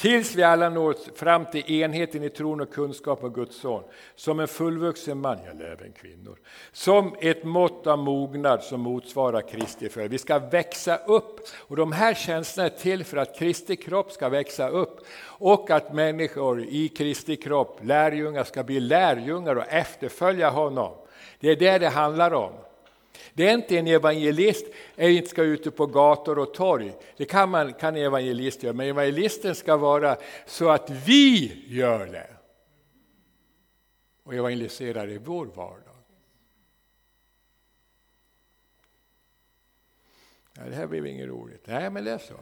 Tills 0.00 0.34
vi 0.34 0.42
alla 0.42 0.68
når 0.68 0.94
fram 1.14 1.44
till 1.46 1.72
enheten 1.72 2.24
i 2.24 2.30
tron 2.30 2.60
och 2.60 2.72
kunskap 2.72 3.24
om 3.24 3.32
Guds 3.32 3.56
son. 3.56 3.82
Som 4.16 4.40
en 4.40 4.48
fullvuxen 4.48 5.20
man, 5.20 5.38
eller 5.38 5.64
även 5.64 5.92
kvinnor. 5.92 6.38
Som 6.72 7.16
ett 7.20 7.44
mått 7.44 7.86
av 7.86 7.98
mognad 7.98 8.62
som 8.62 8.80
motsvarar 8.80 9.48
Kristi 9.48 9.88
följande. 9.88 10.12
Vi 10.12 10.18
ska 10.18 10.38
växa 10.38 10.96
upp. 10.96 11.40
Och 11.56 11.76
de 11.76 11.92
här 11.92 12.14
tjänsterna 12.14 12.66
är 12.66 12.70
till 12.70 13.04
för 13.04 13.16
att 13.16 13.38
Kristi 13.38 13.76
kropp 13.76 14.12
ska 14.12 14.28
växa 14.28 14.68
upp. 14.68 15.06
Och 15.22 15.70
att 15.70 15.94
människor 15.94 16.64
i 16.64 16.88
Kristi 16.88 17.36
kropp, 17.36 17.78
lärjungar, 17.82 18.44
ska 18.44 18.62
bli 18.62 18.80
lärjungar 18.80 19.56
och 19.56 19.68
efterfölja 19.68 20.50
honom. 20.50 20.92
Det 21.40 21.48
är 21.50 21.56
det 21.56 21.78
det 21.78 21.88
handlar 21.88 22.34
om. 22.34 22.52
Det 23.32 23.48
är 23.48 23.54
inte 23.54 23.78
en 23.78 23.86
evangelist 23.86 24.66
inte 24.96 25.28
ska 25.28 25.42
ute 25.42 25.70
på 25.70 25.86
gator 25.86 26.38
och 26.38 26.54
torg. 26.54 26.92
Det 27.16 27.24
kan, 27.24 27.50
man, 27.50 27.72
kan 27.72 27.96
en 27.96 28.02
evangelist 28.02 28.62
göra, 28.62 28.72
men 28.72 28.86
evangelisten 28.86 29.54
ska 29.54 29.76
vara 29.76 30.16
så 30.46 30.68
att 30.68 30.90
vi 30.90 31.62
gör 31.66 32.06
det. 32.06 32.30
Och 34.22 34.34
evangeliserar 34.34 35.10
i 35.10 35.18
vår 35.18 35.46
vardag. 35.46 35.94
Ja, 40.56 40.62
det 40.68 40.74
här 40.74 40.86
blev 40.86 41.06
inget 41.06 41.28
roligt. 41.28 41.66
Nej, 41.66 41.90
men 41.90 42.04
det 42.04 42.10
är 42.10 42.18
så. 42.18 42.34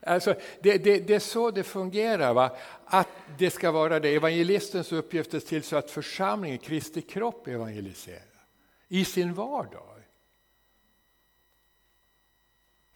Alltså, 0.00 0.34
det, 0.60 0.78
det, 0.78 0.98
det, 0.98 1.14
är 1.14 1.18
så 1.18 1.50
det 1.50 1.62
fungerar, 1.62 2.34
va? 2.34 2.56
att 2.84 3.08
det 3.38 3.50
ska 3.50 3.70
vara 3.70 4.00
det. 4.00 4.08
Evangelistens 4.08 4.92
uppgift 4.92 5.34
är 5.34 5.40
till 5.40 5.62
så 5.62 5.76
att 5.76 5.90
församlingen, 5.90 6.58
Kristi 6.58 7.02
kropp, 7.02 7.48
evangeliserar 7.48 8.35
i 8.88 9.04
sin 9.04 9.34
vardag. 9.34 9.96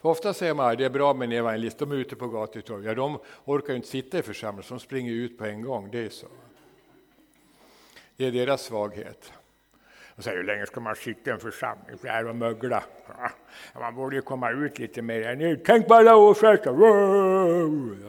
För 0.00 0.08
ofta 0.08 0.34
säger 0.34 0.54
man 0.54 0.70
att 0.70 0.78
det 0.78 0.84
är 0.84 0.90
bra 0.90 1.14
med 1.14 1.26
en 1.26 1.32
evangelist, 1.32 1.78
de 1.78 1.92
är 1.92 1.96
ute 1.96 2.16
på 2.16 2.28
gator 2.28 2.60
och 2.60 2.66
torg. 2.66 2.86
Ja, 2.86 2.94
de 2.94 3.18
orkar 3.44 3.68
ju 3.68 3.76
inte 3.76 3.88
sitta 3.88 4.18
i 4.18 4.22
församlingen, 4.22 4.62
så 4.62 4.74
de 4.74 4.80
springer 4.80 5.12
ut 5.12 5.38
på 5.38 5.44
en 5.44 5.62
gång. 5.62 5.90
Det 5.90 5.98
är 5.98 6.08
så. 6.08 6.26
Det 8.16 8.26
är 8.26 8.32
deras 8.32 8.62
svaghet. 8.62 9.32
De 10.16 10.22
säger, 10.22 10.36
hur 10.36 10.44
länge 10.44 10.66
ska 10.66 10.80
man 10.80 10.96
sitta 10.96 11.30
i 11.30 11.32
en 11.32 11.40
församling 11.40 11.98
så 11.98 12.06
här 12.06 12.26
och 12.26 12.36
mögla? 12.36 12.84
Ja, 13.72 13.80
man 13.80 13.94
borde 13.94 14.16
ju 14.16 14.22
komma 14.22 14.50
ut 14.50 14.78
lite 14.78 15.02
mer. 15.02 15.36
Nu, 15.36 15.56
tänk 15.56 15.88
på 15.88 15.94
alla 15.94 16.16
årsverkar! 16.16 16.72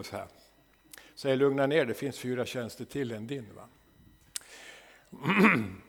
Så 0.03 0.17
här. 0.17 0.27
jag, 1.23 1.39
lugna 1.39 1.67
ner, 1.67 1.85
det 1.85 1.93
finns 1.93 2.19
fyra 2.19 2.45
tjänster 2.45 2.85
till 2.85 3.11
än 3.11 3.27
din. 3.27 3.47
Va? 3.55 3.67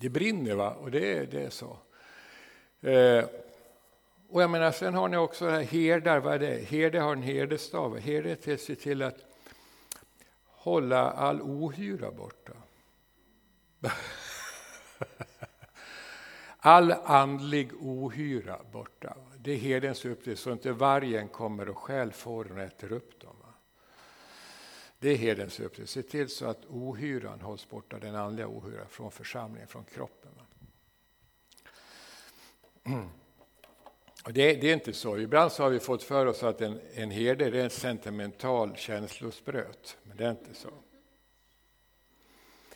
Det 0.00 0.08
brinner 0.08 0.54
va, 0.54 0.70
och 0.70 0.90
det, 0.90 1.24
det 1.24 1.42
är 1.42 1.50
så. 1.50 1.78
Eh, 2.80 3.24
och 4.28 4.42
jag 4.42 4.50
menar, 4.50 4.72
sen 4.72 4.94
har 4.94 5.08
ni 5.08 5.16
också 5.16 5.48
här 5.48 5.62
herdar, 5.62 6.20
vad 6.20 6.34
är 6.34 6.38
det? 6.38 6.64
Herde 6.68 7.00
har 7.00 7.12
en 7.12 7.22
herdestav. 7.22 7.98
Herde 7.98 8.30
är 8.30 8.54
att 8.54 8.60
se 8.60 8.74
till 8.74 9.02
att 9.02 9.16
hålla 10.44 11.10
all 11.10 11.42
ohyra 11.42 12.10
borta. 12.10 12.52
All 16.60 16.92
andlig 16.92 17.70
ohyra 17.80 18.58
borta. 18.72 19.16
Det 19.38 19.52
är 19.52 19.56
herdens 19.56 20.04
uppgift 20.04 20.42
så 20.42 20.52
inte 20.52 20.72
vargen 20.72 21.28
kommer 21.28 21.68
och 21.68 21.78
stjäl 21.78 22.12
fåren 22.12 22.52
och 22.52 22.62
äter 22.62 22.92
upp 22.92 23.20
dem. 23.20 23.36
Det 24.98 25.08
är 25.08 25.16
herdens 25.16 25.60
uppgift. 25.60 25.92
Se 25.92 26.02
till 26.02 26.28
så 26.28 26.46
att 26.46 26.64
ohyran 26.64 27.40
hålls 27.40 27.68
borta, 27.68 27.98
den 27.98 28.14
andliga 28.14 28.48
ohyran, 28.48 28.86
från 28.88 29.10
församlingen, 29.10 29.68
från 29.68 29.84
kroppen. 29.84 30.30
Det, 34.24 34.54
det, 34.54 34.70
är 34.70 34.74
inte 34.74 34.92
så. 34.92 35.18
Ibland 35.18 35.52
så 35.52 35.62
har 35.62 35.70
vi 35.70 35.80
fått 35.80 36.02
för 36.02 36.26
oss 36.26 36.42
att 36.42 36.60
en, 36.60 36.80
en 36.94 37.10
herde 37.10 37.44
är 37.44 37.54
en 37.54 37.70
sentimental 37.70 38.76
känslospröt, 38.76 39.96
men 40.02 40.16
det 40.16 40.24
är 40.24 40.30
inte 40.30 40.54
så. 40.54 40.70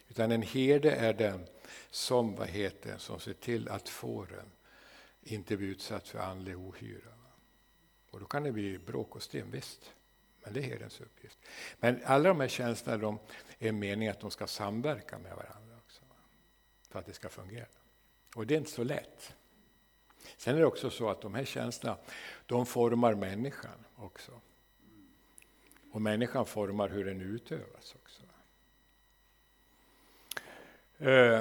Utan 0.09 0.33
en 0.33 0.43
herde 0.43 0.91
är 0.91 1.15
den 1.15 1.47
som, 1.91 2.35
vad 2.35 2.49
heter, 2.49 2.99
som 2.99 3.21
ser 3.21 3.33
till 3.33 3.69
att 3.69 3.89
fåren 3.89 4.53
inte 5.23 5.57
blir 5.57 5.69
utsatt 5.69 6.09
för 6.09 6.19
andlig 6.19 6.59
ohyra. 6.59 7.13
Och 8.11 8.21
då 8.21 8.27
kan 8.27 8.43
det 8.43 8.53
bli 8.53 8.79
bråk 8.79 9.17
och 9.17 9.23
stim, 9.23 9.51
visst. 9.51 9.93
Men 10.45 10.53
det 10.53 10.61
är 10.61 10.63
herdens 10.63 11.01
uppgift. 11.01 11.39
Men 11.81 12.01
alla 12.05 12.29
de 12.29 12.41
här 12.41 12.49
tjänsterna 12.49 12.97
de 12.97 13.19
är 13.59 13.73
meningen 13.73 14.11
att 14.15 14.21
de 14.21 14.31
ska 14.31 14.47
samverka 14.47 15.19
med 15.19 15.37
varandra 15.37 15.77
också. 15.85 16.03
För 16.91 16.99
att 16.99 17.07
det 17.07 17.13
ska 17.13 17.29
fungera. 17.29 17.67
Och 18.35 18.47
det 18.47 18.55
är 18.55 18.59
inte 18.59 18.71
så 18.71 18.85
lätt. 18.85 19.35
Sen 20.37 20.55
är 20.55 20.61
det 20.61 20.67
också 20.67 20.91
så 20.91 21.11
att 21.11 21.21
de 21.21 21.35
här 21.35 21.45
tjänsterna 21.45 21.97
de 22.47 22.67
formar 22.67 23.15
människan 23.15 23.85
också. 23.97 24.41
Och 25.93 26.03
människan 26.03 26.47
formar 26.47 26.89
hur 26.89 27.05
den 27.05 27.21
utövas 27.21 27.95
också. 27.95 28.23
Eh, 30.99 31.41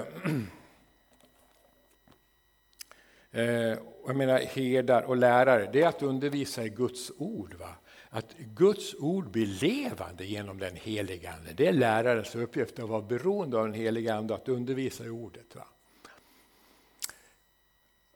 eh, 3.41 3.78
jag 4.06 4.16
menar 4.16 4.39
herdar 4.39 5.02
och 5.02 5.18
lärare, 5.18 5.70
det 5.74 5.82
är 5.82 5.88
att 5.88 6.02
undervisa 6.02 6.64
i 6.64 6.70
Guds 6.70 7.12
ord. 7.18 7.54
Va? 7.54 7.76
Att 8.14 8.38
Guds 8.38 8.95
ord 8.99 9.30
blir 9.30 9.45
levande 9.45 10.26
genom 10.26 10.59
den 10.59 10.76
helige 10.76 11.32
Ande. 11.32 11.53
Det 11.53 11.68
är 11.68 11.74
lärarens 11.74 12.36
uppgift 12.36 12.80
att 12.80 12.89
vara 12.89 13.01
beroende 13.01 13.57
av 13.57 13.66
den 13.66 13.74
helige 13.74 14.14
Ande 14.14 14.36
att 14.36 14.49
undervisa 14.49 15.05
i 15.05 15.09
ordet. 15.09 15.55
Va? 15.55 15.68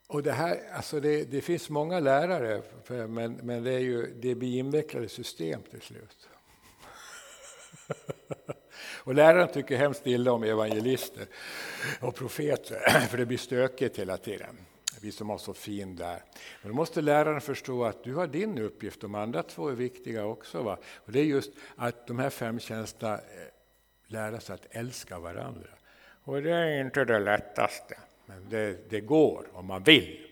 Och 0.06 0.22
det, 0.22 0.32
här, 0.32 0.60
alltså 0.72 1.00
det, 1.00 1.24
det 1.24 1.40
finns 1.40 1.70
många 1.70 2.00
lärare, 2.00 2.62
men, 3.08 3.32
men 3.32 3.64
det, 3.64 3.72
är 3.72 3.78
ju, 3.78 4.14
det 4.20 4.34
blir 4.34 4.58
invecklade 4.58 5.08
system 5.08 5.62
till 5.70 5.80
slut. 5.80 6.28
Och 9.04 9.14
läraren 9.14 9.48
tycker 9.48 9.76
hemskt 9.76 10.06
illa 10.06 10.32
om 10.32 10.42
evangelister 10.42 11.26
och 12.00 12.14
profeter, 12.14 12.80
för 13.08 13.18
det 13.18 13.26
blir 13.26 13.38
stökigt 13.38 13.98
hela 13.98 14.16
tiden. 14.16 14.56
Vi 15.00 15.12
som 15.12 15.30
har 15.30 15.38
så 15.38 15.54
fin 15.54 15.96
där. 15.96 16.22
Men 16.62 16.70
då 16.70 16.74
måste 16.76 17.00
läraren 17.00 17.40
förstå 17.40 17.84
att 17.84 18.04
du 18.04 18.14
har 18.14 18.26
din 18.26 18.58
uppgift, 18.58 19.00
de 19.00 19.14
andra 19.14 19.42
två 19.42 19.68
är 19.68 19.74
viktiga 19.74 20.24
också. 20.24 20.62
Va? 20.62 20.78
Och 20.94 21.12
det 21.12 21.20
är 21.20 21.24
just 21.24 21.50
att 21.76 22.06
de 22.06 22.18
här 22.18 22.30
fem 22.30 22.58
tjänsterna 22.58 23.14
eh, 23.14 23.20
lära 24.06 24.40
sig 24.40 24.54
att 24.54 24.66
älska 24.70 25.18
varandra. 25.18 25.68
Och 26.24 26.42
det 26.42 26.52
är 26.52 26.80
inte 26.80 27.04
det 27.04 27.18
lättaste, 27.18 27.98
men 28.26 28.48
det, 28.48 28.90
det 28.90 29.00
går 29.00 29.46
om 29.52 29.66
man 29.66 29.82
vill. 29.82 30.26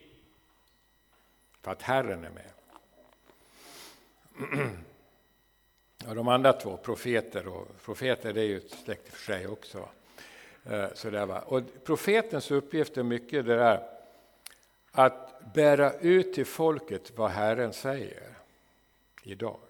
För 1.62 1.72
att 1.72 1.82
Herren 1.82 2.24
är 2.24 2.30
med. 2.30 2.50
Och 6.08 6.14
de 6.14 6.28
andra 6.28 6.52
två, 6.52 6.76
profeter, 6.76 7.48
och 7.48 7.68
profeter 7.84 8.32
det 8.32 8.40
är 8.40 8.44
ju 8.44 8.56
ett 8.56 8.70
släkt 8.70 9.08
för 9.08 9.22
sig 9.32 9.46
också. 9.46 9.88
Eh, 10.64 10.86
så 10.94 11.10
där, 11.10 11.26
va? 11.26 11.40
Och 11.40 11.62
profetens 11.84 12.50
uppgift 12.50 12.96
är 12.96 13.02
mycket 13.02 13.46
det 13.46 13.56
där 13.56 13.93
att 14.97 15.53
bära 15.55 15.92
ut 15.92 16.34
till 16.34 16.47
folket 16.47 17.12
vad 17.16 17.30
Herren 17.30 17.72
säger 17.72 18.34
idag. 19.22 19.61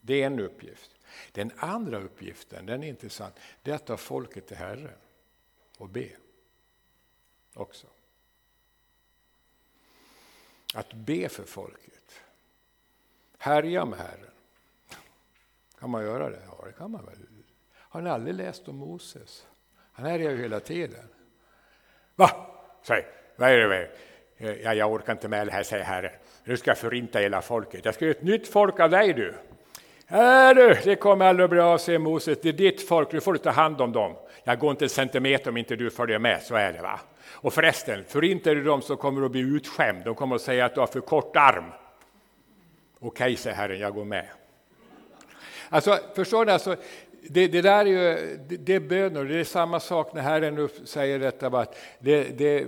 Det 0.00 0.22
är 0.22 0.26
en 0.26 0.40
uppgift. 0.40 0.90
Den 1.32 1.52
andra 1.56 1.98
uppgiften, 1.98 2.66
den 2.66 2.82
är 2.82 2.88
intressant, 2.88 3.34
det 3.62 3.70
är 3.70 3.74
att 3.74 3.86
ta 3.86 3.96
folket 3.96 4.46
till 4.46 4.56
Herren 4.56 4.98
och 5.78 5.88
be 5.88 6.08
också. 7.54 7.86
Att 10.74 10.92
be 10.92 11.28
för 11.28 11.44
folket. 11.44 12.20
Härja 13.38 13.84
med 13.84 13.98
Herren. 13.98 14.30
Kan 15.78 15.90
man 15.90 16.02
göra 16.04 16.30
det? 16.30 16.42
Ja, 16.46 16.64
det 16.66 16.72
kan 16.72 16.90
man 16.90 17.06
väl. 17.06 17.18
Har 17.72 18.00
ni 18.00 18.10
aldrig 18.10 18.34
läst 18.34 18.68
om 18.68 18.76
Moses? 18.76 19.46
Han 19.92 20.06
härjar 20.06 20.30
ju 20.30 20.42
hela 20.42 20.60
tiden. 20.60 21.08
Va? 22.14 22.50
Säg, 22.82 23.06
vad 23.36 23.50
är 23.50 23.68
det? 23.68 23.88
Ja, 24.62 24.74
jag 24.74 24.92
orkar 24.92 25.12
inte 25.12 25.28
med 25.28 25.46
det 25.46 25.52
här, 25.52 25.62
säger 25.62 25.84
Herren. 25.84 26.10
Nu 26.44 26.56
ska 26.56 26.70
jag 26.70 26.78
förinta 26.78 27.18
hela 27.18 27.42
folket. 27.42 27.84
Jag 27.84 27.94
ska 27.94 28.04
göra 28.04 28.16
ett 28.16 28.22
nytt 28.22 28.48
folk 28.48 28.80
av 28.80 28.90
dig 28.90 29.12
du. 29.12 29.34
Äh, 30.08 30.54
du, 30.54 30.76
det 30.84 30.96
kommer 30.96 31.26
aldrig 31.26 31.50
bra, 31.50 31.78
säger 31.78 31.98
Moses. 31.98 32.38
Det 32.42 32.48
är 32.48 32.52
ditt 32.52 32.88
folk, 32.88 33.12
nu 33.12 33.20
får 33.20 33.32
du 33.32 33.38
ta 33.38 33.50
hand 33.50 33.80
om 33.80 33.92
dem. 33.92 34.16
Jag 34.44 34.58
går 34.58 34.70
inte 34.70 34.84
en 34.84 34.88
centimeter 34.88 35.50
om 35.50 35.56
inte 35.56 35.76
du 35.76 35.90
följer 35.90 36.18
med, 36.18 36.42
så 36.42 36.54
är 36.54 36.72
det 36.72 36.82
va. 36.82 37.00
Och 37.30 37.52
förresten, 37.52 38.04
förintar 38.08 38.54
du 38.54 38.64
dem 38.64 38.82
så 38.82 38.96
kommer 38.96 39.20
du 39.20 39.26
att 39.26 39.32
bli 39.32 39.40
utskämd. 39.40 40.04
De 40.04 40.14
kommer 40.14 40.36
att 40.36 40.42
säga 40.42 40.64
att 40.64 40.74
du 40.74 40.80
har 40.80 40.86
för 40.86 41.00
kort 41.00 41.36
arm. 41.36 41.64
Okej, 43.00 43.36
säger 43.36 43.56
Herren, 43.56 43.78
jag 43.78 43.94
går 43.94 44.04
med. 44.04 44.26
Alltså, 45.68 45.98
förstår 46.16 46.44
ni? 46.44 46.52
Alltså, 46.52 46.76
det, 47.30 47.48
det, 47.48 47.62
där 47.62 47.86
är 47.86 47.90
ju, 47.90 48.36
det, 48.48 48.56
det 48.56 48.74
är 48.74 48.80
bönor, 48.80 49.24
det 49.24 49.40
är 49.40 49.44
samma 49.44 49.80
sak 49.80 50.14
när 50.14 50.22
Herren 50.22 50.68
säger 50.84 51.18
detta, 51.18 51.48
va? 51.48 51.66
det, 51.98 52.38
det, 52.38 52.64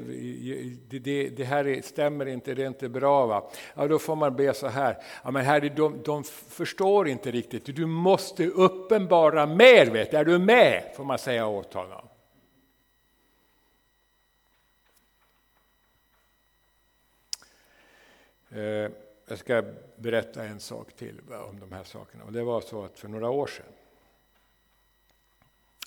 det, 0.99 1.29
det 1.29 1.45
här 1.45 1.67
är, 1.67 1.83
stämmer 1.83 2.27
inte, 2.27 2.55
det 2.55 2.63
är 2.63 2.67
inte 2.67 2.89
bra. 2.89 3.27
Va? 3.27 3.51
Ja, 3.75 3.89
då 3.89 3.99
får 3.99 4.17
man 4.17 4.37
be 4.37 4.55
så 4.55 4.67
här, 4.67 4.97
ja, 5.25 5.31
men 5.31 5.45
herre, 5.45 5.69
de, 5.69 6.03
de 6.03 6.25
förstår 6.49 7.09
inte 7.09 7.31
riktigt, 7.31 7.77
du 7.77 7.87
måste 7.87 8.47
uppenbara 8.47 9.47
mer, 9.47 9.87
vet 9.87 10.15
är 10.15 10.25
du 10.25 10.39
med? 10.39 10.83
Får 10.97 11.05
man 11.05 11.19
säga 11.19 11.47
åt 11.47 11.75
honom. 11.75 12.09
Eh, 18.51 18.91
jag 19.29 19.39
ska 19.39 19.63
berätta 19.97 20.45
en 20.45 20.61
sak 20.61 20.93
till 20.93 21.21
om 21.49 21.61
de 21.61 21.73
här 21.73 21.85
sakerna. 21.85 22.25
Och 22.25 22.33
det 22.33 22.43
var 22.43 22.61
så 22.61 22.85
att 22.85 22.99
för 22.99 23.09
några 23.09 23.31
år 23.31 23.47
sedan 23.47 23.76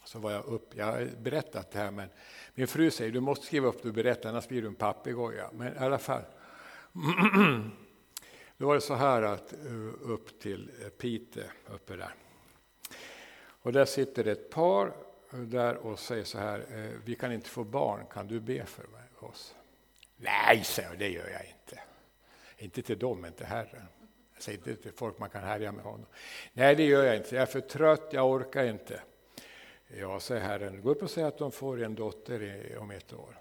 så 0.10 0.20
var 0.20 0.32
jag 0.32 0.46
upp, 0.46 0.76
jag 0.76 0.86
har 0.86 1.10
berättat 1.18 1.72
det 1.72 1.80
här 1.80 1.92
men 1.92 2.10
min 2.54 2.68
fru 2.68 2.92
säger 2.92 3.12
du 3.12 3.20
måste 3.20 3.46
skriva 3.46 3.68
upp 3.68 3.84
det 3.84 3.88
och 3.88 3.94
berätta 3.94 4.30
annars 4.30 4.48
blir 4.48 4.62
du 4.62 4.68
en 4.68 4.76
papegoja. 4.76 5.50
Men 5.54 5.76
i 5.76 5.78
alla 5.78 6.00
fall. 6.00 6.22
Då 8.58 8.68
var 8.68 8.76
det 8.76 8.82
så 8.82 8.94
här 8.94 9.22
att 9.22 9.54
eh, 9.54 10.12
upp 10.12 10.40
till 10.40 10.72
eh, 10.82 10.90
Pite 10.90 11.44
uppe 11.68 11.96
där. 11.96 12.14
Och 13.40 13.74
där 13.74 13.86
sitter 13.86 14.28
ett 14.28 14.50
par 14.50 14.88
eh, 15.34 15.40
där 15.40 15.76
och 15.76 16.00
säger 16.00 16.24
så 16.24 16.38
här, 16.38 16.66
vi 17.06 17.16
kan 17.16 17.32
inte 17.32 17.50
få 17.50 17.64
barn, 17.64 18.06
kan 18.12 18.28
du 18.28 18.40
be 18.40 18.66
för 18.66 18.86
oss? 19.20 19.56
Nej, 20.16 20.64
säger 20.64 20.90
jag, 20.90 21.00
det 21.00 21.10
gör 21.10 21.30
jag 21.30 21.46
inte. 21.46 21.80
Inte 22.58 22.82
till 22.82 23.00
dem, 23.00 23.22
men 23.22 23.34
till 23.34 23.46
Herren. 23.46 23.86
Jag 24.34 24.44
säger 24.44 24.58
inte 24.58 24.76
till 24.76 24.92
folk 24.92 25.20
man 25.20 25.30
kan 25.30 25.44
härja 25.44 25.72
med 25.72 25.84
honom. 25.84 26.06
Nej, 26.54 26.76
det 26.76 26.84
gör 26.84 27.06
jag 27.06 27.18
inte. 27.18 27.36
Jag 27.36 27.42
är 27.42 27.46
för 27.46 27.62
trött, 27.62 28.10
jag 28.12 28.32
orkar 28.32 28.64
inte. 28.64 29.02
Ja, 29.98 30.20
säger 30.20 30.42
Herren, 30.42 30.82
gå 30.82 30.90
upp 30.90 31.04
och 31.04 31.10
säg 31.10 31.24
att 31.24 31.38
de 31.38 31.52
får 31.52 31.84
en 31.84 31.96
dotter 31.96 32.78
om 32.80 32.92
ett 32.92 33.14
år. 33.14 33.40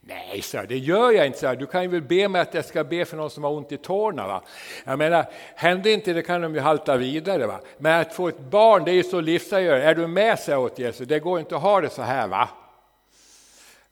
Nej, 0.00 0.42
så 0.42 0.62
det 0.68 0.78
gör 0.78 1.10
jag 1.10 1.26
inte. 1.26 1.38
Så 1.38 1.54
du 1.54 1.66
kan 1.66 1.82
ju 1.82 1.88
väl 1.88 2.02
be 2.02 2.28
mig 2.28 2.40
att 2.40 2.54
jag 2.54 2.64
ska 2.64 2.84
be 2.84 3.04
för 3.04 3.16
någon 3.16 3.30
som 3.30 3.44
har 3.44 3.50
ont 3.50 3.72
i 3.72 3.76
tårna. 3.76 4.26
Va? 4.26 4.42
Jag 4.84 4.98
menar, 4.98 5.26
händer 5.54 5.90
inte 5.90 6.12
det 6.12 6.22
kan 6.22 6.40
de 6.40 6.54
ju 6.54 6.60
halta 6.60 6.96
vidare. 6.96 7.46
Va? 7.46 7.60
Men 7.78 8.00
att 8.00 8.14
få 8.14 8.28
ett 8.28 8.40
barn, 8.40 8.84
det 8.84 8.90
är 8.90 8.94
ju 8.94 9.02
så 9.02 9.20
livsavgörande. 9.20 9.84
Är 9.86 9.94
du 9.94 10.06
med, 10.06 10.38
sig 10.38 10.56
åt 10.56 10.78
Jesus, 10.78 11.08
det 11.08 11.18
går 11.18 11.40
inte 11.40 11.56
att 11.56 11.62
ha 11.62 11.80
det 11.80 11.90
så 11.90 12.02
här. 12.02 12.28
va? 12.28 12.48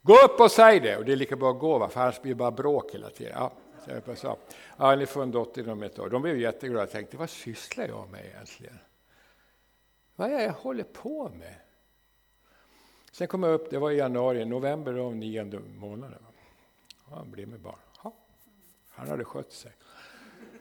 Gå 0.01 0.13
upp 0.13 0.39
och 0.39 0.51
säg 0.51 0.79
det, 0.79 0.97
och 0.97 1.05
det 1.05 1.11
är 1.11 1.15
lika 1.15 1.35
bra 1.35 1.51
att 1.51 1.59
gå, 1.59 1.77
va? 1.77 1.89
för 1.89 2.01
annars 2.01 2.21
blir 2.21 2.31
det 2.31 2.35
bara 2.37 2.51
bråk 2.51 2.93
hela 2.93 3.09
tiden. 3.09 3.33
Ja. 3.35 3.51
Jag 4.05 4.17
sa, 4.17 4.37
ja, 4.77 4.95
ni 4.95 5.05
får 5.05 5.23
en 5.23 5.31
dotter 5.31 5.61
inom 5.61 5.83
ett 5.83 5.99
år. 5.99 6.09
De 6.09 6.21
blev 6.21 6.39
jätteglada 6.39 6.83
och 6.83 6.91
tänkte, 6.91 7.17
vad 7.17 7.29
sysslar 7.29 7.87
jag 7.87 8.09
med 8.09 8.25
egentligen? 8.25 8.79
Vad 10.15 10.31
är 10.31 10.37
det 10.37 10.43
jag 10.43 10.53
håller 10.53 10.83
på 10.83 11.29
med? 11.29 11.55
Sen 13.19 13.27
kom 13.27 13.43
jag 13.43 13.53
upp, 13.53 13.69
det 13.69 13.77
var 13.77 13.91
i 13.91 13.97
januari, 13.97 14.45
november 14.45 14.93
av 14.93 15.15
nionde 15.15 15.59
månaden. 15.59 16.23
Han 17.09 17.31
blev 17.31 17.47
med 17.47 17.59
barn. 17.59 17.79
Ja, 18.03 18.15
han 18.89 19.07
hade 19.07 19.23
skött 19.23 19.51
sig. 19.51 19.71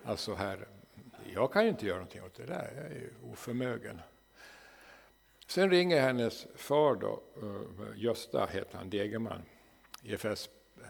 Alltså 0.04 0.34
här, 0.34 0.68
jag 1.34 1.52
kan 1.52 1.64
ju 1.64 1.70
inte 1.70 1.86
göra 1.86 1.96
någonting 1.96 2.22
åt 2.22 2.34
det 2.34 2.46
där, 2.46 2.72
jag 2.76 2.84
är 2.84 2.94
ju 2.94 3.10
oförmögen. 3.32 4.00
Sen 5.46 5.70
ringer 5.70 6.00
hennes 6.00 6.46
far 6.54 6.94
då, 6.94 7.22
eh, 7.42 8.02
Gösta 8.02 8.46
heter 8.46 8.78
han, 8.78 8.90
Degerman, 8.90 9.42
EFS 10.02 10.48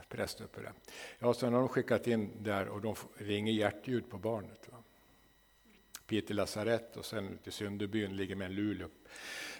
präst 0.08 0.40
uppe 0.40 0.60
där. 0.60 0.72
Ja, 1.18 1.34
sen 1.34 1.52
har 1.52 1.60
de 1.60 1.68
skickat 1.68 2.06
in 2.06 2.30
där 2.40 2.68
och 2.68 2.80
de 2.80 2.94
ringer 3.16 3.52
hjärtljud 3.52 4.10
på 4.10 4.18
barnet. 4.18 4.68
Va? 4.72 4.78
Piteå 6.06 6.36
lasarett 6.36 6.96
och 6.96 7.04
sen 7.04 7.38
till 7.42 7.52
Sunderbyn 7.52 8.16
ligger 8.16 8.36
med 8.36 8.50
Luleå. 8.50 8.88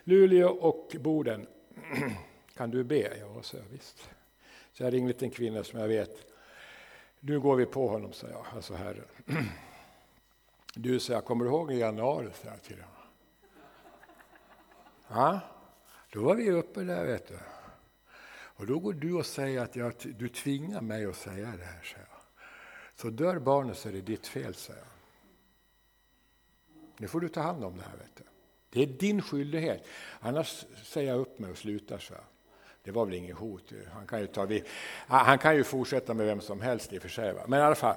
Luleå 0.05 0.49
och 0.49 0.97
Boden. 1.01 1.47
Kan 2.55 2.71
du 2.71 2.85
be? 2.85 3.19
Ja, 3.19 3.43
så 3.43 3.57
jag, 3.57 3.65
visst. 3.71 4.11
Så 4.73 4.83
jag 4.83 4.93
ringde 4.93 5.13
till 5.13 5.25
en 5.25 5.31
kvinna 5.31 5.65
som 5.65 5.81
jag 5.81 5.89
vet. 5.89 6.33
Nu 7.21 7.41
går 7.41 7.57
vi 7.57 7.67
på 7.67 7.89
honom, 7.89 8.13
sa 8.13 8.29
jag, 8.29 8.47
alltså 8.55 8.75
Herren. 8.75 9.05
Du, 10.75 11.01
sa 11.01 11.13
jag, 11.13 11.25
kommer 11.25 11.45
du 11.45 11.51
ihåg 11.51 11.73
i 11.73 11.79
januari? 11.79 12.29
Sa 12.43 12.49
jag 12.49 12.63
till 12.63 12.77
honom. 12.81 12.99
Ja, 15.09 15.41
då 16.13 16.23
var 16.23 16.35
vi 16.35 16.51
uppe 16.51 16.81
där, 16.81 17.07
vet 17.07 17.29
du. 17.29 17.39
Och 18.31 18.67
då 18.67 18.79
går 18.79 18.93
du 18.93 19.15
och 19.15 19.27
säger 19.27 19.61
att 19.61 19.77
jag, 19.77 19.93
du 20.19 20.29
tvingar 20.29 20.81
mig 20.81 21.07
att 21.07 21.17
säga 21.17 21.47
det 21.59 21.65
här, 21.65 21.83
säger 21.83 22.07
jag. 22.11 22.21
Så 22.95 23.11
dör 23.11 23.39
barnet 23.39 23.79
så 23.79 23.89
är 23.89 23.93
det 23.93 24.01
ditt 24.01 24.27
fel, 24.27 24.55
säger 24.55 24.81
jag. 24.81 24.89
Nu 26.97 27.09
får 27.09 27.21
du 27.21 27.29
ta 27.29 27.41
hand 27.41 27.65
om 27.65 27.77
det 27.77 27.83
här, 27.83 27.97
vet 27.97 28.17
du. 28.17 28.25
Det 28.71 28.83
är 28.83 28.87
din 28.87 29.23
skyldighet. 29.23 29.85
Annars 30.21 30.65
säger 30.85 31.13
jag 31.13 31.21
upp 31.21 31.39
mig 31.39 31.51
och 31.51 31.57
slutar, 31.57 31.99
så. 31.99 32.15
det 32.83 32.91
var 32.91 33.05
väl 33.05 33.15
inget 33.15 33.37
hot. 33.37 33.73
Han 33.93 34.07
kan 34.07 34.21
ju, 34.21 34.27
ta 34.27 34.45
vid. 34.45 34.65
Han 35.07 35.39
kan 35.39 35.57
ju 35.57 35.65
fortsätta 35.65 36.15
med 36.15 36.27
vem 36.27 36.41
som 36.41 36.61
helst 36.61 36.93
i 36.93 36.99
och 36.99 37.03
för 37.03 37.09
sig. 37.09 37.33
Va? 37.33 37.41
Men 37.47 37.61
i 37.61 37.63
alla 37.63 37.75
fall, 37.75 37.97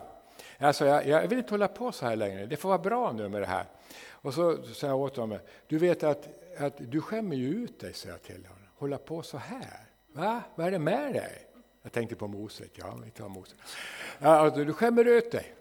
alltså 0.58 0.86
jag, 0.86 1.08
jag 1.08 1.28
vill 1.28 1.38
inte 1.38 1.54
hålla 1.54 1.68
på 1.68 1.92
så 1.92 2.06
här 2.06 2.16
längre. 2.16 2.46
Det 2.46 2.58
får 2.58 2.70
vara 2.70 2.80
bra 2.80 3.12
nu 3.12 3.30
med 3.30 3.42
det 3.42 3.48
här. 3.48 3.66
Och 4.10 4.34
så 4.34 4.64
sa 4.64 4.88
jag 4.88 5.00
åt 5.00 5.18
honom, 5.18 5.40
du 5.68 5.78
vet 5.78 6.04
att, 6.04 6.28
att 6.58 6.74
du 6.78 7.02
skämmer 7.02 7.36
ju 7.36 7.48
ut 7.48 7.80
dig, 7.80 7.94
sa 7.94 8.10
jag 8.10 8.22
till 8.22 8.46
honom. 8.46 8.68
Hålla 8.76 8.98
på 8.98 9.22
så 9.22 9.38
här. 9.38 9.86
Va? 10.14 10.44
Vad 10.56 10.68
är 10.68 10.72
det 10.72 10.80
med 10.80 11.14
dig? 11.14 11.48
Jag 11.82 11.92
tänkte 11.92 12.16
på 12.16 12.28
Moses, 12.28 12.68
Ja, 12.74 13.00
vi 13.06 13.12
tar 13.12 13.30
Mose. 13.30 13.56
Ja, 14.20 14.28
alltså, 14.28 14.64
du 14.64 14.74
skämmer 14.74 15.06
ut 15.06 15.32
dig. 15.32 15.56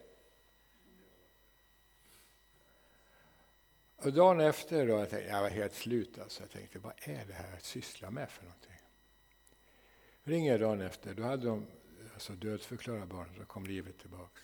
Och 4.03 4.13
dagen 4.13 4.41
efter 4.41 4.87
då, 4.87 4.93
jag, 4.93 5.11
tänkte, 5.11 5.31
jag 5.31 5.43
var 5.43 5.49
helt 5.49 5.75
slut. 5.75 6.19
Alltså. 6.19 6.43
Jag 6.43 6.51
tänkte, 6.51 6.79
vad 6.79 6.93
är 7.03 7.25
det 7.27 7.33
här 7.33 7.57
att 7.57 7.65
syssla 7.65 8.11
med 8.11 8.31
för 8.31 8.45
någonting? 8.45 8.71
Ringer 10.23 10.59
dagen 10.59 10.81
efter, 10.81 11.15
då 11.15 11.23
hade 11.23 11.47
de 11.47 11.67
alltså, 12.15 12.33
dödförklarat 12.33 13.09
barnet, 13.09 13.33
då 13.39 13.45
kom 13.45 13.67
livet 13.67 13.99
tillbaka. 13.99 14.41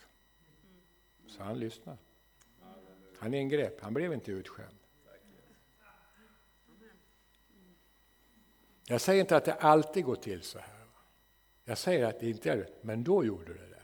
Så 1.27 1.43
han 1.43 1.59
lyssnade. 1.59 1.99
Han 3.19 3.35
ingrep, 3.35 3.81
han 3.81 3.95
blev 3.95 4.13
inte 4.13 4.33
utskämd. 4.33 4.79
Jag 8.89 9.01
säger 9.01 9.21
inte 9.21 9.37
att 9.37 9.45
det 9.45 9.55
alltid 9.55 10.05
går 10.05 10.17
till 10.17 10.43
så 10.43 10.59
här. 10.59 10.87
Jag 11.65 11.79
säger 11.79 12.05
att 12.05 12.21
det 12.21 12.31
inte 12.31 12.51
är 12.51 12.57
det, 12.57 12.69
men 12.81 13.05
då 13.05 13.25
gjorde 13.25 13.55
det 13.55 13.67
det. 13.67 13.76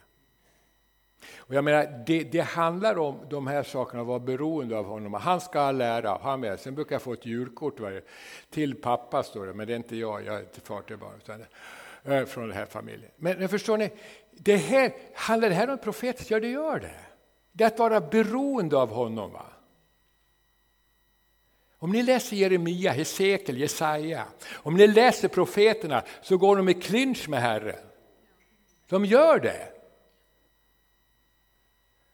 Och 1.37 1.55
jag 1.55 1.63
menar, 1.63 2.03
det, 2.05 2.23
det, 2.23 2.39
handlar 2.39 2.97
om 2.97 3.19
de 3.29 3.47
här 3.47 3.63
sakerna, 3.63 4.01
att 4.01 4.07
vara 4.07 4.19
beroende 4.19 4.77
av 4.77 4.85
honom. 4.85 5.13
Han 5.13 5.41
ska 5.41 5.71
lära, 5.71 6.19
han 6.21 6.39
med. 6.39 6.59
Sen 6.59 6.75
brukar 6.75 6.95
jag 6.95 7.01
få 7.01 7.13
ett 7.13 7.25
julkort 7.25 7.79
varje, 7.79 8.01
till 8.49 8.75
pappa, 8.75 9.23
står 9.23 9.45
det, 9.45 9.53
men 9.53 9.67
det 9.67 9.73
är 9.73 9.77
inte 9.77 9.95
jag, 9.95 10.25
jag 10.25 10.35
är 10.35 10.39
inte 10.39 10.61
far 10.61 10.81
till 10.81 10.97
barn, 10.97 11.13
utan 11.17 11.45
äh, 12.03 12.25
från 12.25 12.47
den 12.47 12.57
här 12.57 12.65
familjen. 12.65 13.11
Men, 13.17 13.39
men, 13.39 13.49
förstår 13.49 13.77
ni, 13.77 13.91
det 14.31 14.55
här, 14.55 14.93
handlar 15.15 15.49
det 15.49 15.55
här 15.55 15.69
om 15.69 15.77
profetiskt? 15.77 16.31
Ja, 16.31 16.39
det 16.39 16.49
gör 16.49 16.79
det. 16.79 16.95
Det 17.51 17.63
är 17.63 17.67
att 17.67 17.79
vara 17.79 18.01
beroende 18.01 18.77
av 18.77 18.89
honom. 18.89 19.31
Va? 19.31 19.45
Om 21.83 21.91
ni 21.91 22.03
läser 22.03 22.35
Jeremia, 22.35 22.91
Hesekiel, 22.91 23.57
Jesaja, 23.57 24.25
om 24.53 24.75
ni 24.75 24.87
läser 24.87 25.27
profeterna 25.27 26.03
så 26.21 26.37
går 26.37 26.57
de 26.57 26.69
i 26.69 26.73
clinch 26.73 27.29
med 27.29 27.41
Herren. 27.41 27.85
De 28.89 29.05
gör 29.05 29.39
det. 29.39 29.72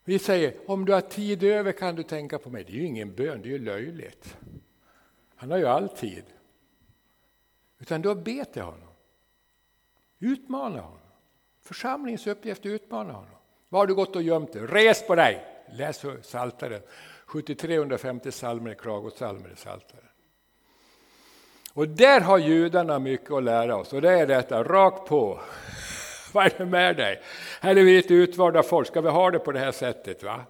Vi 0.10 0.20
säger, 0.20 0.54
om 0.66 0.86
du 0.86 0.94
har 0.94 1.02
tid 1.02 1.44
över 1.44 1.72
kan 1.72 1.96
du 1.96 2.04
tänka 2.04 2.40
på 2.40 2.50
mig. 2.50 2.64
Det 2.64 2.72
är 2.72 2.76
ju 2.76 2.86
ingen 2.86 3.16
bön, 3.16 3.42
det 3.42 3.48
är 3.48 3.52
ju 3.52 3.60
löjligt. 3.60 4.38
Han 5.36 5.52
har 5.52 5.58
ju 5.58 5.66
all 5.66 5.90
tid. 5.90 6.24
Utan 7.80 8.02
du 8.02 8.08
har 8.08 8.16
be 8.16 8.46
till 8.46 8.62
honom. 8.62 8.90
Utmana 10.20 10.82
honom. 10.82 11.00
Församlingens 11.62 12.28
uppgift 12.28 12.66
är 12.66 12.70
att 12.70 12.74
utmana 12.82 13.14
honom. 13.14 13.36
Var 13.70 13.80
har 13.80 13.88
du 13.88 13.96
gått 13.96 14.16
och 14.16 14.22
gömt 14.22 14.54
dig? 14.54 14.62
Res 14.66 15.08
på 15.08 15.16
dig! 15.16 15.46
Läs 15.72 16.06
Psaltaren. 16.22 16.82
7350 17.26 18.32
psalmer 18.32 18.70
är 18.70 18.76
klagosalmer 18.76 19.50
i 19.52 19.56
Psaltaren. 19.56 20.10
Och 21.74 21.88
där 21.88 22.22
har 22.22 22.38
judarna 22.38 23.00
mycket 23.00 23.32
att 23.32 23.44
lära 23.44 23.76
oss 23.76 23.94
och 23.94 24.02
det 24.02 24.20
är 24.20 24.28
detta, 24.28 24.64
rakt 24.64 25.10
på. 25.10 25.40
Vad 26.34 26.46
är 26.46 26.58
det 26.58 26.66
med 26.66 26.96
dig? 26.96 27.22
Här 27.62 27.76
är 27.76 27.84
vi 27.84 27.96
lite 27.96 28.14
utvalda 28.14 28.64
folk, 28.64 28.88
ska 28.88 29.02
vi 29.02 29.10
ha 29.10 29.32
det 29.32 29.40
på 29.40 29.52
det 29.52 29.60
här 29.60 29.72
sättet? 29.72 30.24
va? 30.24 30.46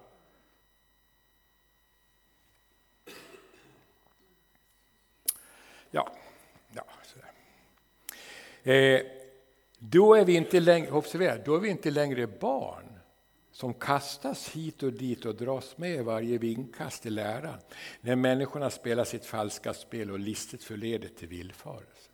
Ja, 5.92 6.10
ja 6.74 6.86
eh, 8.74 9.02
då 9.80 10.14
är 10.14 10.26
vi 10.26 10.36
inte 10.36 10.60
längre, 10.60 10.92
observera, 10.92 11.38
då 11.38 11.56
är 11.56 11.60
vi 11.60 11.70
inte 11.70 11.92
längre 11.92 12.28
barn 12.28 13.00
som 13.52 13.74
kastas 13.74 14.50
hit 14.50 14.84
och 14.84 14.94
dit 14.94 15.26
och 15.26 15.36
dras 15.36 15.78
med 15.78 16.06
varje 16.06 16.38
vinkast 16.38 17.06
i 17.06 17.10
läran 17.10 17.60
när 18.02 18.16
människorna 18.16 18.70
spelar 18.70 19.04
sitt 19.04 19.26
falska 19.26 19.74
spel 19.74 20.12
och 20.12 20.20
listigt 20.20 20.64
förleder 20.64 21.08
till 21.08 21.28
villfarelse. 21.28 22.10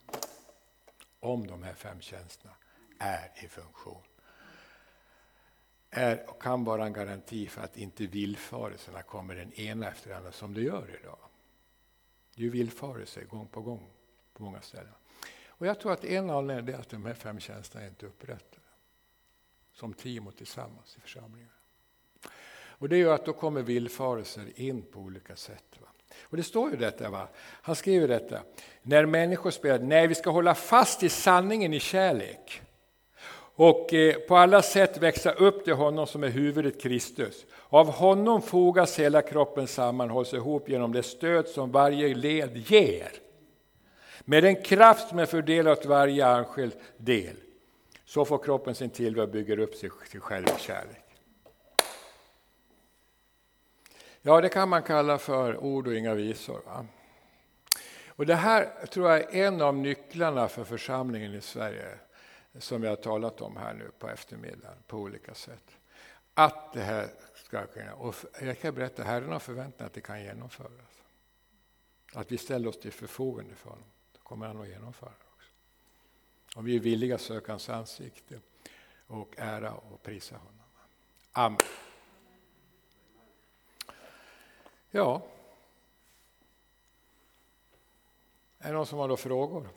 Om 1.20 1.47
de 1.47 1.63
här 1.63 1.74
fem 1.74 2.01
tjänsterna 2.01 2.53
är 3.00 3.32
i 3.43 3.48
funktion. 3.48 4.02
Är 5.89 6.30
och 6.30 6.41
kan 6.41 6.64
vara 6.64 6.86
en 6.86 6.93
garanti 6.93 7.48
för 7.48 7.62
att 7.62 7.78
inte 7.78 8.06
villfarelserna 8.06 9.02
kommer 9.02 9.36
den 9.36 9.54
ena 9.54 9.88
efter 9.88 10.10
den 10.10 10.18
andra 10.18 10.32
som 10.32 10.54
det 10.54 10.62
gör 10.62 11.00
idag. 11.02 11.20
Det 12.36 12.41
är 12.41 12.43
ju 12.43 12.50
villfarelse 12.50 13.24
gång 13.24 13.48
på 13.48 13.62
gång 13.62 13.88
på 14.34 14.43
många 14.43 14.62
ställen. 14.62 14.93
Och 15.48 15.68
jag 15.68 15.80
tror 15.80 15.91
att 15.91 16.04
en 16.04 16.30
anledning 16.30 16.76
är 16.76 16.80
att 16.80 16.89
de 16.89 17.06
här 17.06 17.14
fem 17.14 17.39
tjänsterna 17.39 17.88
inte 17.88 18.06
är 18.06 18.08
upprättade 18.08 18.62
som 19.74 19.93
team 19.93 20.28
och 20.28 20.36
tillsammans 20.36 20.98
i 20.98 21.02
församlingen. 21.02 21.50
Och 22.78 22.89
det 22.89 22.98
gör 22.98 23.16
att 23.16 23.26
då 23.26 23.34
kommer 23.34 23.62
villfarelser 23.62 24.60
in 24.60 24.82
på 24.82 25.00
olika 25.00 25.36
sätt. 25.36 25.80
Va? 25.82 25.88
Och 26.22 26.38
det 26.38 26.43
står 26.43 26.72
ju 26.72 26.78
detta, 26.78 27.10
va? 27.10 27.28
han 27.38 27.76
skriver 27.76 28.08
detta, 28.08 28.41
när 28.82 29.06
människor 29.06 29.52
spelar, 29.52 29.80
nej 29.80 30.08
vi 30.08 30.16
ska 30.16 30.30
hålla 30.30 30.56
fast 30.56 31.04
i 31.04 31.10
sanningen 31.10 31.74
i 31.74 31.80
kärlek 31.80 32.62
och 33.56 33.93
eh, 33.93 34.16
på 34.16 34.38
alla 34.38 34.62
sätt 34.62 34.97
växa 34.97 35.32
upp 35.32 35.64
till 35.64 35.74
honom 35.74 36.08
som 36.08 36.24
är 36.24 36.30
huvudet 36.30 36.82
Kristus. 36.82 37.45
Av 37.70 37.91
honom 37.91 38.41
fogas 38.41 38.99
hela 38.99 39.22
kroppen 39.22 39.68
samman, 39.68 40.10
hålls 40.10 40.34
ihop 40.34 40.70
genom 40.70 40.91
det 40.91 41.03
stöd 41.03 41.47
som 41.47 41.72
varje 41.72 42.16
led 42.16 42.58
ger. 42.58 43.12
Med 44.22 44.43
den 44.43 44.64
kraft 44.64 45.10
som 45.10 45.20
är 45.20 45.26
fördelad 45.26 45.78
åt 45.78 45.86
varje 45.86 46.26
enskild 46.28 46.74
del. 46.97 47.36
Så 48.06 48.26
får 48.26 48.38
kroppen 48.38 48.76
sin 48.76 48.89
tillvaro 48.89 49.26
och 49.26 49.32
bygger 49.32 49.60
upp 49.60 49.76
sig, 49.76 49.89
sig 50.12 50.20
själv 50.20 50.45
i 50.58 50.62
kärlek. 50.62 51.06
Ja, 54.22 54.41
det 54.41 54.49
kan 54.49 54.70
man 54.70 54.84
kalla 54.84 55.18
för 55.18 55.58
ord 55.58 55.88
och 55.88 55.95
inga 55.95 56.14
visor. 56.14 56.62
Va? 56.66 56.86
Och 58.08 58.26
det 58.26 58.36
här 58.36 58.86
tror 58.86 59.10
jag 59.10 59.36
är 59.36 59.45
en 59.45 59.62
av 59.62 59.76
nycklarna 59.76 60.47
för 60.47 60.64
församlingen 60.64 61.34
i 61.34 61.41
Sverige 61.41 61.88
som 62.60 62.84
jag 62.84 62.91
har 62.91 62.95
talat 62.95 63.41
om 63.41 63.58
här 63.58 63.74
nu 63.74 63.91
på 63.99 64.10
eftermiddagen 64.10 64.78
på 64.88 64.97
olika 64.97 65.34
sätt. 65.34 65.78
Att 66.34 66.74
det 66.74 66.82
här 66.82 67.10
ska 67.36 67.68
kunna, 67.68 67.93
och 67.93 68.16
jag 68.41 68.60
kan 68.60 68.76
berätta, 68.76 69.03
Herren 69.03 69.32
har 69.32 69.39
förväntat 69.39 69.88
att 69.88 69.93
det 69.93 70.01
kan 70.01 70.24
genomföras. 70.24 71.01
Att 72.14 72.32
vi 72.32 72.38
ställer 72.38 72.70
oss 72.70 72.80
till 72.80 72.91
förfogande 72.91 73.56
för 73.56 73.70
honom, 73.70 73.86
då 74.12 74.20
kommer 74.20 74.47
han 74.47 74.62
att 74.62 74.68
genomföra 74.68 75.10
det 75.10 75.26
också. 75.36 75.49
Om 76.60 76.66
vi 76.66 76.76
är 76.76 76.80
villiga 76.80 77.16
att 77.16 77.22
söka 77.22 77.51
hans 77.51 77.70
ansikte 77.70 78.39
och 79.08 79.36
ära 79.38 79.74
och 79.74 80.03
prisa 80.03 80.38
honom. 80.38 80.64
Amen. 81.32 81.60
Ja. 84.91 85.26
Är 88.60 88.68
det 88.68 88.74
någon 88.74 88.86
som 88.86 88.99
har 88.99 89.08
några 89.08 89.18
frågor? 89.18 89.70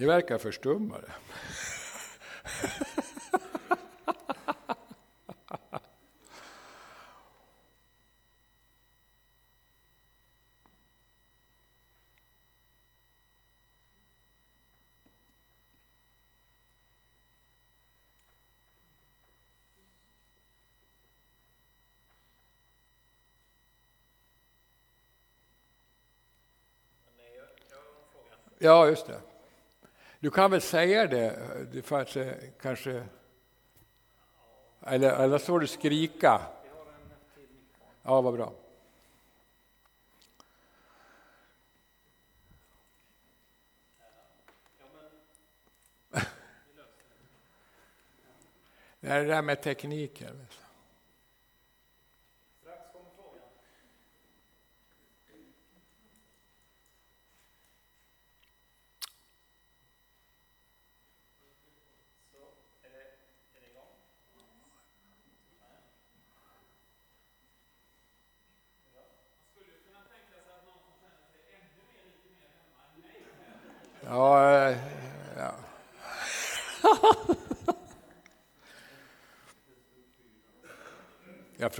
Ni 0.00 0.06
verkar 0.06 0.38
förstummade. 0.38 1.12
Ja, 28.58 28.88
just 28.88 29.06
det. 29.06 29.29
Du 30.20 30.30
kan 30.30 30.50
väl 30.50 30.60
säga 30.60 31.06
det, 31.06 31.82
för 31.82 32.00
att 32.00 32.16
eh, 32.16 32.32
kanske... 32.60 33.06
Eller, 34.80 35.10
eller 35.10 35.38
så 35.38 35.58
du 35.58 35.66
skrika. 35.66 36.40
Ja, 38.02 38.20
vad 38.20 38.34
bra. 38.34 38.52
Det 49.00 49.08
är 49.08 49.20
det 49.20 49.26
där 49.26 49.42
med 49.42 49.62
tekniken. 49.62 50.46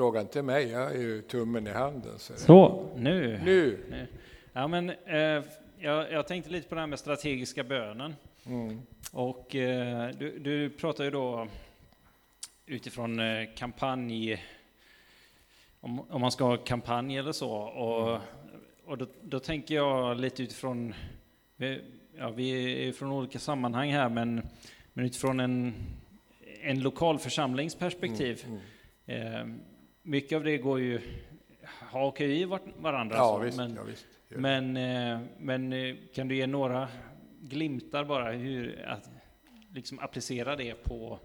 Jag 0.01 0.05
frågar 0.05 0.21
inte 0.21 0.43
mig, 0.43 0.69
jag 0.69 0.95
är 0.97 1.01
ju 1.01 1.23
tummen 1.23 1.67
i 1.67 1.71
handen. 1.71 2.19
Så, 2.19 2.37
så 2.37 2.89
nu. 2.97 3.41
nu. 3.45 3.79
Ja, 4.53 4.69
men, 4.69 4.91
eh, 4.91 5.45
jag, 5.79 6.13
jag, 6.13 6.27
tänkte 6.27 6.51
lite 6.51 6.69
på 6.69 6.75
det 6.75 6.81
här 6.81 6.89
med 6.89 6.99
strategiska 6.99 7.65
bönen. 7.65 8.15
Mm. 8.47 8.83
Och 9.13 9.55
eh, 9.55 10.11
du, 10.19 10.39
du 10.39 10.71
pratar 10.71 11.05
ju 11.05 11.11
då 11.11 11.49
utifrån 12.67 13.21
eh, 13.21 13.49
kampanj, 13.57 14.45
om, 15.81 16.01
om, 16.11 16.21
man 16.21 16.33
ska 16.33 16.45
ha 16.45 16.57
kampanj 16.57 17.17
eller 17.17 17.33
så. 17.33 17.53
Och, 17.53 18.21
och 18.85 18.99
då, 18.99 19.07
då, 19.23 19.41
tänker 19.41 19.75
jag 19.75 20.21
lite 20.21 20.43
utifrån, 20.43 20.95
vi, 21.57 21.81
ja, 22.19 22.31
vi 22.31 22.89
är 22.89 22.93
från 22.93 23.13
olika 23.13 23.39
sammanhang 23.39 23.93
här, 23.93 24.09
men, 24.09 24.49
men 24.93 25.05
utifrån 25.05 25.41
en, 25.41 25.75
en 26.63 26.81
lokal 26.81 27.19
församlingsperspektiv. 27.19 28.45
Mm. 28.47 28.61
Mm. 29.07 29.51
Eh, 29.51 29.71
mycket 30.11 30.37
av 30.37 30.45
det 30.45 30.59
går 30.59 30.81
ju, 30.81 31.01
hakar 31.65 32.25
i 32.25 32.45
varandra. 32.77 33.17
Ja, 33.17 33.37
så, 33.37 33.39
visst, 33.39 33.57
men, 33.57 33.75
ja, 33.75 33.83
visst. 33.83 34.07
Men, 34.29 34.77
eh, 34.77 35.19
men 35.39 35.73
eh, 35.73 35.97
kan 36.15 36.29
du 36.29 36.37
ge 36.37 36.47
några 36.47 36.89
glimtar 37.41 38.05
bara 38.05 38.33
hur 38.33 38.85
att 38.89 39.11
liksom 39.75 39.99
applicera 39.99 40.57
det 40.57 40.75
på, 40.75 41.19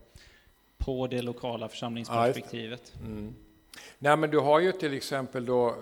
på 0.77 1.07
det 1.07 1.21
lokala 1.21 1.67
församlingsperspektivet? 1.67 2.93
Ja, 2.95 3.05
mm. 3.05 3.35
Nej, 3.99 4.17
men 4.17 4.29
du 4.29 4.39
har 4.39 4.59
ju 4.59 4.71
till 4.71 4.93
exempel 4.93 5.45
då, 5.45 5.75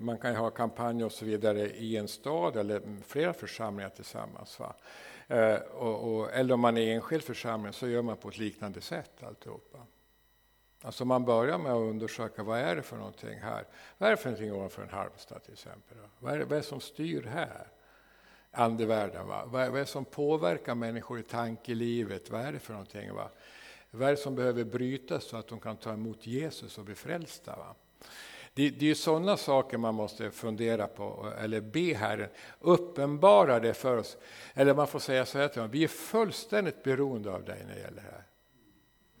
man 0.00 0.18
kan 0.18 0.30
ju 0.30 0.36
ha 0.36 0.50
kampanjer 0.50 1.06
och 1.06 1.12
så 1.12 1.24
vidare 1.24 1.70
i 1.70 1.96
en 1.96 2.08
stad 2.08 2.56
eller 2.56 2.82
flera 3.06 3.32
församlingar 3.32 3.90
tillsammans. 3.90 4.60
Va? 4.60 4.74
Eh, 5.28 5.56
och, 5.56 6.14
och, 6.14 6.32
eller 6.32 6.54
om 6.54 6.60
man 6.60 6.76
är 6.76 6.94
enskild 6.94 7.22
församling 7.22 7.72
så 7.72 7.88
gör 7.88 8.02
man 8.02 8.16
på 8.16 8.28
ett 8.28 8.38
liknande 8.38 8.80
sätt 8.80 9.22
alltihopa. 9.22 9.78
Alltså 10.84 11.04
man 11.04 11.24
börjar 11.24 11.58
med 11.58 11.72
att 11.72 11.90
undersöka 11.90 12.42
vad 12.42 12.58
är 12.58 12.76
det 12.76 12.82
för 12.82 12.96
någonting 12.96 13.38
här. 13.38 13.64
Vad 13.98 14.06
är 14.06 14.10
det 14.10 14.16
för 14.16 14.30
någonting 14.30 14.52
ovanför 14.52 14.82
en 14.82 14.88
Halmstad 14.88 15.42
till 15.42 15.52
exempel? 15.52 15.96
Vad 16.18 16.34
är, 16.34 16.38
det, 16.38 16.44
vad 16.44 16.52
är 16.52 16.56
det 16.56 16.68
som 16.68 16.80
styr 16.80 17.22
här? 17.22 17.66
Andevärlden, 18.50 19.26
va? 19.26 19.42
Vad, 19.46 19.62
är, 19.62 19.68
vad 19.68 19.76
är 19.76 19.84
det 19.84 19.90
som 19.90 20.04
påverkar 20.04 20.74
människor 20.74 21.18
i 21.18 21.22
tankelivet? 21.22 22.30
Vad 22.30 22.40
är 22.40 22.52
det 22.52 22.58
för 22.58 22.72
någonting? 22.72 23.14
Va? 23.14 23.30
Vad 23.90 24.08
är 24.08 24.10
det 24.10 24.16
som 24.16 24.34
behöver 24.34 24.64
brytas 24.64 25.24
så 25.24 25.36
att 25.36 25.48
de 25.48 25.60
kan 25.60 25.76
ta 25.76 25.92
emot 25.92 26.26
Jesus 26.26 26.78
och 26.78 26.84
bli 26.84 26.94
frälsta? 26.94 27.56
Va? 27.56 27.74
Det, 28.54 28.70
det 28.70 28.90
är 28.90 28.94
sådana 28.94 29.36
saker 29.36 29.78
man 29.78 29.94
måste 29.94 30.30
fundera 30.30 30.86
på, 30.86 31.32
eller 31.38 31.60
be 31.60 31.94
Herren 31.94 32.28
uppenbara 32.60 33.60
det 33.60 33.74
för 33.74 33.96
oss. 33.96 34.16
Eller 34.54 34.74
man 34.74 34.86
får 34.86 34.98
säga 34.98 35.26
så 35.26 35.38
här 35.38 35.48
till 35.48 35.60
honom, 35.60 35.70
vi 35.70 35.84
är 35.84 35.88
fullständigt 35.88 36.82
beroende 36.82 37.30
av 37.30 37.44
dig 37.44 37.64
när 37.66 37.74
det 37.74 37.80
gäller 37.80 38.02
det 38.02 38.12
här. 38.12 38.24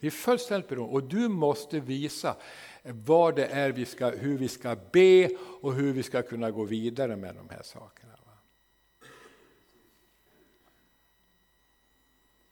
Vi 0.04 0.08
är 0.08 0.10
fullständigt 0.10 0.68
beroende 0.68 0.94
och 0.94 1.04
du 1.04 1.28
måste 1.28 1.80
visa 1.80 2.36
vad 2.82 3.36
det 3.36 3.46
är 3.46 3.72
vi 3.72 3.84
ska, 3.84 4.10
hur 4.10 4.38
vi 4.38 4.48
ska 4.48 4.76
be 4.92 5.30
och 5.60 5.74
hur 5.74 5.92
vi 5.92 6.02
ska 6.02 6.22
kunna 6.22 6.50
gå 6.50 6.64
vidare 6.64 7.16
med 7.16 7.34
de 7.34 7.48
här 7.48 7.62
sakerna. 7.62 8.12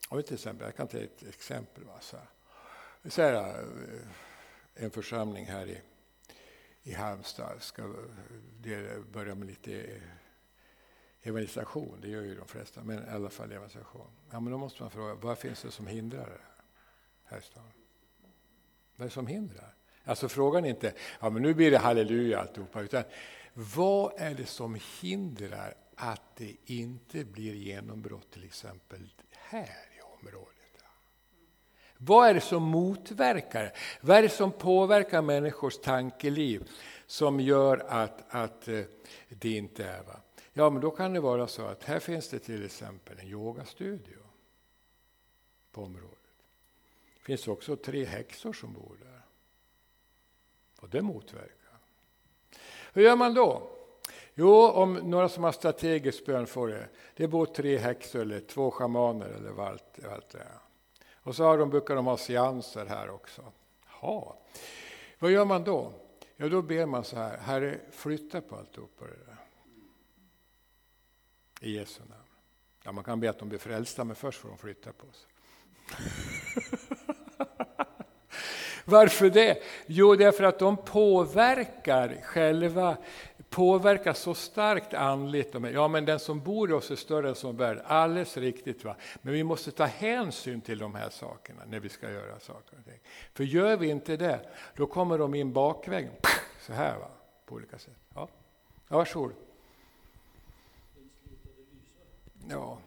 Och 0.09 0.26
till 0.26 0.34
exempel, 0.34 0.66
jag 0.66 0.76
kan 0.76 0.88
ta 0.88 0.98
ett 0.98 1.22
exempel. 1.28 1.84
Va, 1.84 2.00
så 2.00 2.16
här. 2.16 2.26
Så 3.11 3.22
här, 3.22 3.34
eh, 3.34 4.84
en 4.84 4.90
församling 4.90 5.46
här 5.46 5.66
i, 5.66 5.80
i 6.82 6.92
Halmstad 6.92 7.62
ska 7.62 7.94
börja 9.12 9.34
med 9.34 9.48
lite 9.48 9.80
eh, 9.80 10.03
evangelisation, 11.22 11.98
det 12.03 12.09
gör 12.09 12.22
ju 12.22 12.34
de 12.34 12.48
flesta, 12.48 12.84
men 12.84 13.05
i 13.05 13.11
alla 13.11 13.30
fall 13.30 13.53
evangelisation. 13.53 14.11
Ja, 14.30 14.40
men 14.40 14.53
då 14.53 14.59
måste 14.59 14.82
man 14.82 14.90
fråga, 14.90 15.14
vad 15.14 15.38
finns 15.38 15.62
det 15.62 15.70
som 15.70 15.86
hindrar 15.86 16.26
det? 16.26 16.51
Här 17.32 17.38
i 17.38 17.42
stan. 17.42 17.72
Vad 18.96 19.04
är 19.04 19.08
det 19.08 19.14
som 19.14 19.26
hindrar? 19.26 19.74
Alltså 20.04 20.28
frågan 20.28 20.64
är 20.64 20.68
inte, 20.68 20.94
ja 21.20 21.30
men 21.30 21.42
nu 21.42 21.54
blir 21.54 21.70
det 21.70 21.78
halleluja 21.78 22.40
alltihopa, 22.40 22.80
utan 22.80 23.04
vad 23.54 24.12
är 24.16 24.34
det 24.34 24.46
som 24.46 24.78
hindrar 25.00 25.74
att 25.94 26.36
det 26.36 26.56
inte 26.64 27.24
blir 27.24 27.54
genombrott 27.54 28.30
till 28.30 28.44
exempel 28.44 29.14
här 29.30 29.88
i 29.98 30.00
området? 30.20 30.62
Vad 32.04 32.28
är 32.28 32.34
det 32.34 32.40
som 32.40 32.62
motverkar? 32.62 33.72
Vad 34.00 34.16
är 34.16 34.22
det 34.22 34.28
som 34.28 34.52
påverkar 34.52 35.22
människors 35.22 35.78
tankeliv 35.78 36.70
som 37.06 37.40
gör 37.40 37.84
att, 37.88 38.34
att 38.34 38.68
eh, 38.68 38.80
det 39.28 39.50
inte 39.50 39.84
är? 39.84 40.02
Va? 40.02 40.20
Ja, 40.52 40.70
men 40.70 40.82
då 40.82 40.90
kan 40.90 41.12
det 41.12 41.20
vara 41.20 41.46
så 41.46 41.66
att 41.66 41.84
här 41.84 41.98
finns 41.98 42.28
det 42.28 42.38
till 42.38 42.64
exempel 42.64 43.18
en 43.18 43.26
yogastudio 43.26 44.18
på 45.72 45.82
området. 45.82 46.21
Det 47.22 47.26
finns 47.26 47.48
också 47.48 47.76
tre 47.76 48.04
häxor 48.04 48.52
som 48.52 48.72
bor 48.72 48.96
där. 49.00 49.22
Och 50.80 50.88
det 50.88 51.02
motverkar. 51.02 51.78
Hur 52.92 53.02
gör 53.02 53.16
man 53.16 53.34
då? 53.34 53.70
Jo, 54.34 54.66
om 54.66 54.94
några 54.94 55.28
som 55.28 55.44
har 55.44 55.52
strategisk 55.52 56.26
bön 56.26 56.46
får 56.46 56.68
det. 56.68 56.88
Det 57.16 57.28
bor 57.28 57.46
tre 57.46 57.78
häxor 57.78 58.20
eller 58.20 58.40
två 58.40 58.70
schamaner 58.70 59.28
eller 59.28 59.50
vad 59.50 59.68
allt, 59.68 60.04
allt 60.12 60.28
det 60.28 60.38
är. 60.38 60.58
Och 61.14 61.36
så 61.36 61.44
har 61.44 61.58
de, 61.58 61.70
brukar 61.70 61.96
de 61.96 62.06
ha 62.06 62.16
seanser 62.16 62.86
här 62.86 63.10
också. 63.10 63.52
Ha. 63.86 64.36
Vad 65.18 65.30
gör 65.30 65.44
man 65.44 65.64
då? 65.64 65.92
Ja, 66.36 66.48
då 66.48 66.62
ber 66.62 66.86
man 66.86 67.04
så 67.04 67.16
här, 67.16 67.38
Herre 67.38 67.80
flytta 67.90 68.40
på 68.40 68.56
alltihopa 68.56 69.04
det 69.04 69.24
där. 69.26 69.36
I 71.60 71.76
Jesu 71.76 72.00
namn. 72.00 72.22
Ja, 72.82 72.92
man 72.92 73.04
kan 73.04 73.20
be 73.20 73.30
att 73.30 73.38
de 73.38 73.48
blir 73.48 73.58
frälsta, 73.58 74.04
men 74.04 74.16
först 74.16 74.40
får 74.40 74.48
de 74.48 74.58
flytta 74.58 74.92
på 74.92 75.06
sig. 75.12 75.28
Varför 78.84 79.30
det? 79.30 79.62
Jo, 79.86 80.14
därför 80.14 80.44
att 80.44 80.58
de 80.58 80.76
påverkar 80.76 82.16
själva, 82.22 82.96
påverkar 83.50 84.12
så 84.12 84.34
starkt 84.34 84.94
andligt. 84.94 85.56
Ja, 85.72 85.88
men 85.88 86.04
den 86.04 86.18
som 86.18 86.40
bor 86.40 86.70
i 86.70 86.72
oss 86.72 86.90
är 86.90 86.96
större 86.96 87.28
än 87.28 87.34
som 87.34 87.56
värld. 87.56 87.82
Alldeles 87.84 88.36
riktigt. 88.36 88.84
Va? 88.84 88.96
Men 89.22 89.34
vi 89.34 89.44
måste 89.44 89.70
ta 89.70 89.84
hänsyn 89.84 90.60
till 90.60 90.78
de 90.78 90.94
här 90.94 91.10
sakerna 91.10 91.62
när 91.66 91.80
vi 91.80 91.88
ska 91.88 92.10
göra 92.10 92.40
saker 92.40 92.76
och 92.78 92.84
ting. 92.84 93.00
För 93.34 93.44
gör 93.44 93.76
vi 93.76 93.88
inte 93.88 94.16
det, 94.16 94.40
då 94.76 94.86
kommer 94.86 95.18
de 95.18 95.34
in 95.34 95.52
bakvägen. 95.52 96.12
Så 96.60 96.72
här, 96.72 96.98
va? 96.98 97.08
på 97.46 97.54
olika 97.54 97.78
sätt. 97.78 97.96
Ja, 98.14 98.28
ja 98.88 98.96
varsågod. 98.96 99.32
Ja. 102.48 102.78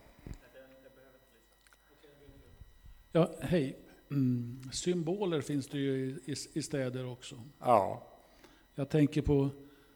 Ja, 3.12 3.30
hej. 3.42 3.85
Mm. 4.12 4.62
Symboler 4.72 5.42
finns 5.42 5.68
det 5.68 5.78
ju 5.78 6.20
i, 6.26 6.36
i, 6.54 6.62
städer 6.62 7.12
också. 7.12 7.36
Ja. 7.60 8.08
Jag 8.76 8.90
tänker 8.90 9.22
på 9.22 9.50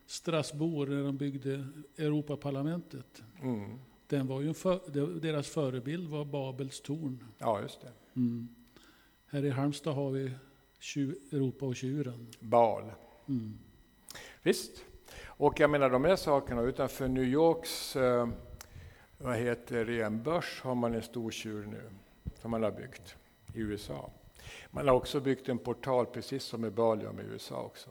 Strasbourg 0.06 0.90
när 0.90 1.04
de 1.04 1.18
byggde 1.18 1.68
Europaparlamentet. 1.98 3.24
Mm. 3.42 3.80
Den 4.08 4.28
var 4.28 4.42
ju 4.42 4.54
för, 4.54 4.80
deras 5.20 5.48
förebild 5.48 6.10
var 6.10 6.26
Babels 6.26 6.82
torn. 6.82 7.24
Ja, 7.38 7.62
just 7.62 7.82
det. 7.82 7.92
Mm. 8.16 8.48
Här 9.26 9.46
i 9.46 9.50
Halmstad 9.50 9.96
har 9.96 10.12
vi 10.12 10.32
Europa 11.32 11.66
och 11.66 11.76
tjuren. 11.76 12.28
Bal. 12.40 12.92
Mm. 13.28 13.60
Visst. 14.44 14.86
Och 15.26 15.60
jag 15.60 15.70
menar 15.70 15.90
de 15.90 16.06
här 16.06 16.16
sakerna, 16.16 16.62
utanför 16.62 17.08
New 17.08 17.24
Yorks 17.24 17.96
eh, 17.96 18.30
vad 19.18 19.36
heter 19.36 19.86
det, 19.86 20.02
en 20.02 20.24
börs 20.24 20.62
har 20.62 20.76
man 20.76 20.96
en 20.96 21.02
stor 21.02 21.32
tjur 21.32 21.66
nu, 21.66 21.90
som 22.36 22.52
man 22.52 22.64
har 22.64 22.72
byggt 22.72 23.16
i 23.54 23.60
USA. 23.60 24.12
Man 24.70 24.88
har 24.88 24.96
också 24.96 25.20
byggt 25.20 25.50
en 25.50 25.58
portal, 25.58 26.06
precis 26.06 26.44
som 26.44 26.66
i 26.66 26.70
Balium 26.70 27.20
i 27.20 27.24
USA 27.24 27.62
också. 27.62 27.90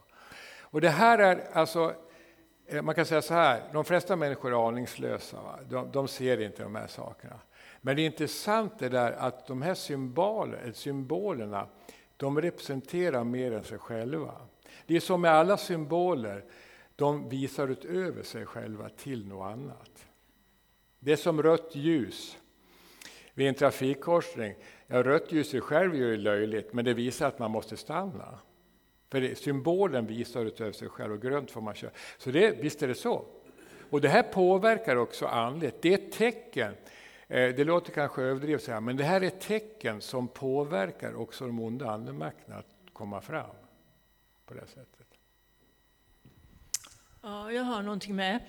Och 0.70 0.80
det 0.80 0.90
här 0.90 1.18
är 1.18 1.48
alltså, 1.52 1.94
eh, 2.66 2.82
man 2.82 2.94
kan 2.94 3.06
säga 3.06 3.22
så 3.22 3.34
här, 3.34 3.62
de 3.72 3.84
flesta 3.84 4.16
människor 4.16 4.52
är 4.52 4.68
aningslösa. 4.68 5.38
De, 5.68 5.90
de, 5.92 6.09
ser 6.09 6.40
inte 6.40 6.62
de 6.62 6.74
här 6.74 6.86
sakerna. 6.86 7.40
Men 7.80 7.96
det 7.96 8.02
är 8.02 8.06
intressant 8.06 8.78
det 8.78 8.88
där 8.88 9.12
att 9.12 9.46
de 9.46 9.62
här 9.62 9.74
symboler, 9.74 10.62
eh, 10.66 10.72
symbolerna, 10.72 11.66
de 12.16 12.40
representerar 12.40 13.24
mer 13.24 13.52
än 13.52 13.64
sig 13.64 13.78
själva. 13.78 14.34
Det 14.86 14.96
är 14.96 15.00
som 15.00 15.20
med 15.20 15.30
alla 15.30 15.56
symboler, 15.56 16.44
de 16.96 17.28
visar 17.28 17.68
utöver 17.68 18.22
sig 18.22 18.46
själva 18.46 18.88
till 18.88 19.26
något 19.26 19.52
annat. 19.52 20.06
Det 20.98 21.12
är 21.12 21.16
som 21.16 21.42
rött 21.42 21.70
ljus 21.74 22.38
vid 23.39 23.49
en 23.49 23.55
trafikkorsning. 23.55 24.55
Ja, 24.86 25.03
rött 25.03 25.32
ljus 25.32 25.55
i 25.55 25.61
själv 25.61 25.95
är 25.95 25.99
ju 25.99 26.16
löjligt, 26.16 26.72
men 26.72 26.84
det 26.84 26.95
visar 26.95 27.28
att 27.28 27.39
man 27.39 27.51
måste 27.51 27.76
stanna. 27.76 28.39
För 29.11 29.20
det, 29.20 29.39
symbolen 29.39 30.07
visar 30.07 30.45
utöver 30.45 30.72
sig 30.72 30.89
själv 30.89 31.12
och 31.12 31.22
grönt 31.22 31.51
får 31.51 31.61
man 31.61 31.74
köra. 31.74 31.91
Så 32.18 32.30
det, 32.30 32.51
visst 32.51 32.82
är 32.82 32.89
det 32.89 32.95
så. 32.95 33.24
Och 33.91 34.01
det 34.01 34.09
här 34.09 34.22
påverkar 34.22 34.97
också 34.97 35.26
andligt. 35.26 35.82
Det 35.82 35.89
är 35.89 35.95
ett 35.95 36.12
tecken. 36.12 36.74
Eh, 37.28 37.55
det 37.55 37.64
låter 37.64 37.93
kanske 37.93 38.22
överdrivet 38.22 38.62
så 38.62 38.72
här, 38.72 38.80
men 38.80 38.97
det 38.97 39.05
här 39.05 39.20
är 39.20 39.26
ett 39.26 39.41
tecken 39.41 40.01
som 40.01 40.28
påverkar 40.28 41.14
också 41.14 41.47
de 41.47 41.61
onda 41.61 41.91
andemakterna 41.91 42.57
att 42.57 42.74
komma 42.93 43.20
fram 43.20 43.57
på 44.47 44.55
det 44.55 44.66
sättet. 44.66 45.07
Ja, 47.22 47.53
jag 47.53 47.62
har 47.62 47.82
någonting 47.82 48.16
med. 48.16 48.41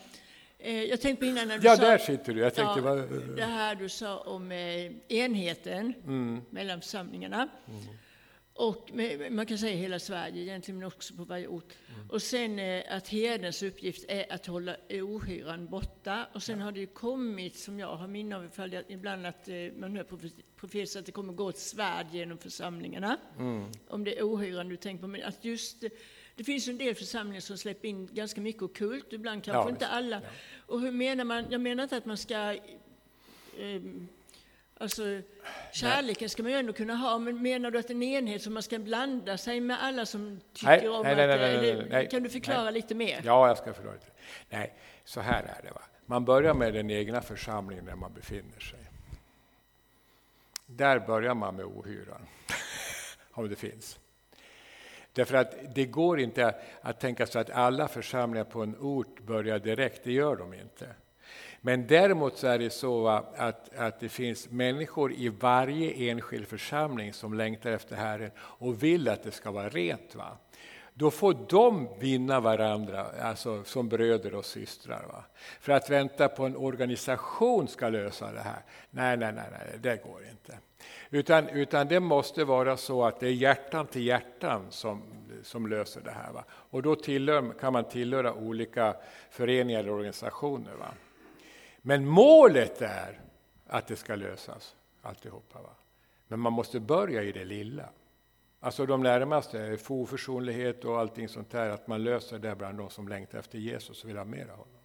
Eh, 0.62 0.84
jag 0.84 1.02
tänkte 1.02 1.26
på 1.26 1.32
innan 1.32 1.48
när 1.48 1.58
du 1.58 1.68
Ja, 1.68 1.76
sa... 1.76 1.82
där 1.82 1.98
sitter 1.98 2.34
du. 2.34 2.40
Jag 2.40 2.54
tänkte, 2.56 2.80
Ja, 2.80 2.82
vad- 2.82 3.36
det 3.36 3.44
här 3.46 3.76
du 3.76 3.90
sa 3.90 4.18
om 4.18 4.52
eh, 4.52 4.92
enheten 5.08 5.94
Mm. 6.06 6.42
mellan 6.50 6.82
församlingarna. 6.82 7.48
Och 8.54 8.90
med, 8.94 9.32
man 9.32 9.46
kan 9.46 9.58
säga 9.58 9.76
hela 9.76 10.00
Sverige 10.00 10.42
egentligen, 10.44 10.78
men 10.80 10.88
också 10.88 11.14
på 11.14 11.24
varje 11.24 11.48
ort. 11.48 11.74
Mm. 11.96 12.10
Och 12.10 12.22
sen 12.22 12.60
eh, 12.60 12.84
att 12.90 13.08
herdens 13.08 13.64
uppgift 13.64 14.06
är 14.08 14.34
att 14.34 14.46
hålla 14.46 14.76
ohyran 14.90 15.68
borta. 15.68 16.28
Och 16.34 16.44
sen 16.44 16.62
har 16.62 16.72
det 16.72 16.80
ju 16.80 16.88
kommit, 16.88 17.56
som 17.56 17.80
jag 17.80 17.96
har 17.96 18.08
minne 18.08 18.36
av, 18.36 18.50
ibland 18.88 19.26
att 19.26 19.50
man 19.78 19.96
hör 19.96 20.04
profet- 20.04 20.44
profetiskt 20.56 20.96
att 20.96 21.06
det 21.06 21.12
kommer 21.12 21.34
gå 21.34 21.50
ett 21.50 21.58
svärd 21.58 22.06
genom 22.12 22.38
församlingarna. 22.38 23.18
Mm. 23.38 23.72
Om 23.88 24.04
det 24.04 24.18
är 24.20 24.24
ohyran 24.24 24.70
du 24.70 24.76
tänker 24.78 25.02
på. 25.02 25.08
Men 25.08 25.24
att 25.24 25.46
just 25.46 25.84
det 26.40 26.44
finns 26.46 26.68
en 26.68 26.78
del 26.78 26.96
församlingar 26.96 27.42
som 27.42 27.58
släpper 27.58 27.88
in 27.88 28.10
ganska 28.12 28.42
mycket 28.42 28.62
ockult, 28.62 29.14
ibland 29.14 29.44
kanske 29.44 29.62
Ja, 29.64 29.70
inte 29.70 29.88
alla. 29.88 30.22
Och 30.68 30.82
hur 30.82 30.92
menar 30.92 31.24
man? 31.24 31.46
Jag 31.50 31.62
menar 31.62 31.84
inte 31.84 31.98
att 31.98 32.06
man 32.06 32.18
ska 32.18 32.54
eh, 32.54 33.82
Alltså, 34.78 35.22
kärleken 35.74 36.30
ska 36.30 36.44
man 36.44 36.52
ju 36.52 36.58
ändå 36.58 36.74
kunna 36.74 36.96
ha, 36.96 37.20
men 37.20 37.42
menar 37.42 37.72
du 37.72 37.80
att 37.80 37.90
en 37.90 38.04
enhet 38.04 38.42
som 38.42 38.54
man 38.54 38.64
ska 38.64 38.80
blanda 38.80 39.38
sig 39.38 39.60
med 39.60 39.84
alla 39.84 40.06
som 40.06 40.40
tycker 40.54 40.68
Nej, 40.68 40.90
om 40.90 41.04
nej, 41.04 41.12
att... 41.12 41.18
nej, 41.18 41.28
nej, 41.28 41.38
nej, 41.38 41.56
eller- 41.70 41.82
nej, 41.82 41.88
nej, 41.90 42.10
kan 42.10 42.24
du 42.24 42.30
förklara 42.30 42.64
nej. 42.64 42.74
lite 42.74 42.96
mer? 42.96 43.22
Ja, 43.26 43.48
jag 43.48 43.58
ska 43.58 43.74
förklara 43.74 43.94
lite. 43.96 44.12
Nej, 44.50 44.74
så 45.06 45.20
här 45.22 45.44
är 45.44 45.64
det. 45.64 45.72
Va? 45.72 45.82
Man 46.06 46.26
börjar 46.26 46.54
med 46.54 46.74
den 46.74 46.90
egna 46.90 47.22
församlingen 47.22 47.86
där 47.86 47.96
man 47.96 48.14
befinner 48.14 48.60
sig. 48.60 48.80
Där 50.66 51.00
börjar 51.00 51.34
man 51.34 51.56
med 51.56 51.66
ohyran, 51.66 52.22
om 53.32 53.50
det 53.50 53.56
finns. 53.56 54.00
Därför 55.14 55.38
att 55.38 55.76
det 55.76 55.86
går 55.86 56.20
inte 56.20 56.56
att 56.82 57.00
tänka 57.00 57.26
sig 57.26 57.42
att 57.42 57.50
alla 57.50 57.88
församlingar 57.88 58.46
på 58.46 58.64
en 58.64 58.76
ort 58.80 59.20
börjar 59.22 59.60
direkt, 59.60 60.04
det 60.04 60.12
gör 60.12 60.36
de 60.36 60.54
inte. 60.54 60.88
Men 61.62 61.88
däremot 61.88 62.38
så 62.38 62.48
är 62.48 62.60
det 62.60 62.70
så 62.70 63.08
att, 63.08 63.76
att 63.76 64.00
det 64.00 64.10
finns 64.10 64.50
människor 64.50 65.14
i 65.14 65.30
varje 65.30 66.12
enskild 66.12 66.48
församling 66.48 67.14
som 67.14 67.34
längtar 67.34 67.72
efter 67.72 67.96
Herren 67.96 68.32
och 68.38 68.84
vill 68.84 69.10
att 69.10 69.24
det 69.24 69.32
ska 69.32 69.52
vara 69.52 69.70
rent. 69.70 70.16
Va? 70.16 70.38
Då 70.94 71.12
får 71.12 71.38
de 71.50 71.90
vinna 72.00 72.40
varandra, 72.40 73.06
alltså 73.22 73.64
som 73.64 73.90
bröder 73.90 74.36
och 74.36 74.46
systrar. 74.46 75.06
Va? 75.08 75.24
För 75.60 75.72
att 75.72 75.90
vänta 75.90 76.28
på 76.28 76.46
en 76.46 76.56
organisation 76.56 77.68
ska 77.68 77.90
lösa 77.90 78.32
det 78.32 78.42
här, 78.42 78.62
nej, 78.90 79.18
nej, 79.18 79.34
nej, 79.34 79.46
nej 79.52 79.80
det 79.82 80.04
går 80.04 80.26
inte. 80.32 80.58
Utan, 81.12 81.50
utan 81.50 81.88
det 81.88 82.00
måste 82.00 82.44
vara 82.46 82.78
så 82.78 83.06
att 83.06 83.20
det 83.20 83.28
är 83.28 83.32
hjärtan 83.32 83.88
till 83.88 84.06
hjärtan 84.06 84.66
som, 84.70 85.04
som 85.44 85.68
löser 85.68 86.02
det 86.02 86.12
här. 86.12 86.32
Va? 86.32 86.44
Och 86.50 86.82
då 86.82 86.96
tillhör, 86.96 87.54
kan 87.60 87.74
man 87.74 87.84
tillhöra 87.84 88.34
olika 88.34 88.96
föreningar 89.30 89.80
eller 89.80 89.92
organisationer. 89.92 90.74
Va? 90.74 90.88
Men 91.82 92.06
målet 92.08 92.82
är 92.82 93.22
att 93.68 93.88
det 93.88 93.96
ska 93.96 94.16
lösas, 94.16 94.76
alltihopa. 95.02 95.62
Va? 95.62 95.70
Men 96.28 96.40
man 96.40 96.54
måste 96.54 96.80
börja 96.80 97.24
i 97.24 97.32
det 97.32 97.46
lilla. 97.46 97.90
Alltså 98.60 98.86
de 98.86 99.04
närmaste, 99.04 99.78
få 99.78 100.06
försonlighet 100.06 100.86
och 100.86 101.00
allting 101.00 101.30
sånt 101.30 101.52
där, 101.52 101.70
att 101.70 101.88
man 101.88 102.04
löser 102.04 102.40
det 102.40 102.56
bland 102.56 102.78
de 102.78 102.90
som 102.90 103.08
längtar 103.08 103.40
efter 103.40 103.58
Jesus 103.58 104.04
och 104.04 104.10
vill 104.10 104.18
ha 104.18 104.26
mer 104.26 104.44
av 104.44 104.58
honom. 104.58 104.82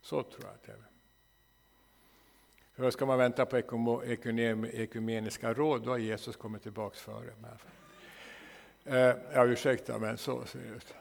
Så 0.00 0.22
tror 0.22 0.44
jag 0.44 0.54
att 0.54 0.62
det 0.62 0.72
är. 0.72 0.97
Hur 2.78 2.90
ska 2.90 3.06
man 3.06 3.18
vänta 3.18 3.46
på 3.46 3.58
ekumeniska 4.72 5.54
råd, 5.54 5.82
då 5.82 5.90
har 5.90 5.98
Jesus 5.98 6.36
kommit 6.36 6.62
tillbaka 6.62 6.96
före. 6.96 7.32
Men, 7.40 7.58
eh, 8.96 9.16
ja, 9.32 9.46
ursäkta, 9.46 9.98
men 9.98 10.18
så 10.18 10.44
ser 10.44 10.58
det 10.58 10.76
ut. 10.76 10.94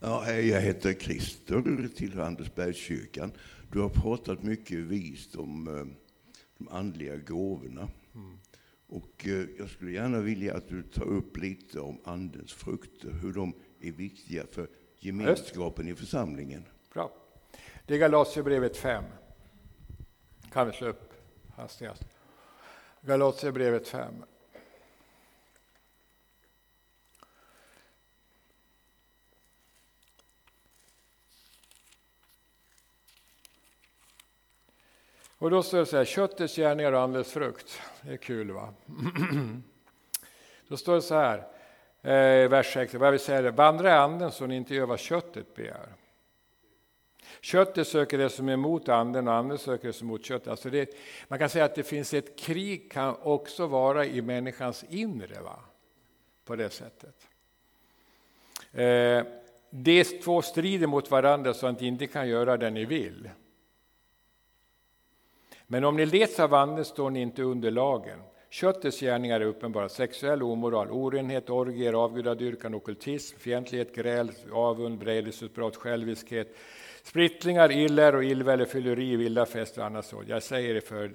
Ja, 0.00 0.20
hej, 0.20 0.48
jag 0.48 0.60
heter 0.60 0.92
Christer, 0.92 1.88
tillhör 1.96 2.26
Andersbergskyrkan. 2.26 3.32
Du 3.72 3.80
har 3.80 3.88
pratat 3.88 4.42
mycket 4.42 4.78
vist 4.78 5.36
om 5.36 5.68
eh, 5.68 5.86
de 6.58 6.68
andliga 6.68 7.16
gåvorna. 7.16 7.88
Och 8.88 9.26
eh, 9.26 9.46
jag 9.58 9.70
skulle 9.70 9.90
gärna 9.90 10.20
vilja 10.20 10.56
att 10.56 10.68
du 10.68 10.82
tar 10.82 11.04
upp 11.04 11.36
lite 11.36 11.80
om 11.80 12.00
andens 12.04 12.52
frukter, 12.52 13.10
hur 13.10 13.32
de 13.32 13.54
är 13.80 13.92
viktiga 13.92 14.46
för 14.46 14.68
gemenskapen 14.98 15.88
i 15.88 15.94
församlingen. 15.94 16.64
Bra. 16.92 17.12
Det 17.86 17.94
är 17.94 17.98
Galaterbrevet 17.98 18.76
5. 18.76 19.04
Kan 20.52 20.66
vi 20.66 20.72
slå 20.72 20.88
upp 20.88 21.12
hastigast. 21.56 22.04
Galaterbrevet 23.00 23.88
5. 23.88 24.14
Och 35.38 35.50
då 35.50 35.62
står 35.62 35.78
det 35.78 35.86
så 35.86 35.96
här, 35.96 36.04
köttets 36.04 36.56
gärningar 36.56 36.92
och 36.92 37.00
andens 37.00 37.32
frukt. 37.32 37.80
Det 38.02 38.12
är 38.12 38.16
kul 38.16 38.50
va? 38.50 38.74
Då 40.68 40.76
står 40.76 40.94
det 40.94 41.02
så 41.02 41.14
här, 41.14 41.38
eh, 42.02 42.48
vers 42.48 42.72
6, 42.72 42.94
vad 42.94 43.06
jag 43.06 43.12
vill 43.12 43.20
säga 43.20 43.42
det, 43.42 43.50
vandra 43.50 43.88
i 43.88 43.92
anden 43.92 44.32
så 44.32 44.46
ni 44.46 44.56
inte 44.56 44.74
gör 44.74 44.86
vad 44.86 44.98
köttet 44.98 45.54
begär. 45.54 45.88
Köttet 47.40 47.88
söker 47.88 48.18
det 48.18 48.30
som 48.30 48.48
är 48.48 48.52
emot 48.52 48.88
anden 48.88 49.28
och 49.28 49.34
anden 49.34 49.58
söker 49.58 49.86
det 49.86 49.92
som 49.92 50.08
är 50.08 50.10
emot 50.10 50.24
köttet. 50.24 50.48
Alltså 50.48 50.70
det, 50.70 50.94
man 51.28 51.38
kan 51.38 51.48
säga 51.48 51.64
att 51.64 51.74
det 51.74 51.82
finns 51.82 52.14
ett 52.14 52.38
krig 52.38 52.92
kan 52.92 53.16
också 53.22 53.66
vara 53.66 54.04
i 54.04 54.22
människans 54.22 54.84
inre. 54.88 55.40
Va? 55.40 55.58
På 56.44 56.56
det 56.56 56.70
sättet. 56.70 57.28
Eh, 58.72 59.22
de 59.70 60.04
två 60.04 60.42
strider 60.42 60.86
mot 60.86 61.10
varandra 61.10 61.54
så 61.54 61.66
att 61.66 61.80
ni 61.80 61.86
inte 61.86 62.06
kan 62.06 62.28
göra 62.28 62.56
det 62.56 62.70
ni 62.70 62.84
vill. 62.84 63.30
Men 65.66 65.84
om 65.84 65.96
ni 65.96 66.06
leds 66.06 66.40
av 66.40 66.54
anden 66.54 66.84
står 66.84 67.10
ni 67.10 67.20
inte 67.20 67.42
under 67.42 67.70
lagen. 67.70 68.22
Köttets 68.50 69.00
gärningar 69.00 69.40
är 69.40 69.44
uppenbara. 69.44 69.88
Sexuell 69.88 70.42
omoral, 70.42 70.90
orenhet, 70.90 71.50
orgier, 71.50 71.92
avgudadyrkan, 71.92 72.74
ockultism, 72.74 73.38
fientlighet, 73.38 73.94
gräl, 73.94 74.32
avund, 74.52 75.00
vredesutbrott, 75.00 75.76
själviskhet, 75.76 76.56
splittringar, 77.02 77.72
iller 77.72 78.14
och 78.14 78.24
illvälde, 78.24 78.66
fylleri, 78.66 79.16
vilda 79.16 79.46
fester 79.46 79.80
och 79.80 79.86
annat 79.86 80.06
så. 80.06 80.22
Jag 80.26 80.42
säger 80.42 80.74
det 80.74 80.80
för 80.80 81.12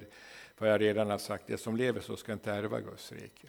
vad 0.57 0.69
jag 0.69 0.81
redan 0.81 1.09
har 1.09 1.17
sagt, 1.17 1.47
det 1.47 1.57
som 1.57 1.75
lever 1.75 2.01
så 2.01 2.15
ska 2.15 2.33
inte 2.33 2.51
ärva 2.51 2.79
Guds 2.79 3.11
rike. 3.11 3.47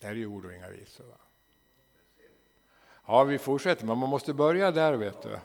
Det 0.00 0.06
här 0.06 0.12
är 0.12 0.16
ju 0.16 0.26
ord 0.26 0.44
och 0.44 0.52
inga 0.52 0.70
visor. 0.70 1.04
Va? 1.04 1.16
Ja, 3.06 3.24
vi 3.24 3.38
fortsätter, 3.38 3.86
men 3.86 3.98
man 3.98 4.08
måste 4.08 4.34
börja 4.34 4.70
där, 4.70 4.92
vet 4.92 5.22
du. 5.22 5.38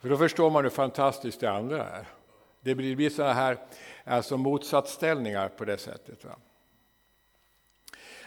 För 0.00 0.08
då 0.08 0.16
förstår 0.16 0.50
man 0.50 0.64
hur 0.64 0.70
fantastiskt 0.70 1.40
det 1.40 1.50
andra 1.50 1.86
är. 1.88 2.06
Det 2.68 2.74
blir, 2.74 3.10
sådana 3.10 3.32
här 3.32 3.58
alltså 4.04 4.36
motsatsställningar 4.36 5.48
på 5.48 5.64
det 5.64 5.78
sättet. 5.78 6.24
Va? 6.24 6.36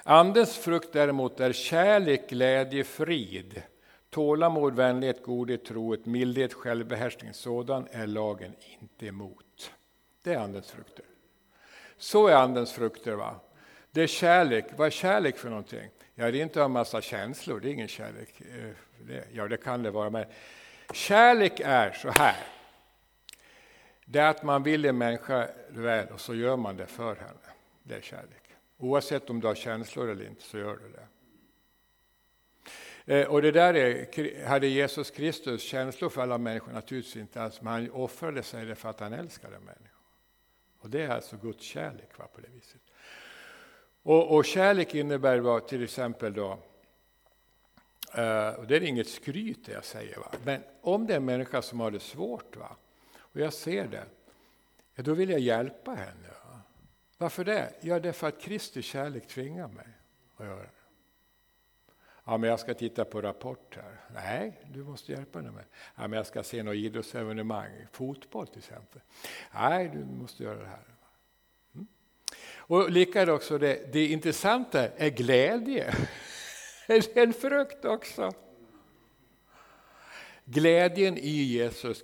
Andens 0.03 0.57
frukt 0.57 0.93
däremot 0.93 1.39
är 1.39 1.53
kärlek, 1.53 2.29
glädje, 2.29 2.83
frid, 2.83 3.61
tålamod, 4.09 4.75
vänlighet, 4.75 5.23
godhet, 5.23 5.65
trohet, 5.65 6.05
mildhet, 6.05 6.53
självbehärskning. 6.53 7.33
Sådan 7.33 7.87
är 7.91 8.07
lagen 8.07 8.53
inte 8.81 9.05
emot. 9.05 9.71
Det 10.21 10.33
är 10.33 10.37
andens 10.37 10.71
frukter. 10.71 11.05
Så 11.97 12.27
är 12.27 12.35
andens 12.35 12.71
frukter. 12.71 13.11
va? 13.11 13.35
Det 13.91 14.01
är 14.01 14.07
kärlek. 14.07 14.65
Vad 14.77 14.87
är 14.87 14.91
kärlek 14.91 15.37
för 15.37 15.49
någonting? 15.49 15.89
Ja, 16.15 16.31
det 16.31 16.39
är 16.39 16.43
inte 16.43 16.61
en 16.61 16.71
massa 16.71 17.01
känslor, 17.01 17.59
det 17.59 17.69
är 17.69 17.73
ingen 17.73 17.87
kärlek. 17.87 18.41
Eh, 18.41 19.17
ja, 19.31 19.47
det 19.47 19.57
kan 19.57 19.83
det 19.83 19.91
vara, 19.91 20.09
men 20.09 20.25
kärlek 20.93 21.59
är 21.59 21.91
så 21.91 22.09
här. 22.09 22.60
Det 24.11 24.19
är 24.19 24.29
att 24.29 24.43
man 24.43 24.63
vill 24.63 24.85
en 24.85 24.97
människa 24.97 25.49
väl 25.69 26.07
och 26.07 26.21
så 26.21 26.35
gör 26.35 26.57
man 26.57 26.77
det 26.77 26.87
för 26.87 27.15
henne. 27.15 27.49
Det 27.83 27.95
är 27.95 28.01
kärlek. 28.01 28.43
Oavsett 28.77 29.29
om 29.29 29.39
du 29.39 29.47
har 29.47 29.55
känslor 29.55 30.09
eller 30.09 30.25
inte 30.25 30.41
så 30.41 30.57
gör 30.57 30.77
du 30.77 30.91
det. 30.91 31.07
Eh, 33.19 33.27
och 33.27 33.41
det 33.41 33.51
där 33.51 33.73
är, 33.73 34.45
hade 34.45 34.67
Jesus 34.67 35.11
Kristus 35.11 35.61
känslor 35.61 36.09
för 36.09 36.21
alla 36.21 36.37
människor? 36.37 36.71
Naturligtvis 36.71 37.15
inte 37.15 37.41
alls, 37.41 37.61
men 37.61 37.73
han 37.73 37.91
offrade 37.91 38.43
sig 38.43 38.75
för 38.75 38.89
att 38.89 38.99
han 38.99 39.13
älskade 39.13 39.59
människor. 39.59 40.01
Och 40.79 40.89
det 40.89 41.01
är 41.01 41.09
alltså 41.09 41.37
Guds 41.37 41.63
kärlek 41.63 42.17
va, 42.17 42.27
på 42.35 42.41
det 42.41 42.49
viset. 42.53 42.81
Och, 44.03 44.35
och 44.35 44.45
kärlek 44.45 44.95
innebär 44.95 45.39
va, 45.39 45.59
till 45.59 45.83
exempel 45.83 46.33
då, 46.33 46.59
eh, 48.13 48.49
och 48.49 48.67
det 48.67 48.75
är 48.75 48.83
inget 48.83 49.09
skryt 49.09 49.65
det 49.65 49.71
jag 49.71 49.85
säger, 49.85 50.17
va? 50.17 50.31
men 50.43 50.63
om 50.81 51.07
det 51.07 51.13
är 51.13 51.17
en 51.17 51.25
människa 51.25 51.61
som 51.61 51.79
har 51.79 51.91
det 51.91 51.99
svårt 51.99 52.55
va? 52.55 52.77
Och 53.33 53.39
jag 53.39 53.53
ser 53.53 53.87
det, 53.87 54.05
ja, 54.95 55.03
då 55.03 55.13
vill 55.13 55.29
jag 55.29 55.39
hjälpa 55.39 55.91
henne. 55.91 56.27
Varför 57.17 57.43
det? 57.43 57.73
Ja, 57.81 57.99
det 57.99 58.09
är 58.09 58.13
för 58.13 58.27
att 58.27 58.41
Kristi 58.41 58.81
kärlek 58.81 59.27
tvingar 59.27 59.67
mig 59.67 59.87
att 60.37 60.45
göra 60.45 60.59
det. 60.59 60.69
Ja, 62.23 62.37
men 62.37 62.49
jag 62.49 62.59
ska 62.59 62.73
titta 62.73 63.05
på 63.05 63.21
Rapport 63.21 63.75
här. 63.75 63.99
Nej, 64.13 64.61
du 64.73 64.83
måste 64.83 65.11
hjälpa 65.11 65.41
mig 65.41 65.51
med. 65.51 65.63
Ja, 65.95 66.07
men 66.07 66.11
jag 66.11 66.25
ska 66.25 66.43
se 66.43 66.63
något 66.63 66.75
idrottsevenemang, 66.75 67.87
fotboll 67.91 68.47
till 68.47 68.57
exempel. 68.57 69.01
Nej, 69.53 69.89
du 69.93 70.05
måste 70.05 70.43
göra 70.43 70.59
det 70.59 70.67
här. 70.67 70.85
Mm. 71.75 71.87
Och 72.57 72.91
likadant 72.91 73.29
också, 73.29 73.57
det, 73.57 73.93
det 73.93 74.07
intressanta 74.07 74.87
är 74.87 75.09
glädje. 75.09 75.93
Det 76.87 77.17
är 77.17 77.23
en 77.23 77.33
frukt 77.33 77.85
också. 77.85 78.31
Glädjen 80.45 81.17
i 81.17 81.29
Jesus, 81.29 82.03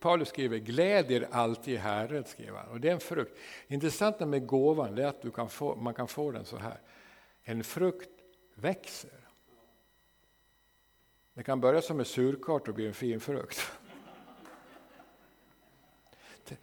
Paulus 0.00 0.28
skriver 0.28 0.58
glädjer 0.58 1.28
alltid 1.30 1.74
i 1.74 1.76
Herren, 1.76 2.24
skriver 2.24 2.58
han. 2.58 2.68
Och 2.68 2.80
det 2.80 2.88
är 2.88 2.92
en 2.92 3.00
frukt. 3.00 3.38
Intressant 3.66 4.20
med 4.20 4.46
gåvan 4.46 4.98
är 4.98 5.06
att 5.06 5.22
du 5.22 5.30
kan 5.30 5.48
få, 5.48 5.76
man 5.76 5.94
kan 5.94 6.08
få 6.08 6.30
den 6.30 6.44
så 6.44 6.56
här. 6.56 6.80
En 7.42 7.64
frukt 7.64 8.10
växer. 8.54 9.10
Det 11.34 11.42
kan 11.42 11.60
börja 11.60 11.82
som 11.82 11.98
en 11.98 12.04
surkart 12.04 12.68
och 12.68 12.74
bli 12.74 12.86
en 12.86 12.94
fin 12.94 13.20
frukt. 13.20 13.72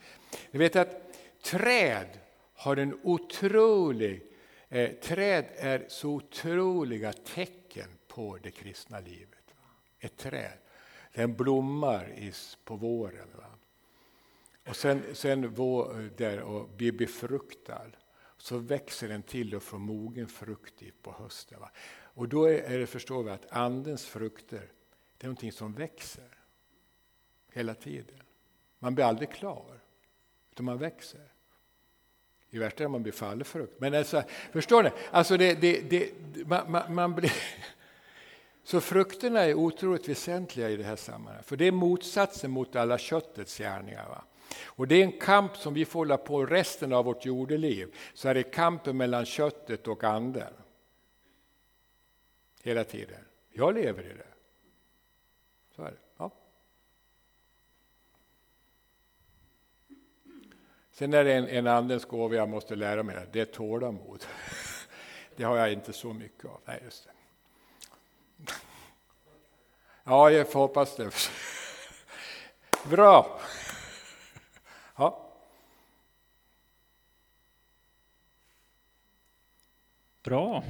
Ni 0.52 0.60
vet 0.60 0.76
att 0.76 1.18
träd 1.42 2.20
har 2.54 2.78
en 2.78 3.00
otrolig, 3.04 4.24
eh, 4.70 4.92
träd 4.92 5.46
är 5.56 5.86
så 5.88 6.10
otroliga 6.10 7.14
tecken 7.14 7.90
på 8.08 8.38
det 8.44 8.52
kristna 8.52 9.00
livet. 9.00 9.54
Ett 10.00 10.18
träd. 10.18 10.63
Den 11.14 11.36
blommar 11.36 12.32
på 12.64 12.76
våren. 12.76 13.28
Va? 13.36 13.46
Och 14.68 14.76
sen, 14.76 15.04
sen 15.14 15.54
vår, 15.54 16.00
eh, 16.00 16.06
där 16.06 16.42
och 16.42 16.70
blir 16.70 16.92
befruktad. 16.92 17.92
Så 18.38 18.58
växer 18.58 19.08
den 19.08 19.24
till 19.24 19.56
och 19.56 19.64
får 19.64 19.78
mogen 19.78 20.28
frukt 20.28 20.84
på 21.02 21.12
hösten. 21.12 21.60
Va? 21.60 21.72
Och 22.16 22.30
då 22.30 22.46
är 22.46 22.80
det, 22.80 22.88
förstår 22.88 23.24
vi 23.24 23.32
att 23.32 23.52
andens 23.52 24.06
frukter, 24.06 24.72
det 25.18 25.26
är 25.26 25.28
någonting 25.28 25.52
som 25.52 25.74
växer. 25.74 26.38
Hela 27.52 27.74
tiden. 27.74 28.22
Man 28.80 28.96
blir 28.96 29.06
aldrig 29.06 29.32
klar, 29.32 29.80
utan 30.52 30.66
man 30.66 30.78
växer. 30.78 31.34
I 32.50 32.58
värsta 32.58 32.84
är 32.84 32.88
man 32.88 33.04
blir 33.04 33.14
fallfrukt. 33.14 33.80
Men 33.80 33.94
alltså, 33.94 34.24
förstår 34.52 34.84
ni? 34.84 34.90
Alltså 35.12 35.38
det, 35.38 35.54
det, 35.54 35.82
det, 35.90 36.12
man, 36.48 36.72
man, 36.72 36.96
man 36.96 37.16
blir... 37.16 37.34
Så 38.64 38.82
frukterna 38.82 39.40
är 39.42 39.54
otroligt 39.54 40.10
väsentliga 40.10 40.70
i 40.70 40.78
det 40.78 40.84
här 40.84 40.96
sammanhanget, 40.96 41.46
för 41.46 41.58
det 41.58 41.68
är 41.68 41.72
motsatsen 41.72 42.52
mot 42.52 42.76
alla 42.76 42.98
köttets 42.98 43.58
gärningar. 43.58 44.10
Va? 44.10 44.24
Och 44.66 44.88
det 44.88 44.96
är 44.96 45.04
en 45.04 45.20
kamp 45.20 45.58
som 45.58 45.74
vi 45.74 45.86
får 45.86 46.00
hålla 46.00 46.18
på 46.18 46.46
resten 46.46 46.94
av 46.94 47.06
vårt 47.06 47.26
jordeliv, 47.26 47.96
så 48.14 48.30
är 48.30 48.34
det 48.34 48.44
kampen 48.44 48.98
mellan 48.98 49.26
köttet 49.26 49.88
och 49.88 50.04
anden. 50.04 50.54
Hela 52.64 52.84
tiden. 52.84 53.20
Jag 53.52 53.74
lever 53.74 54.04
i 54.04 54.14
det. 54.14 54.28
Så 55.76 55.84
är 55.84 55.92
det. 55.92 55.98
Ja. 56.18 56.32
Sen 60.92 61.14
är 61.14 61.24
det 61.24 61.34
en, 61.34 61.48
en 61.48 61.68
andens 61.68 62.06
gåva 62.06 62.36
jag 62.36 62.50
måste 62.50 62.76
lära 62.76 63.04
mig, 63.04 63.28
det 63.32 63.40
är 63.40 63.46
tålamod. 63.46 64.26
Det 65.36 65.44
har 65.44 65.58
jag 65.58 65.74
inte 65.74 65.94
så 65.94 66.14
mycket 66.14 66.46
av. 66.46 66.62
Nej, 66.66 66.82
just 66.84 67.06
det. 67.06 67.13
Ja, 70.06 70.32
jag 70.32 70.52
får 70.52 70.60
hoppas 70.60 70.96
det. 70.96 71.12
Bra. 72.90 73.40
Ja. 74.96 75.30
Bra. 80.24 80.64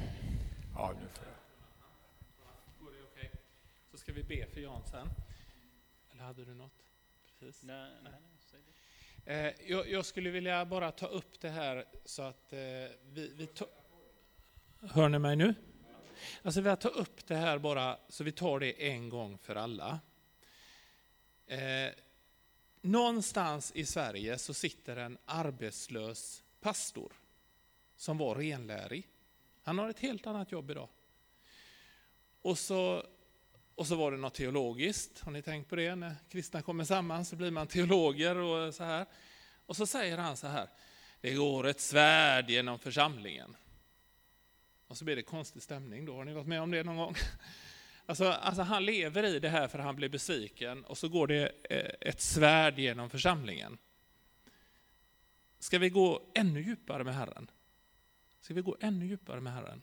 Ja, 0.74 0.92
nu 1.00 1.08
får 1.08 1.26
jag. 1.26 1.34
Går 2.86 2.92
det 2.92 3.02
okej? 3.02 3.30
Så 3.90 3.98
ska 3.98 4.12
vi 4.12 4.22
be 4.22 4.46
för 4.46 4.60
Jan 4.60 4.82
sen. 4.90 5.08
Eller 6.12 6.24
hade 6.24 6.44
du 6.44 6.54
något? 6.54 6.72
Precis. 7.38 7.62
Nej, 7.62 7.90
nej, 8.02 8.12
säg 8.38 8.60
det. 9.24 9.32
Eh, 9.32 9.70
jag, 9.70 9.88
jag 9.90 10.04
skulle 10.04 10.30
vilja 10.30 10.64
bara 10.64 10.90
ta 10.92 11.06
upp 11.06 11.40
det 11.40 11.50
här 11.50 11.84
så 12.04 12.22
att 12.22 12.52
eh, 12.52 12.58
vi, 13.02 13.32
vi 13.36 13.46
tar... 13.46 13.68
Hör 14.80 15.08
ni 15.08 15.18
mig 15.18 15.36
nu? 15.36 15.54
Alltså 16.42 16.60
vi 16.60 16.76
tar 16.76 16.96
upp 16.96 17.26
det 17.26 17.36
här 17.36 17.58
bara 17.58 17.98
så 18.08 18.24
vi 18.24 18.32
tar 18.32 18.60
det 18.60 18.88
en 18.88 19.08
gång 19.08 19.38
för 19.38 19.56
alla. 19.56 20.00
Eh, 21.46 21.90
någonstans 22.80 23.72
i 23.74 23.86
Sverige 23.86 24.38
så 24.38 24.54
sitter 24.54 24.96
en 24.96 25.18
arbetslös 25.24 26.42
pastor 26.60 27.12
som 27.96 28.18
var 28.18 28.34
renlärig. 28.34 29.08
Han 29.62 29.78
har 29.78 29.90
ett 29.90 30.00
helt 30.00 30.26
annat 30.26 30.52
jobb 30.52 30.70
idag. 30.70 30.88
Och 32.42 32.58
så, 32.58 33.06
och 33.74 33.86
så 33.86 33.96
var 33.96 34.12
det 34.12 34.16
något 34.16 34.34
teologiskt, 34.34 35.20
har 35.20 35.32
ni 35.32 35.42
tänkt 35.42 35.70
på 35.70 35.76
det? 35.76 35.94
När 35.94 36.14
kristna 36.28 36.62
kommer 36.62 36.84
samman 36.84 37.24
så 37.24 37.36
blir 37.36 37.50
man 37.50 37.66
teologer 37.66 38.36
och 38.36 38.74
så 38.74 38.84
här. 38.84 39.06
Och 39.66 39.76
så 39.76 39.86
säger 39.86 40.18
han 40.18 40.36
så 40.36 40.46
här, 40.46 40.68
det 41.20 41.34
går 41.34 41.66
ett 41.66 41.80
svärd 41.80 42.50
genom 42.50 42.78
församlingen. 42.78 43.56
Och 44.86 44.96
så 44.96 45.04
blir 45.04 45.16
det 45.16 45.22
konstig 45.22 45.62
stämning 45.62 46.04
då, 46.04 46.16
har 46.16 46.24
ni 46.24 46.32
varit 46.32 46.46
med 46.46 46.62
om 46.62 46.70
det 46.70 46.82
någon 46.82 46.96
gång? 46.96 47.14
Alltså, 48.06 48.24
alltså 48.24 48.62
han 48.62 48.84
lever 48.84 49.22
i 49.24 49.38
det 49.38 49.48
här 49.48 49.68
för 49.68 49.78
han 49.78 49.96
blir 49.96 50.08
besviken 50.08 50.84
och 50.84 50.98
så 50.98 51.08
går 51.08 51.26
det 51.26 51.52
eh, 51.70 52.08
ett 52.08 52.20
svärd 52.20 52.78
genom 52.78 53.10
församlingen. 53.10 53.78
Ska 55.58 55.78
vi 55.78 55.90
gå 55.90 56.22
ännu 56.34 56.62
djupare 56.62 57.04
med 57.04 57.14
Herren? 57.14 57.50
Ska 58.40 58.54
vi 58.54 58.62
gå 58.62 58.76
ännu 58.80 59.06
djupare 59.06 59.40
med 59.40 59.52
Herren? 59.52 59.82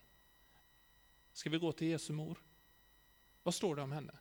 Ska 1.33 1.49
vi 1.49 1.57
gå 1.57 1.71
till 1.71 1.87
Jesu 1.87 2.13
mor? 2.13 2.37
Vad 3.43 3.53
står 3.53 3.75
det 3.75 3.81
om 3.81 3.91
henne? 3.91 4.13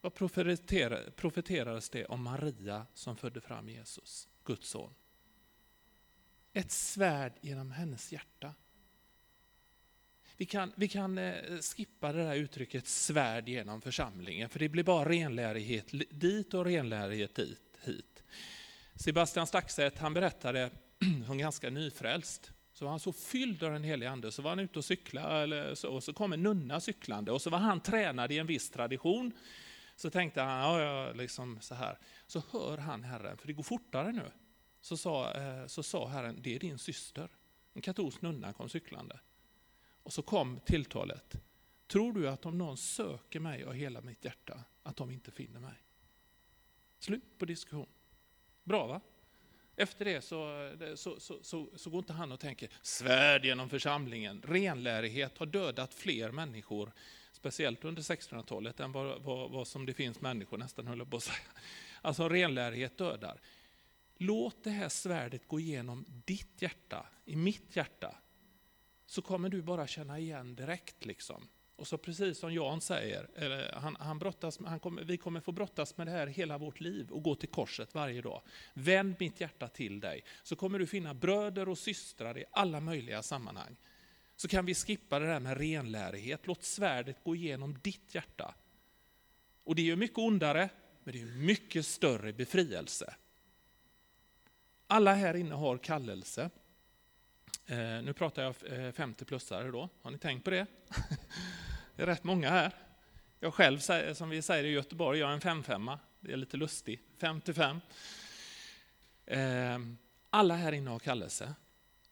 Vad 0.00 0.14
profeterades 1.16 1.90
det 1.90 2.04
om 2.06 2.22
Maria 2.22 2.86
som 2.94 3.16
födde 3.16 3.40
fram 3.40 3.68
Jesus, 3.68 4.28
Guds 4.44 4.68
son? 4.68 4.94
Ett 6.52 6.70
svärd 6.70 7.32
genom 7.40 7.70
hennes 7.70 8.12
hjärta. 8.12 8.54
Vi 10.36 10.46
kan, 10.46 10.72
vi 10.76 10.88
kan 10.88 11.18
eh, 11.18 11.58
skippa 11.60 12.12
det 12.12 12.24
där 12.24 12.34
uttrycket 12.34 12.86
svärd 12.86 13.48
genom 13.48 13.80
församlingen, 13.80 14.48
för 14.48 14.58
det 14.58 14.68
blir 14.68 14.84
bara 14.84 15.08
renlärighet 15.08 15.86
dit 16.10 16.54
och 16.54 16.64
renlärighet 16.64 17.34
dit, 17.34 17.78
hit. 17.84 18.22
Sebastian 18.94 19.46
Staxet 19.46 19.98
han 19.98 20.14
berättade 20.14 20.70
hon 21.26 21.38
ganska 21.38 21.70
nyfrälst, 21.70 22.52
så 22.72 22.84
var 22.84 22.90
han 22.90 23.00
så 23.00 23.12
fylld 23.12 23.62
av 23.62 23.72
den 23.72 23.84
helige 23.84 24.10
ande, 24.10 24.32
så 24.32 24.42
var 24.42 24.50
han 24.50 24.58
ute 24.58 24.78
och 24.78 24.84
cyklade, 24.84 25.42
eller 25.42 25.74
så, 25.74 25.90
och 25.90 26.04
så 26.04 26.12
kom 26.12 26.32
en 26.32 26.42
nunna 26.42 26.80
cyklande, 26.80 27.32
och 27.32 27.42
så 27.42 27.50
var 27.50 27.58
han 27.58 27.80
tränad 27.80 28.32
i 28.32 28.38
en 28.38 28.46
viss 28.46 28.70
tradition. 28.70 29.32
Så 29.96 30.10
tänkte 30.10 30.40
han, 30.40 30.58
ja, 30.58 30.80
ja, 30.80 31.12
liksom 31.12 31.60
så 31.60 31.74
här. 31.74 31.98
Så 32.26 32.42
hör 32.50 32.78
han 32.78 33.04
Herren, 33.04 33.36
för 33.36 33.46
det 33.46 33.52
går 33.52 33.62
fortare 33.62 34.12
nu 34.12 34.30
så 34.80 34.96
sa, 34.96 35.32
eh, 35.32 35.66
så 35.66 35.82
sa 35.82 36.08
Herren, 36.08 36.38
det 36.42 36.54
är 36.54 36.58
din 36.58 36.78
syster. 36.78 37.28
En 37.72 37.82
katolsk 37.82 38.22
nunna 38.22 38.52
kom 38.52 38.68
cyklande. 38.68 39.20
Och 40.02 40.12
så 40.12 40.22
kom 40.22 40.60
tilltalet. 40.64 41.34
Tror 41.86 42.12
du 42.12 42.28
att 42.28 42.46
om 42.46 42.58
någon 42.58 42.76
söker 42.76 43.40
mig 43.40 43.64
av 43.64 43.72
hela 43.72 44.00
mitt 44.00 44.24
hjärta, 44.24 44.64
att 44.82 44.96
de 44.96 45.10
inte 45.10 45.30
finner 45.30 45.60
mig? 45.60 45.82
Slut 46.98 47.38
på 47.38 47.44
diskussion. 47.44 47.88
Bra 48.64 48.86
va? 48.86 49.00
Efter 49.76 50.04
det 50.04 50.20
så, 50.20 50.72
så, 50.96 51.20
så, 51.20 51.38
så, 51.42 51.68
så 51.76 51.90
går 51.90 51.98
inte 51.98 52.12
han 52.12 52.32
och 52.32 52.40
tänker 52.40 52.70
svärd 52.82 53.44
genom 53.44 53.70
församlingen. 53.70 54.42
Renlärighet 54.42 55.38
har 55.38 55.46
dödat 55.46 55.94
fler 55.94 56.30
människor, 56.30 56.92
speciellt 57.32 57.84
under 57.84 58.02
1600-talet, 58.02 58.80
än 58.80 58.92
vad, 58.92 59.22
vad, 59.22 59.50
vad 59.50 59.68
som 59.68 59.86
det 59.86 59.94
finns 59.94 60.20
människor 60.20 60.58
nästan, 60.58 60.86
höll 60.86 61.06
på 61.06 61.16
att 61.16 61.22
säga. 61.22 61.48
Alltså 62.02 62.28
renlärighet 62.28 62.98
dödar. 62.98 63.40
Låt 64.18 64.64
det 64.64 64.70
här 64.70 64.88
svärdet 64.88 65.48
gå 65.48 65.60
igenom 65.60 66.04
ditt 66.24 66.62
hjärta, 66.62 67.06
i 67.24 67.36
mitt 67.36 67.76
hjärta. 67.76 68.14
Så 69.06 69.22
kommer 69.22 69.48
du 69.48 69.62
bara 69.62 69.86
känna 69.86 70.18
igen 70.18 70.54
direkt. 70.54 71.04
liksom. 71.04 71.48
Och 71.76 71.86
så 71.86 71.98
precis 71.98 72.38
som 72.38 72.54
Jan 72.54 72.80
säger, 72.80 73.28
han, 73.74 73.96
han 74.00 74.18
brottas, 74.18 74.58
han 74.64 74.80
kommer, 74.80 75.04
vi 75.04 75.16
kommer 75.16 75.40
få 75.40 75.52
brottas 75.52 75.96
med 75.96 76.06
det 76.06 76.10
här 76.10 76.26
hela 76.26 76.58
vårt 76.58 76.80
liv 76.80 77.10
och 77.10 77.22
gå 77.22 77.34
till 77.34 77.48
korset 77.48 77.94
varje 77.94 78.22
dag. 78.22 78.42
Vänd 78.74 79.14
mitt 79.18 79.40
hjärta 79.40 79.68
till 79.68 80.00
dig, 80.00 80.24
så 80.42 80.56
kommer 80.56 80.78
du 80.78 80.86
finna 80.86 81.14
bröder 81.14 81.68
och 81.68 81.78
systrar 81.78 82.38
i 82.38 82.44
alla 82.50 82.80
möjliga 82.80 83.22
sammanhang. 83.22 83.76
Så 84.36 84.48
kan 84.48 84.66
vi 84.66 84.74
skippa 84.74 85.18
det 85.18 85.26
där 85.26 85.40
med 85.40 85.58
renlärighet. 85.58 86.46
Låt 86.46 86.64
svärdet 86.64 87.24
gå 87.24 87.36
igenom 87.36 87.78
ditt 87.82 88.14
hjärta. 88.14 88.54
Och 89.64 89.74
det 89.74 89.82
är 89.82 89.86
ju 89.86 89.96
mycket 89.96 90.18
ondare, 90.18 90.68
men 91.04 91.14
det 91.14 91.20
är 91.20 91.26
mycket 91.26 91.86
större 91.86 92.32
befrielse. 92.32 93.14
Alla 94.90 95.14
här 95.14 95.36
inne 95.36 95.54
har 95.54 95.78
kallelse. 95.78 96.50
Eh, 97.66 97.76
nu 97.78 98.12
pratar 98.12 98.42
jag 98.42 98.54
eh, 98.66 98.92
50-plussare 98.92 99.72
då, 99.72 99.88
har 100.02 100.10
ni 100.10 100.18
tänkt 100.18 100.44
på 100.44 100.50
det? 100.50 100.66
det 101.96 102.02
är 102.02 102.06
rätt 102.06 102.24
många 102.24 102.50
här. 102.50 102.72
Jag 103.40 103.54
själv, 103.54 103.78
som 104.14 104.30
vi 104.30 104.42
säger 104.42 104.64
i 104.64 104.70
Göteborg, 104.70 105.18
jag 105.18 105.30
är 105.30 105.34
en 105.34 105.40
55 105.40 105.90
Det 106.20 106.32
är 106.32 106.36
lite 106.36 106.56
lustigt. 106.56 107.00
55. 107.20 107.80
Eh, 109.26 109.78
alla 110.30 110.54
här 110.54 110.72
inne 110.72 110.90
har 110.90 110.98
kallelse 110.98 111.54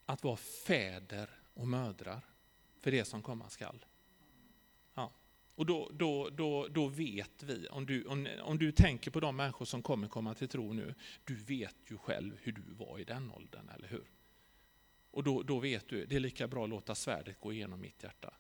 att 0.07 0.25
vara 0.25 0.37
fäder 0.37 1.31
och 1.55 1.69
mödrar 1.69 2.21
för 2.81 2.91
det 2.91 3.05
som 3.05 3.23
komma 3.23 3.51
skall. 3.51 3.86
Och 5.57 5.67
då, 5.67 5.91
då, 5.93 6.31
då, 6.31 6.69
då 6.69 6.87
vet 6.87 7.43
vi, 7.43 7.69
om 7.69 7.87
du, 7.87 8.05
om, 8.05 8.29
om 8.43 8.59
du 8.59 8.73
tänker 8.73 9.11
på 9.11 9.21
de 9.21 9.37
människor 9.37 9.65
som 9.65 9.83
kommer 9.83 10.09
komma 10.09 10.35
till 10.35 10.49
tro 10.49 10.73
nu, 10.73 10.95
du 11.25 11.35
vet 11.35 11.77
ju 11.87 11.99
själv 11.99 12.39
hur 12.43 12.53
du 12.53 12.63
var 12.75 12.99
i 12.99 13.05
den 13.05 13.31
åldern, 13.31 13.69
eller 13.69 13.89
hur? 13.89 14.05
Och 15.11 15.25
då, 15.25 15.43
då 15.43 15.59
vet 15.59 15.89
du, 15.89 16.07
det 16.07 16.17
är 16.17 16.21
lika 16.21 16.49
bra 16.49 16.65
att 16.65 16.71
låta 16.71 16.95
svärdet 16.95 17.41
gå 17.41 17.53
igenom 17.53 17.81
mitt 17.81 18.03
hjärta. 18.03 18.35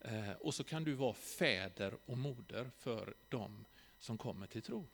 Eh, 0.00 0.30
och 0.30 0.54
så 0.54 0.64
kan 0.64 0.84
du 0.84 0.94
vara 0.94 1.14
fäder 1.14 1.98
och 2.04 2.18
moder 2.18 2.70
för 2.78 3.14
dem 3.28 3.64
som 3.98 4.18
kommer 4.18 4.46
till 4.46 4.62
tro. 4.62 4.86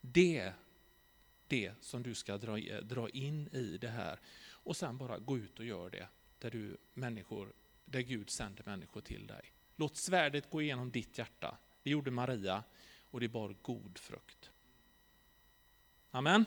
Det 0.00 0.38
är 0.38 0.54
det 1.46 1.72
som 1.80 2.02
du 2.02 2.14
ska 2.14 2.38
dra, 2.38 2.80
dra 2.80 3.08
in 3.08 3.48
i 3.48 3.78
det 3.80 3.88
här. 3.88 4.20
Och 4.50 4.76
sen 4.76 4.98
bara 4.98 5.18
gå 5.18 5.38
ut 5.38 5.58
och 5.58 5.64
gör 5.64 5.90
det, 5.90 6.08
där, 6.38 6.50
du, 6.50 6.76
människor, 6.94 7.52
där 7.84 8.00
Gud 8.00 8.30
sänder 8.30 8.62
människor 8.66 9.00
till 9.00 9.26
dig. 9.26 9.52
Låt 9.80 9.96
svärdet 9.96 10.50
gå 10.50 10.62
igenom 10.62 10.90
ditt 10.90 11.18
hjärta. 11.18 11.58
Det 11.82 11.90
gjorde 11.90 12.10
Maria 12.10 12.64
och 13.10 13.20
det 13.20 13.28
bar 13.28 13.56
god 13.62 13.98
frukt. 13.98 14.50
Amen. 16.10 16.44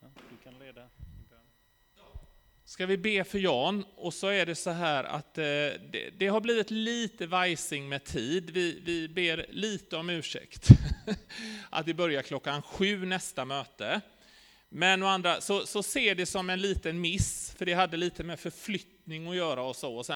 Du 0.00 0.36
kan 0.44 0.58
leda. 0.58 0.88
Ska 2.64 2.86
vi 2.86 2.96
be 2.96 3.24
för 3.24 3.38
Jan 3.38 3.84
och 3.96 4.14
så 4.14 4.28
är 4.28 4.46
det 4.46 4.54
så 4.54 4.70
här 4.70 5.04
att 5.04 5.38
eh, 5.38 5.44
det, 5.44 6.18
det, 6.18 6.26
har 6.26 6.40
blivit 6.40 6.70
lite 6.70 7.26
vajsing 7.26 7.88
med 7.88 8.04
tid. 8.04 8.50
Vi, 8.50 8.80
vi 8.84 9.08
ber 9.08 9.46
lite 9.48 9.96
om 9.96 10.10
ursäkt. 10.10 10.68
att 11.70 11.86
vi 11.86 11.94
börjar 11.94 12.22
klockan 12.22 12.62
sju 12.62 13.06
nästa 13.06 13.44
möte. 13.44 14.00
Men 14.68 15.02
å 15.02 15.06
andra, 15.06 15.40
så, 15.40 15.66
så 15.66 15.82
ser 15.82 16.14
det 16.14 16.26
som 16.26 16.50
en 16.50 16.60
liten 16.60 17.00
miss, 17.00 17.54
för 17.58 17.66
det 17.66 17.74
hade 17.74 17.96
lite 17.96 18.24
med 18.24 18.40
förflyttning 18.40 19.28
att 19.28 19.36
göra 19.36 19.62
och 19.62 19.76
så. 19.76 19.96
Och 19.96 20.06